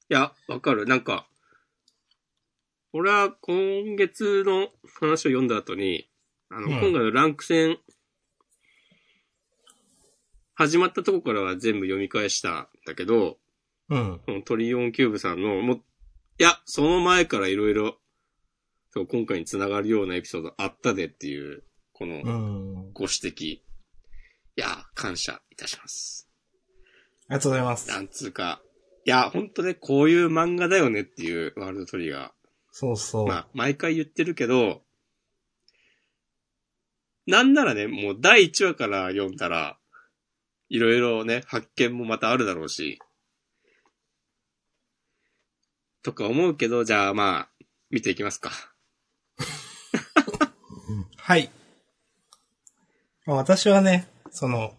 [0.09, 0.85] いや、わかる。
[0.85, 1.27] なんか、
[2.93, 6.09] 俺は今月の話を読んだ後に、
[6.49, 7.77] あの、うん今回のランク戦、
[10.55, 13.37] 始まったとこからは全部読み返したんだけど、
[13.89, 14.21] うん。
[14.25, 17.97] このトリオンキューブさんの、もう、いや、その前からいろいろ、
[18.91, 21.63] そう、今回につながるようなエピソードあったでっていう、
[21.93, 22.29] このう
[22.89, 22.93] ん。
[22.93, 23.45] ご指摘。
[23.45, 23.61] い
[24.55, 26.27] や、感謝いたします。
[27.29, 27.89] ありがとうございます。
[27.89, 28.61] なんつうか、
[29.05, 32.33] いや、ほんとね、こういう漫画だよねっていうワールドトリガ
[32.71, 33.25] そうそう。
[33.25, 33.27] ー。
[33.27, 34.81] まあ、毎回言ってるけど、
[37.27, 39.77] なんならね、もう第1話から読んだら、
[40.69, 42.99] いろいろね、発見もまたあるだろうし、
[46.03, 47.49] とか思うけど、じゃあまあ、
[47.89, 48.51] 見ていきますか。
[51.17, 51.51] はい。
[53.25, 54.71] まあ私はね、その、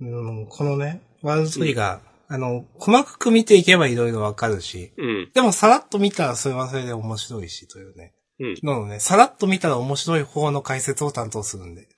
[0.00, 5.30] うん、このね、ワールドトリガー、あの、細かく見ていけばいろいろわかるし、うん。
[5.32, 8.14] でもさらっと見たらそれはそれで面白いし、というね。
[8.38, 8.54] うん。
[8.62, 11.88] なのでね、さらっと見たら面白い方の解説を担当するんで。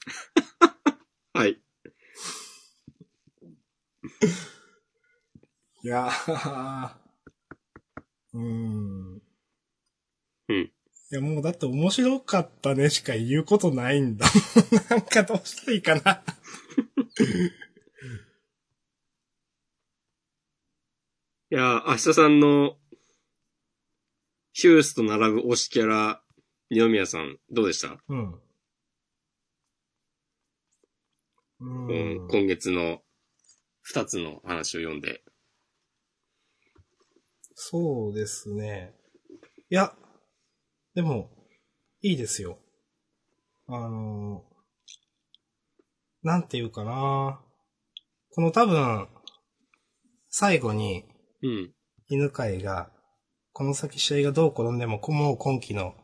[1.34, 1.60] はい。
[5.84, 6.90] いやー、
[8.34, 9.22] うーん。
[10.48, 10.72] うん。
[11.10, 14.26] いや、もうだって面白かったねしか言うことないんだ。
[14.90, 16.22] なんかどうしたらいいかな。
[21.50, 22.76] いや、明日さんの、
[24.52, 26.22] ヒュースと並ぶ推しキャラ、
[26.70, 28.34] 二宮さん、どうでした、うん。
[28.34, 28.40] う
[31.60, 32.28] うんん。
[32.28, 33.00] 今月の
[33.80, 35.22] 二つの話を読んで。
[37.54, 38.94] そうですね。
[39.70, 39.94] いや、
[40.94, 41.30] でも、
[42.02, 42.58] いいですよ。
[43.66, 44.44] あの、
[46.22, 47.40] なんていうかな。
[48.30, 49.08] この多分、
[50.28, 51.06] 最後に、
[51.42, 51.72] うん。
[52.08, 52.90] 犬飼が、
[53.52, 55.94] この先試合がどう転んでも、もう今季の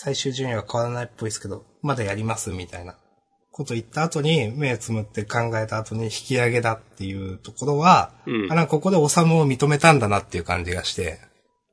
[0.00, 2.94] 最終順位は変わらないっぽいですけど、まだやりますみたいな
[3.50, 8.54] こと言った後に、目つむって考えた後に引き上げだっていうところは、うんあ、。
[8.54, 11.18] なんかここでおさむを認めたんだなっていう感じがして、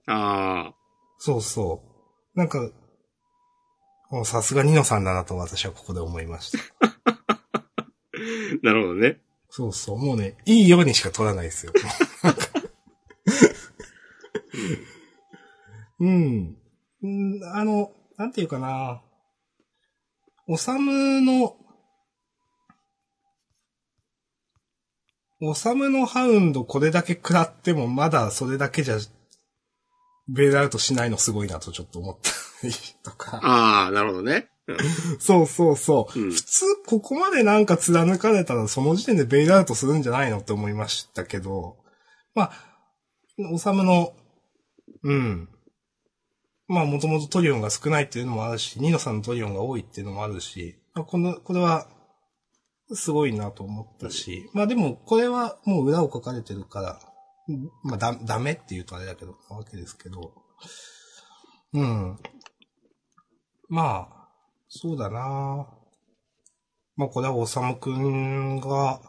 [0.07, 0.76] ああ。
[1.19, 1.84] そうそ
[2.35, 2.39] う。
[2.39, 2.68] なんか、
[4.10, 6.57] もうさすがニノさんだなと私はここで思いました。
[8.64, 9.19] なるほどね。
[9.52, 9.99] そうそう。
[10.03, 11.73] もうね、いいようにしか取らないですよ。
[15.99, 16.57] うん。
[17.03, 19.02] うん、あの、なんていうかな。
[20.48, 21.56] おさむの、
[25.42, 28.98] おさむのハウンドこれだけ食らってもまだそれだけじゃ、
[30.28, 32.74] ベールアウトしないのすごいなとちょっと思ったり
[33.04, 33.40] とか。
[33.44, 34.50] ああ、なるほどね。
[34.68, 34.78] うん
[35.20, 36.20] そうそうそう。
[36.20, 41.78] うん普通、ここまでなんか貫かれたら、その時点でベイルアウトするんじゃないのって思いましたけど、
[42.34, 42.52] まあ、
[43.52, 44.14] おさむの、
[45.04, 45.50] うん。
[46.68, 51.88] まあ、もともとトリオンが少ないっていうのもあるし、ニノさんのトリオンが多いっていうのもあるし、まあ、この、これは、
[52.94, 57.00] すごいなと思ったし、まあでも、これはもう裏を書かれてるから、
[57.48, 60.34] うんまあ、だ、ダメって言うとあれだけど、なわけですけど、
[61.74, 62.18] うん。
[63.70, 64.30] まあ、
[64.68, 65.68] そうだな
[66.96, 69.02] まあこれはおさむくんが、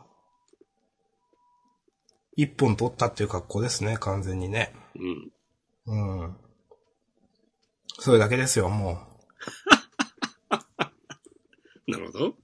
[2.34, 4.74] 一本取ったっていう格好ですね、完全にね。
[5.86, 6.22] うん。
[6.22, 6.36] うん。
[7.98, 9.00] それだけですよ、も
[11.86, 12.26] なるほど。
[12.28, 12.30] う。
[12.30, 12.34] い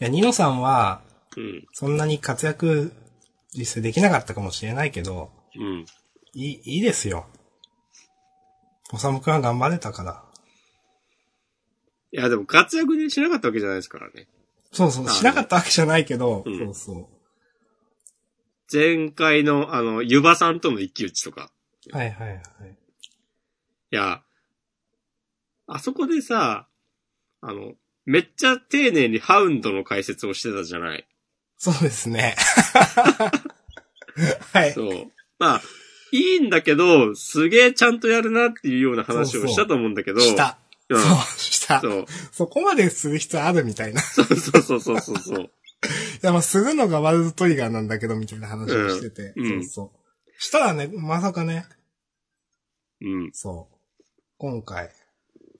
[0.00, 1.02] や、ニノさんは、
[1.36, 1.66] うん。
[1.72, 2.92] そんなに活躍
[3.52, 5.86] 実際できなかったかもしれないけど、うん。
[6.34, 7.26] いい、いいですよ。
[8.92, 10.24] おさむくんは頑張れたから。
[12.12, 14.28] いや、でも活躍でしなかったわけじゃないですからね。
[14.72, 17.10] そうそう、しなかったわけじゃないけど、うんそうそ
[18.72, 21.50] 前回の、あの、ゆばさんとの一騎打ちとか。
[21.92, 21.96] う。
[21.96, 22.42] はいはいはい。
[23.96, 24.20] いや、
[25.66, 26.68] あそこでさ、
[27.40, 27.72] あの、
[28.04, 31.08] めっちゃ丁寧にハウンドの解説をしてたじゃない。
[31.56, 32.36] そうですね。
[34.52, 34.74] はい。
[34.74, 35.10] そう。
[35.38, 35.62] まあ、
[36.12, 40.20] いいんだけど、すげえちゃんとやるなっていうような話をしたと思うんだけど。
[40.20, 40.58] した。
[40.90, 41.00] うん。
[41.00, 41.80] そう、した。
[41.80, 42.04] そう。
[42.32, 44.02] そこまでする必要あるみたいな。
[44.02, 45.50] いそうそうそうそうそうそう。
[46.20, 49.32] や、まあ、するのがワールドトリガーなんだけど、みたいな話をしてて。
[49.36, 49.96] うんうんそうそう。
[50.38, 51.64] したらね、まさかね、
[53.00, 53.30] うん。
[53.32, 53.75] そう。
[54.38, 54.90] 今回。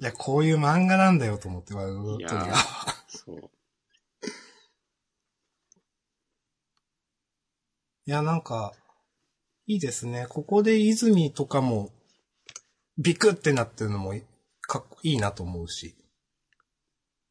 [0.00, 2.54] いや、こういう漫画なんだよと思って、ワールドは。
[3.08, 3.50] そう。
[8.06, 8.74] いや、なんか、
[9.66, 10.26] いいですね。
[10.28, 11.90] ここで泉とかも、
[12.98, 14.14] ビクってなってるのも、
[14.60, 15.96] かっこいいなと思うし。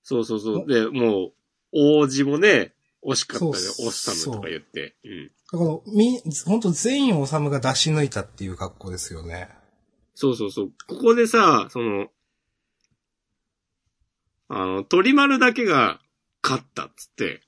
[0.01, 0.67] そうそうそう。
[0.67, 1.33] で、もう、
[1.71, 2.73] 王子もね、
[3.03, 3.51] 惜しかったね。
[3.51, 4.95] オッサムとか言って。
[5.03, 5.31] うん。
[5.51, 9.49] だから、み、ほんと全員治が出し抜いたっていう格好ですよね。
[10.15, 10.71] そうそうそう。
[10.87, 12.07] ここでさ、その、
[14.47, 15.99] あの、鳥丸だけが
[16.41, 17.41] 勝ったっつって、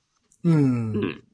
[0.44, 0.92] うん。
[0.92, 1.24] うん。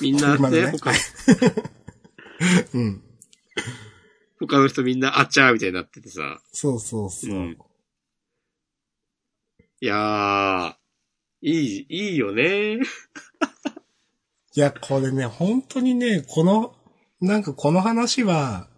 [0.00, 0.92] みんなね、ね他、
[2.74, 3.02] うん。
[4.38, 6.40] 他の人みんなあちゃーみたいになっててさ。
[6.52, 7.34] そうそうそう。
[7.34, 7.58] うん
[9.80, 10.74] いやー、
[11.40, 12.78] いい、いいよね。
[14.56, 16.74] いや、これね、本当にね、この、
[17.20, 18.68] なんかこの話は、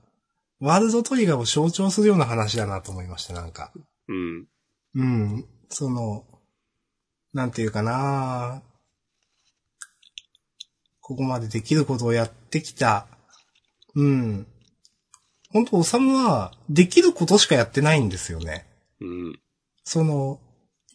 [0.60, 3.72] ワールドトリガーを象徴するような話だなと思いました、なんか。
[4.08, 4.46] うん。
[4.94, 5.46] うん。
[5.70, 6.26] その、
[7.32, 8.62] なんていうかな
[11.00, 13.06] ここまでできることをやってきた。
[13.94, 14.46] うん。
[15.50, 18.66] 本当おさむは、できることしかやってないんですよね。
[19.00, 19.40] うん。
[19.82, 20.40] その、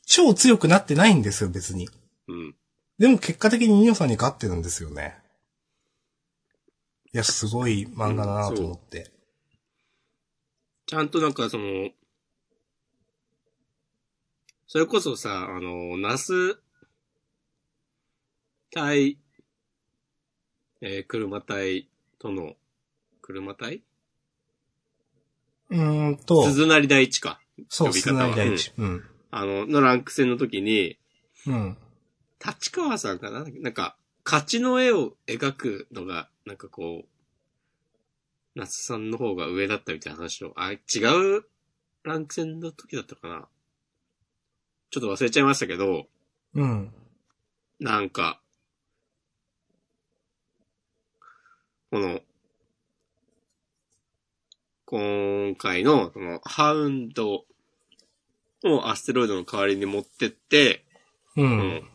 [0.05, 1.89] 超強くなってないんですよ、別に。
[2.27, 2.55] うん。
[2.99, 5.17] でも結果的にニオさんに勝ってるんですよね。
[7.11, 9.14] いや、すごい漫画だなと思って。
[10.87, 11.89] ちゃんとなんかその、
[14.67, 16.59] それこそさ、あの、ナス
[18.71, 19.17] 対、
[20.81, 21.87] えー車隊
[22.19, 22.53] との、
[23.21, 23.81] 車隊？
[25.69, 27.39] うーんと、鈴なり第一か。
[27.69, 28.71] そう、呼び方は砂井大地。
[28.77, 29.03] うん。
[29.31, 30.99] あの、のランク戦の時に、
[31.47, 31.77] うん。
[32.45, 33.45] 立川さんかな？
[33.61, 37.07] なんか、勝ちの絵を描くのが、なんかこう、
[38.55, 40.77] 夏さんの方が上だったみたいな話を、あ、違
[41.37, 41.43] う？
[42.03, 43.47] ランク戦の時だったかな？
[44.91, 46.07] ちょっと忘れちゃいましたけど、
[46.53, 46.93] うん。
[47.79, 48.39] なんか、
[51.91, 52.21] この、
[54.85, 57.45] 今回の、その、ハウンド
[58.63, 60.85] をアステロイドの代わりに持ってって、
[61.35, 61.41] う。
[61.41, 61.89] うんん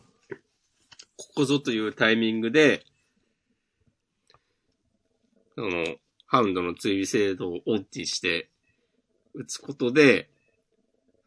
[1.17, 2.83] ここぞというタイミングで、
[5.55, 5.85] その、
[6.31, 8.47] ハウンドの追尾精度をオンにして、
[9.33, 10.29] 打つことで、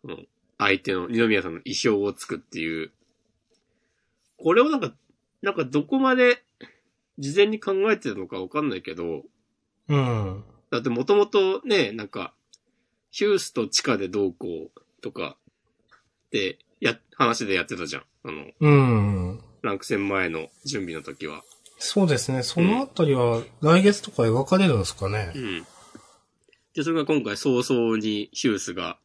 [0.01, 0.17] その
[0.57, 2.91] 相手の二宮さんの意表をつくっていう。
[4.39, 4.95] これをなんか、
[5.43, 6.43] なんかどこまで
[7.19, 9.25] 事前に考えてるのかわかんないけど、
[9.89, 10.43] うん。
[10.71, 12.33] だってもともとね、なんか、
[13.11, 15.37] ヒュースと地下でどうこうとか、
[16.31, 18.03] で、や、話でやってたじゃん。
[18.25, 19.41] あの、うん。
[19.61, 21.43] ランク戦前の準備の時は。
[21.87, 22.43] そうですね。
[22.43, 25.39] そのあたりは来月とか描かれるんですかねう。
[25.39, 25.67] ん。
[26.73, 28.99] で、それが今回早々にヒュースが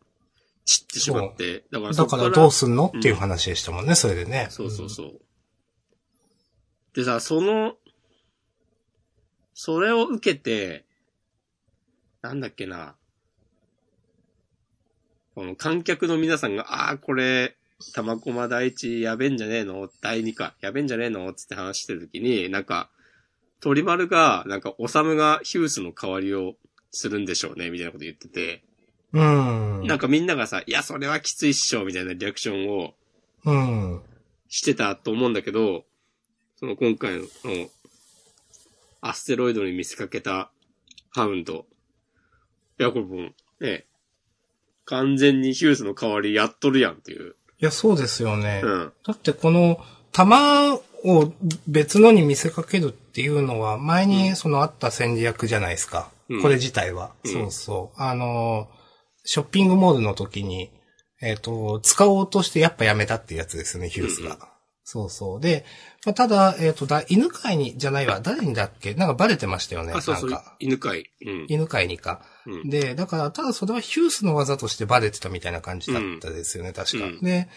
[0.63, 4.47] 散ってしまって、だからだからどうすんのっていう話でしたもんね、それでね。
[4.49, 5.19] そうそうそう。
[6.95, 7.73] でさ、その、
[9.53, 10.85] それを受けて、
[12.21, 12.95] なんだっけな。
[15.35, 17.57] この観客の皆さんが、ああ、これ、
[17.93, 20.53] 玉駒第一やべんじゃねえの第二か。
[20.61, 21.33] やべんじゃねえの？
[21.33, 22.89] つって話してる時に、なんか、
[23.61, 26.55] 鳥丸が、なんか、おさむがヒュースの代わりを
[26.91, 28.63] するんでしょうね、みたいなこと言ってて、
[29.11, 29.87] うん。
[29.87, 32.93] なんかみんながさ、いや、それはきついっしょ、みたいなリアクションを
[33.45, 34.01] うん。
[34.49, 35.85] してたと思うんだけど、
[36.57, 37.23] その今回の、
[39.01, 40.51] アステロイドに見せかけた
[41.11, 41.65] ハウンド。
[42.79, 43.29] いや、これも
[43.59, 43.85] う、ね、
[44.85, 47.35] 完全にヒュースの代わりやっとるやんっていう。
[47.61, 48.61] いや、そうですよね。
[48.63, 48.93] うん。
[49.05, 49.79] だってこの、
[50.11, 51.33] 弾を
[51.67, 56.09] 別のに見せかけるっていうのは、前にそのあった戦略じゃないですか。
[56.29, 57.11] うんこれ自体は。
[57.23, 58.01] うんそうそう。
[58.01, 58.69] あの、
[59.25, 60.71] ショッピングモールの時に、
[61.21, 64.37] えっ、と、使おうとしてやっぱやめたっていうやつですね、ヒュースが。
[64.97, 65.39] うんそうそう。
[65.39, 65.65] で、
[66.03, 68.95] まあ、ただ、えっ、と、だ、犬飼に、じゃないわ、誰にだっけ？
[68.95, 69.93] なんかバレてましたよね。
[69.93, 71.11] あ、そうそうなんか、犬飼い。
[71.25, 71.45] うん。
[71.47, 72.23] 犬飼にか。
[72.47, 72.69] うん。
[72.69, 77.05] で、だから、ただそれはヒュースの技としてバレてたみたいな感じだったですよね、確か。
[77.05, 77.47] うんで、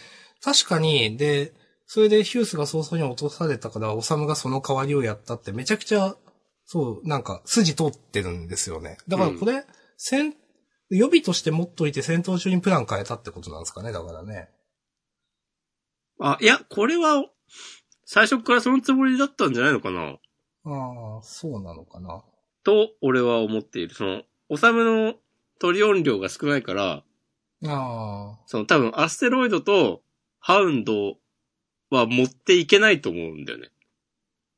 [0.45, 1.53] 確かに、で、
[1.87, 6.17] それでヒュースが早々に落とされたから、オサムがその代わりをやったってめちゃくちゃ、
[6.67, 8.99] そう、なんか、筋通ってるんですよね。
[9.09, 9.65] だからこれ、
[9.97, 10.35] 戦、
[10.91, 14.51] 予備として持っといて戦闘中にプラン変えたってことなんですかね、だからね。
[16.25, 17.25] あ、いや、これは、
[18.05, 20.19] 最初からそのつもりだったんじゃないのかな？
[20.65, 22.23] ああ、そうなのかな？
[22.63, 23.95] と、俺は思っている。
[23.95, 25.15] その、おさむの
[25.59, 27.03] トリオン量が少ないから、
[27.65, 30.03] あその多分アステロイドと
[30.39, 31.17] ハウンド
[31.91, 33.71] は持っていけないと思うんだよね。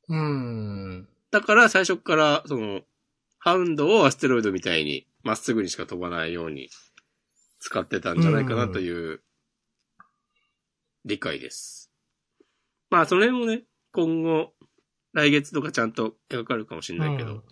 [0.09, 1.07] あ、うーん。
[1.31, 2.81] だから最初から、その、
[3.39, 6.69] ハウンドをアステロイドみたいにまっすぐにしか飛ばないように
[7.59, 9.21] 使ってたんじゃないかなという
[11.05, 11.91] 理解です。
[12.89, 13.63] まあその辺もね、
[13.93, 14.53] 今後、
[15.13, 17.31] 来月とかちゃんと描かれるかもしれないけど。
[17.31, 17.43] うん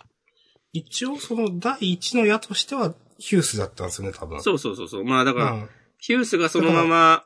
[0.74, 4.42] 一応その第一の矢としてはヒュースだったんですよね、多分。
[4.42, 5.06] そうそうそうそう。
[5.06, 5.70] まあだから、うん。
[6.00, 7.26] ヒュースがそのまま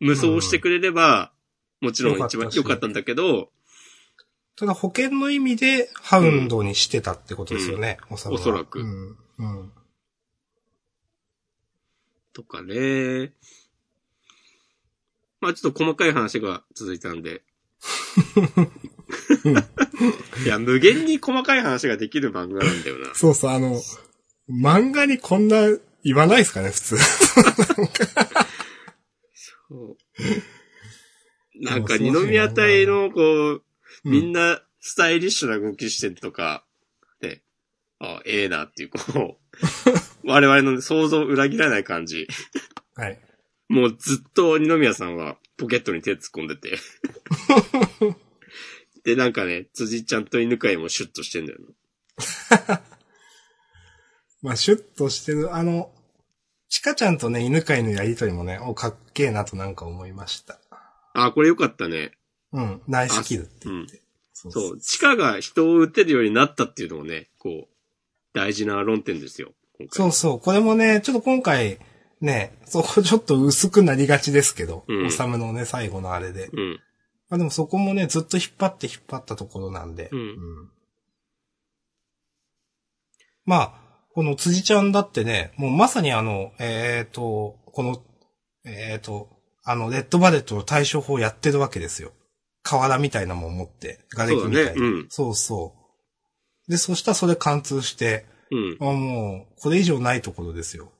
[0.00, 1.32] 無双してくれれば、
[1.80, 3.50] もちろん一番良かったんだけど、
[4.56, 9.18] ただ保険の意味でハウンドにしてたってことですよね、おさむはおそらくうん。
[9.38, 9.72] うん。
[12.32, 13.32] とかね。
[15.44, 17.42] まあちょっと細かい話が続いたんで。
[20.42, 23.14] いや、無限に細かい話ができる漫画なんだよな。
[23.14, 23.78] そうそう、あの、
[24.48, 25.68] 漫画にこんな
[26.02, 26.96] 言わないですかね、普通。
[26.96, 27.04] そ
[29.70, 29.96] う
[31.60, 33.62] なんか二宮隊のこう、
[34.02, 36.64] みんな、なスタイリッシュな動きしてるとか、
[37.20, 37.42] で、
[38.00, 39.38] あええなっていう、こう、
[40.26, 42.28] 我々の想像を裏切らない感じ。
[42.94, 43.20] はい。
[43.74, 46.78] もうずっと二宮さんはポケットに手突っ込んでて。
[49.02, 51.58] で、なんかね、辻ちゃんと犬飼もシュッとしてんだよ
[52.68, 52.82] な。
[54.42, 55.92] まあ、シュッとしてる、あの、
[56.68, 60.60] チカちゃんとね、犬飼のやりとりもね、お、かっけえなとなんか思いました。
[61.12, 62.12] あ、これよかったね。
[62.52, 63.74] うん、ナイスキルってうん。
[63.78, 64.02] 言って。
[64.32, 67.68] そうそう、地下が人を撃てるようになったっていうのもね、こう、
[68.34, 69.52] 大事な論点ですよ。
[69.90, 70.40] そうそう。
[70.40, 71.80] これもね、ちょっと今回、
[72.24, 76.48] ね、そこちょっと薄くなりがちですけど、うんおさむのね、最後のあれで。
[76.54, 76.80] うん。
[77.28, 80.08] まあでもそこもね、ずっと引っ張って引っ張ったところなんで。
[80.10, 80.70] うん
[83.44, 83.74] まあ、
[84.14, 88.02] この辻ちゃんだってね、もうまさにあの、えっ、と、この、
[88.64, 89.28] えっ、と、
[89.62, 92.12] あの、レッドバレットの対処法やってるわけですよ。
[92.62, 94.70] 瓦みたいなもん持って、瓦礫みたいな。
[94.70, 95.74] そうだねうんそうそ
[96.68, 96.70] う。
[96.70, 98.78] で、そしたらそれ貫通して、うん。
[98.80, 100.90] あもう、これ以上ないところですよ。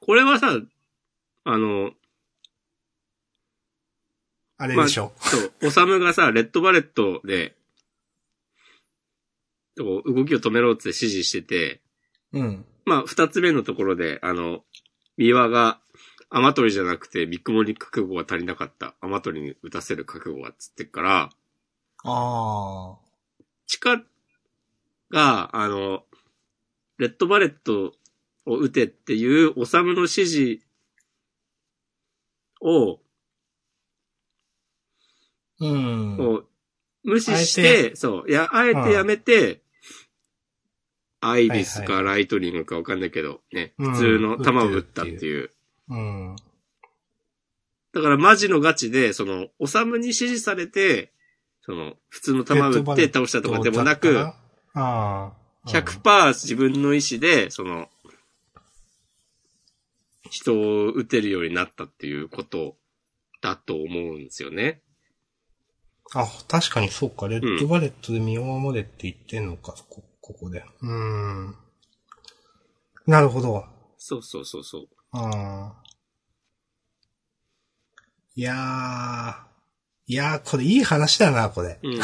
[0.00, 0.58] これはさ、
[1.44, 1.92] あの、
[4.56, 5.12] あれでしょ。
[5.20, 7.54] そう、おさむがさ、レッドバレットで、
[9.76, 11.80] 動きを止めろって指示してて、
[12.32, 12.64] うん。
[12.84, 14.62] まあ、二つ目のところで、あの、
[15.16, 15.80] 三輪が、
[16.28, 18.94] アマトリじゃなくて、ビッグモに覚悟が足りなかった。
[19.00, 21.30] アマトリに打たせる覚悟がっつってっから、
[22.04, 22.98] ああ。
[23.66, 24.02] 地下
[25.10, 26.04] が、あの、
[26.98, 27.94] レッドバレット
[28.46, 30.60] を撃てっていう、おさむの指示
[32.60, 32.98] を、
[35.60, 36.16] うん。
[36.16, 36.46] こう
[37.04, 39.62] 無視して、そう、いや、あえてやめて、
[41.20, 45.50] アイビスはいかライトニングかわかんないけど、ね、うん普通の球を打ったっていう。
[45.88, 46.36] うん。
[47.92, 51.12] だからマジのガチで、その、おさむに指示されて、
[51.62, 54.34] その、普通の球を打って倒したとかでもなく、あ
[54.74, 55.32] あ。
[55.66, 57.88] 100%自分の意思で、その、
[60.30, 62.76] 人を撃てるようになったっていうこと
[63.42, 64.80] だと思うんですよね。
[66.14, 67.28] あ、確かにそうか。
[67.28, 70.64] レッドバレットで身を守れって言ってんのか、こ、ここで。
[70.80, 70.90] うー
[71.50, 71.54] ん。
[73.06, 73.64] なるほど。
[73.96, 74.88] そうそうそうそう。
[75.12, 75.82] ああ。
[78.34, 79.50] いやー。
[80.06, 81.78] いやー、これいい話だな、これ。
[81.82, 82.00] うん。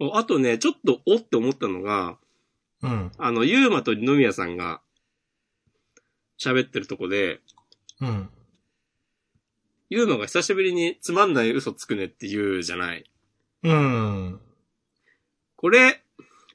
[0.06, 2.18] おあとね、ちょっとおって思ったのが、
[2.82, 3.12] うん。
[3.18, 4.80] あの、ゆうまと二宮さんが
[6.38, 7.40] 喋ってるとこで、
[8.00, 8.28] うん。
[9.90, 13.04] ゆうまが久しぶりにつまんない嘘つくねって言うじゃない。
[13.62, 14.40] うん。
[15.56, 16.02] これ、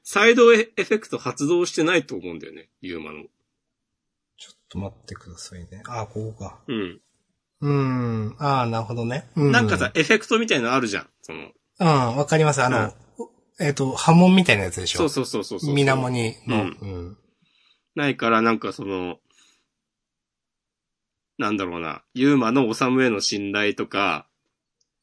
[0.04, 3.24] サイドエフェクト発動してないと思うんだよね、ゆうまの。
[4.36, 5.82] ちょっと待ってくださいね。
[5.86, 6.58] あ、ここか。
[6.66, 7.00] うん。
[7.60, 8.36] うーん。
[8.38, 9.28] ああ、なるほどね。
[9.36, 11.08] うなんかさ、、エフェクトみたいのあるじゃん。
[11.22, 11.50] その、
[11.80, 12.62] うん、わかります。
[12.62, 12.92] あの、
[13.60, 14.98] えっ、と、波紋みたいなやつでしょ？
[14.98, 15.74] そうそうそうそうそう。
[15.74, 17.18] 水面にの、うんうん。
[17.94, 19.18] ないから、なんかその、
[21.38, 24.28] なんだろうな、ユーマのおさむへの信頼とか、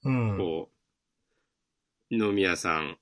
[0.03, 0.37] うん。
[0.37, 0.69] こ
[2.11, 2.97] う、二宮さん、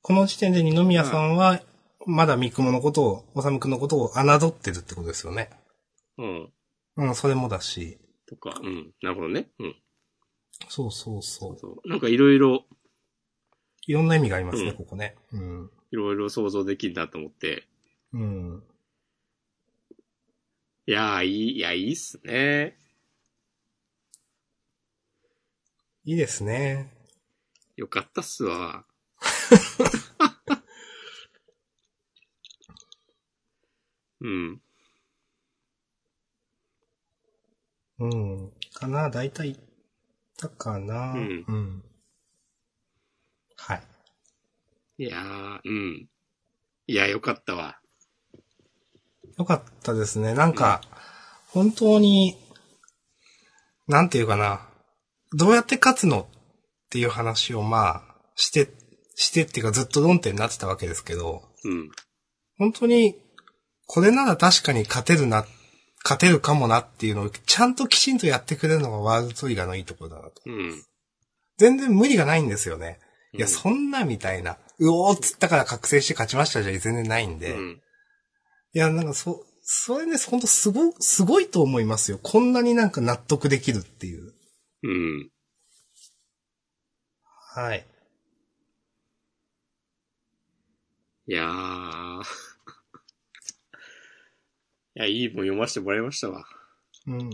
[0.00, 1.60] この時点で二宮さんは、
[2.06, 5.50] まだ三雲のことを、おさむくんのことを侮ってるってことですよね。
[6.18, 6.52] うん。
[6.96, 7.98] うん、それもだし。
[8.26, 8.92] とか、うん。
[9.02, 9.48] なるほどね。
[9.60, 9.76] うん。
[10.68, 11.58] そうそうそう。
[11.58, 11.88] そう。
[11.88, 12.64] なんかいろいろ、
[13.86, 15.16] いろんな意味がありますね、うんここね。
[15.32, 15.70] うん。
[15.90, 17.66] いろいろ想像できるなと思って。
[18.12, 18.62] うん。
[20.86, 22.76] いやー、いい、いや、いいっすね。
[26.04, 26.92] いいですね。
[27.76, 28.84] よかったっすわ。
[34.20, 34.60] うん。
[37.98, 38.52] うん。
[38.74, 39.58] かな、だいたい、
[40.38, 41.12] だかな。
[41.12, 41.84] うんうん。
[43.66, 43.82] はい。
[44.98, 46.08] いやー、うん。
[46.86, 47.78] いや、よかったわ。
[49.38, 50.34] よかったですね。
[50.34, 50.80] なんか、
[51.46, 52.36] 本当に、
[53.86, 54.68] なんていうかな。
[55.32, 56.26] どうやって勝つのっ
[56.90, 58.68] ていう話をまあ、して、
[59.14, 61.90] してっていうかずっと論点になってたわけですけど、うん。
[62.58, 63.16] 本当に、
[63.86, 65.46] これなら確かに勝てるな、
[66.02, 70.42] 勝てるかもなっていうのをちゃんときちんとやってくれるのがワールドトリガーのいいところだなと。
[70.46, 70.82] うん。
[71.58, 72.98] 全然無理がないんですよね。
[73.34, 74.58] いや、うんそんなみたいな。
[74.78, 77.50] うおーっつったから覚醒して勝ちましたじゃ全然ないんで。
[77.50, 77.82] いうん。
[78.72, 82.18] や、なんかそ、それね、ほんとすご、すごいと思いますよ。
[82.22, 84.34] こんなになんか納得できるっていう。
[84.82, 85.30] うん。
[87.54, 87.86] はい。
[91.28, 92.22] いやー。
[94.94, 96.44] いや、いい本読ませてもらいましたわ。
[97.06, 97.30] うん。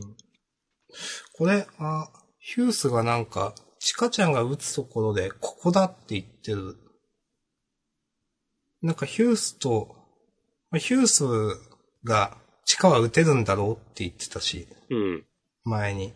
[1.32, 2.08] これ、あ、
[2.38, 6.76] ヒュースがなんか、チカちゃんが打つところで、ここだって言ってる。
[8.82, 9.96] なんかヒュースと、
[10.70, 11.24] まあヒュース
[12.04, 15.24] が、チカは打てるんだろうって言ってたし、うん。
[15.64, 16.12] 前に。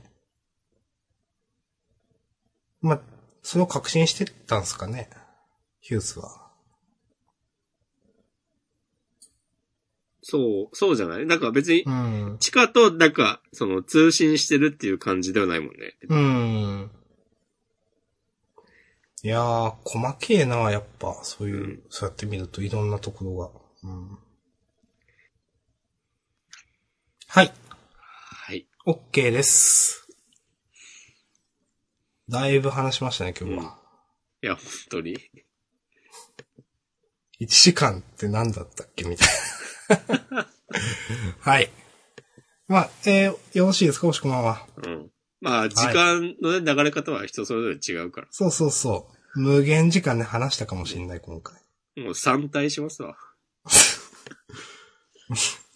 [2.81, 3.01] まあ、
[3.43, 5.09] それを確信してたんすかね。
[5.81, 6.51] ヒュースは。
[10.21, 11.27] そう、そうじゃない？
[11.27, 12.37] なんか別にう、ん。
[12.39, 15.97] 地下と、なんか、その、通信してるっていう感じではないもんね。
[16.09, 16.91] うん。
[19.25, 23.51] いやー、細けえな、やっぱ、そういう、うんそうやって見るといろんなところが。
[23.85, 24.19] うん。
[27.29, 27.53] はい、
[28.47, 28.67] はい。
[28.85, 30.09] OK です。
[32.29, 33.79] だいぶ話しましたね、今日は。
[34.43, 35.17] いや、本当に。
[37.41, 39.05] 1時間って何だったっけ？
[39.05, 39.29] みたい
[40.31, 40.49] な。
[41.41, 41.71] はい。
[42.67, 44.09] まあ、えー、よろしいですか？
[44.09, 44.67] おしこまんは。
[44.79, 45.12] うん。
[45.43, 48.29] まあ、時間のね、流れ方は人それぞれ違うから。
[48.31, 49.41] そうそうそう。
[49.41, 51.57] 無限時間で話したかもしれない、今回。
[51.97, 53.17] もう3体しますわ。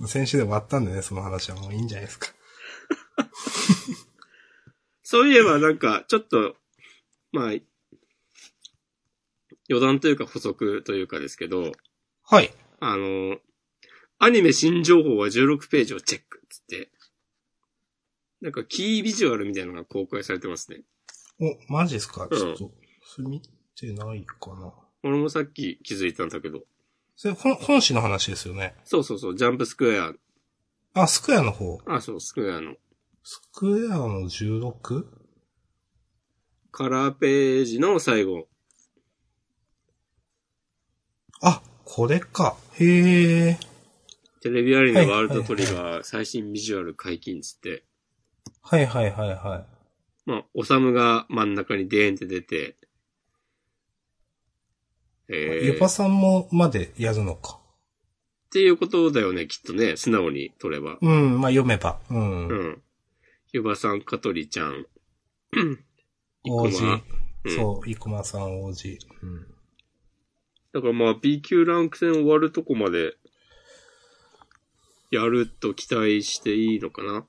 [0.07, 2.29] 先週で終わったんでね、その話はもういいんじゃないですか。
[5.03, 6.55] そういえばなんか、ちょっと、
[7.33, 7.45] まあ、
[9.69, 11.73] 余談というか補足というかですけど、
[12.23, 12.53] はい。
[12.79, 13.37] あの、
[14.19, 16.91] アニメ新情報は16ページをチェックっつって、
[18.41, 20.83] なんかキービジュアルみたいなのが公開されてますね。
[21.41, 22.71] お、マジですか、んちょっと、
[23.05, 24.73] それ見てないかな。
[25.03, 26.65] 俺もさっき気づいたんだけど、
[27.17, 28.75] それ、本、本誌の話ですよね。
[28.85, 30.13] そうそうそう、ジャンプスクエア、
[30.95, 31.79] あ、スクエアの方。
[31.87, 32.75] あ、そう、スクエアの
[33.23, 35.05] スクエアの 16?
[36.71, 38.49] カラーページの最後、
[41.41, 42.57] あ、これか。
[42.75, 43.59] へえ。
[44.43, 47.86] テレビアニメはいワールドトリガー最新ビジュアル解禁っつって、
[48.69, 49.65] はいはいはいは
[50.27, 50.29] い。
[50.29, 52.77] まあ、おさむが真ん中にデーンって出て、
[55.29, 57.61] えー、ゆぱさんもまでやるのか。
[58.47, 60.99] っていうことだよね、きっとね、素直に取れば。
[61.01, 62.01] うん、まあ読めば。
[62.11, 62.49] うん。
[62.49, 62.83] うん。
[63.53, 64.87] ゆばさん、かとりちゃん、
[66.45, 66.83] 王子。
[66.83, 67.03] うん
[67.49, 68.99] そう、生駒さん王子。
[69.23, 69.47] うん。
[70.73, 73.15] だからまあ B 級ランク戦終わるとこまで、
[75.13, 77.25] やると期待していいのかな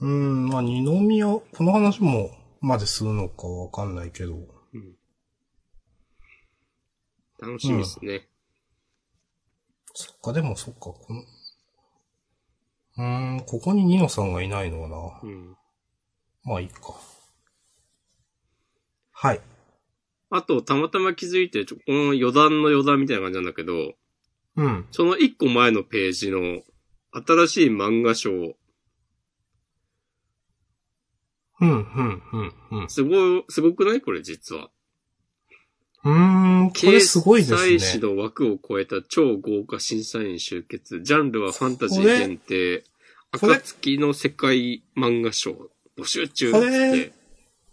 [0.00, 4.56] うん、まあ二宮、この話も、までするのかわかんないけど。
[7.38, 8.28] 楽しみですね。
[9.94, 11.22] そっか、でもそっか、この、
[12.98, 15.20] うーん、ここにニノさんがいないのはな。
[15.22, 15.56] うん。
[16.44, 16.94] まあいいか。
[19.12, 19.40] はい。
[20.30, 23.94] あと、たまたま気づいて、ちょこの余談の余談みたいな感じなんだけど、
[24.56, 24.86] うん。
[24.90, 26.62] その一個前のページの、
[27.12, 28.30] 新しい漫画賞、
[31.60, 32.22] うん、うん、
[32.70, 32.88] うん、うん。
[32.90, 34.00] すごい、すごくない？
[34.00, 34.70] これ実は。
[36.04, 36.12] うー
[36.64, 38.08] ん、これすごいです掲載誌ね。
[38.08, 41.00] の枠を超えた超豪華審査員集結。
[41.02, 42.84] ジャンルはファンタジー限定。
[43.32, 47.12] 暁の世界漫画賞募集中れ。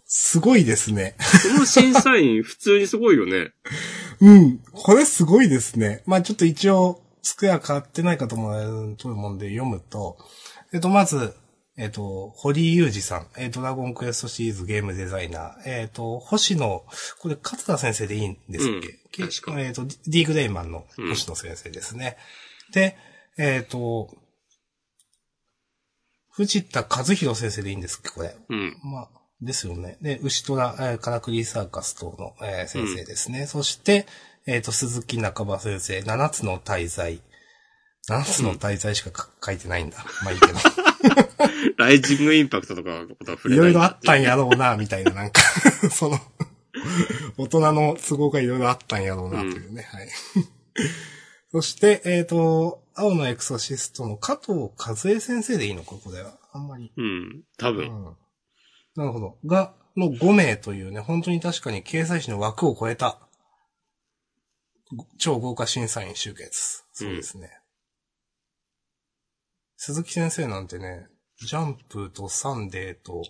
[0.05, 1.15] すごいですね。
[1.53, 3.53] この審査員普通にすごいよね。
[4.19, 4.59] うん。
[4.71, 6.03] これすごいですね。
[6.05, 10.17] まあちょっと一応、スクエア買ってない方もらえると思うんで読むと、
[10.73, 11.33] えっと、まず、
[11.75, 16.85] えっと、堀井裕二さん、えっと、ドラゴンクエストシリーズゲームデザイナー、えっと、星野、
[17.19, 18.79] これ、勝田先生でいいんですっ
[19.11, 19.29] け、うん。
[19.29, 22.17] 確かえっと、D グレイマンの星野先生ですね。
[22.73, 22.95] で、
[23.37, 24.15] えっと、
[26.29, 28.09] 藤田和弘先生でいいんですっけ？
[28.09, 28.35] これ。
[28.49, 28.77] うん。
[28.83, 29.09] まあ、
[29.41, 29.97] ですよね。
[30.01, 33.47] で、牛虎、えーカラクリサーカス等の、えー先生ですね。
[33.47, 34.05] そして、
[34.45, 36.87] えっ、と、鈴木中場先生、七つの大
[38.03, 38.23] 罪。
[38.23, 39.97] 七つの大罪しかか書いてないんだ。
[40.23, 40.53] まあいいけど。
[41.77, 43.69] ライジングインパクトとかのことは触れない。
[43.69, 45.41] いろいろあったんやろうな、みたいな、なんか、
[45.91, 46.19] その、
[47.37, 50.09] 大人の都合がいろいろあったんやろうな、というね、はい。
[51.51, 56.37] そして、えっ、と、青のエクソシストの加藤和恵先生でいいのか、これは。
[56.51, 56.91] あんまり。
[56.95, 57.43] うん。
[57.57, 57.89] 多分。
[57.89, 58.15] うん
[58.95, 59.37] なるほど。
[59.45, 63.19] が、の5名というね、本当に確かに掲載誌の枠を超えた、
[64.95, 66.83] ご超豪華審査員集結。
[66.93, 67.59] そうですね。
[69.85, 71.07] 鈴木先生なんてね、
[71.45, 73.21] ジャンプとサンデーと、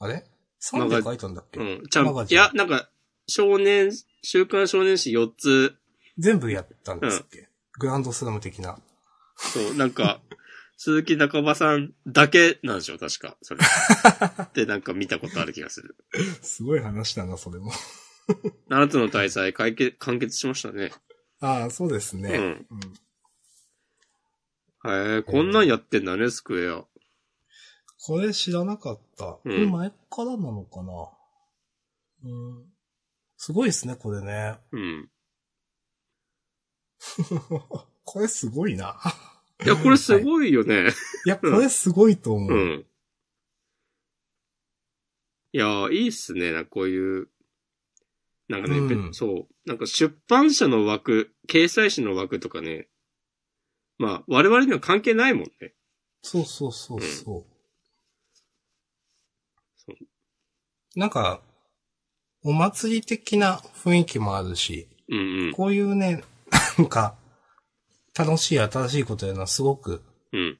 [0.00, 0.24] あれ？
[0.58, 1.82] サンデー書いたんだっけ、うん。
[1.88, 2.90] チャン、マガジンいや、なんか、
[3.28, 3.92] 少年、
[4.24, 5.76] 週刊少年誌4つ、
[6.18, 7.48] 全部やったんですっけ、
[7.78, 8.80] グランドスラム的な。
[9.36, 10.20] そう、なんか、
[10.76, 13.36] 鈴木中場さんだけなんでしょ、確か。
[13.40, 13.60] それ。
[14.54, 15.94] で、なんか見たことある気がする。
[16.42, 17.70] すごい話だな、それも。
[18.66, 20.90] 七つの大罪解決、完結しましたね。
[21.38, 22.30] ああ、そうですね。
[22.30, 22.66] うんうん
[24.86, 26.84] へえ、こんなんやってんだね、スクエア。
[28.06, 29.24] これ知らなかった。
[29.24, 31.10] これ前からなのかな、
[32.24, 32.64] うん、
[33.36, 34.58] すごいですね、これね。
[34.72, 35.10] うん。
[38.04, 38.98] これすごいな。
[39.64, 40.88] いや、これすごいよね。
[41.26, 42.50] いや、これすごいと思う。
[42.50, 42.86] うん。
[45.52, 47.28] いや、いいっすね、なこういう。
[48.48, 49.68] なんかね、べうんそう。
[49.68, 52.89] なんか出版社の枠、掲載誌の枠とかね。
[54.00, 55.74] まあ、我々には関係ないもんね。
[56.22, 57.44] そうそうそうそう。
[59.76, 59.96] そう
[60.96, 61.42] なんか、
[62.42, 65.52] お祭り的な雰囲気もあるし、うんうん。
[65.52, 66.24] こういうね、
[66.78, 67.14] なんか、
[68.18, 70.02] 楽しい新しいことやるのはすごく
[70.32, 70.58] うん。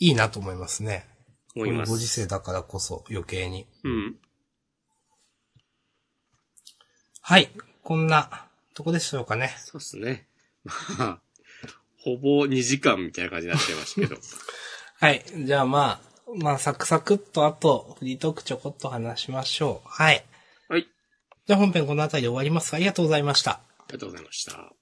[0.00, 1.06] いいなと思いますね。
[1.54, 1.92] 思います。
[1.92, 3.68] ご時世だからこそ余計に。
[3.84, 4.16] うん。
[7.20, 7.52] はい。
[7.84, 9.54] こんなとこでしょうかね。
[9.58, 10.26] そうっすね。
[10.64, 10.72] ま
[11.04, 11.20] あ、
[12.02, 14.20] ほぼ2時間みたいな感じになっちゃいましたけど。
[15.00, 15.24] はい。
[15.34, 19.88] じゃあまあ、まあサクサクっとあと、フリートークちょこっと話しましょう。
[19.88, 20.24] はい。
[20.68, 20.86] はい。
[21.46, 22.74] じゃあ本編この辺りで終わります。
[22.74, 23.52] ありがとうございました。
[23.52, 24.56] ありがとうございました。
[24.56, 24.79] はい。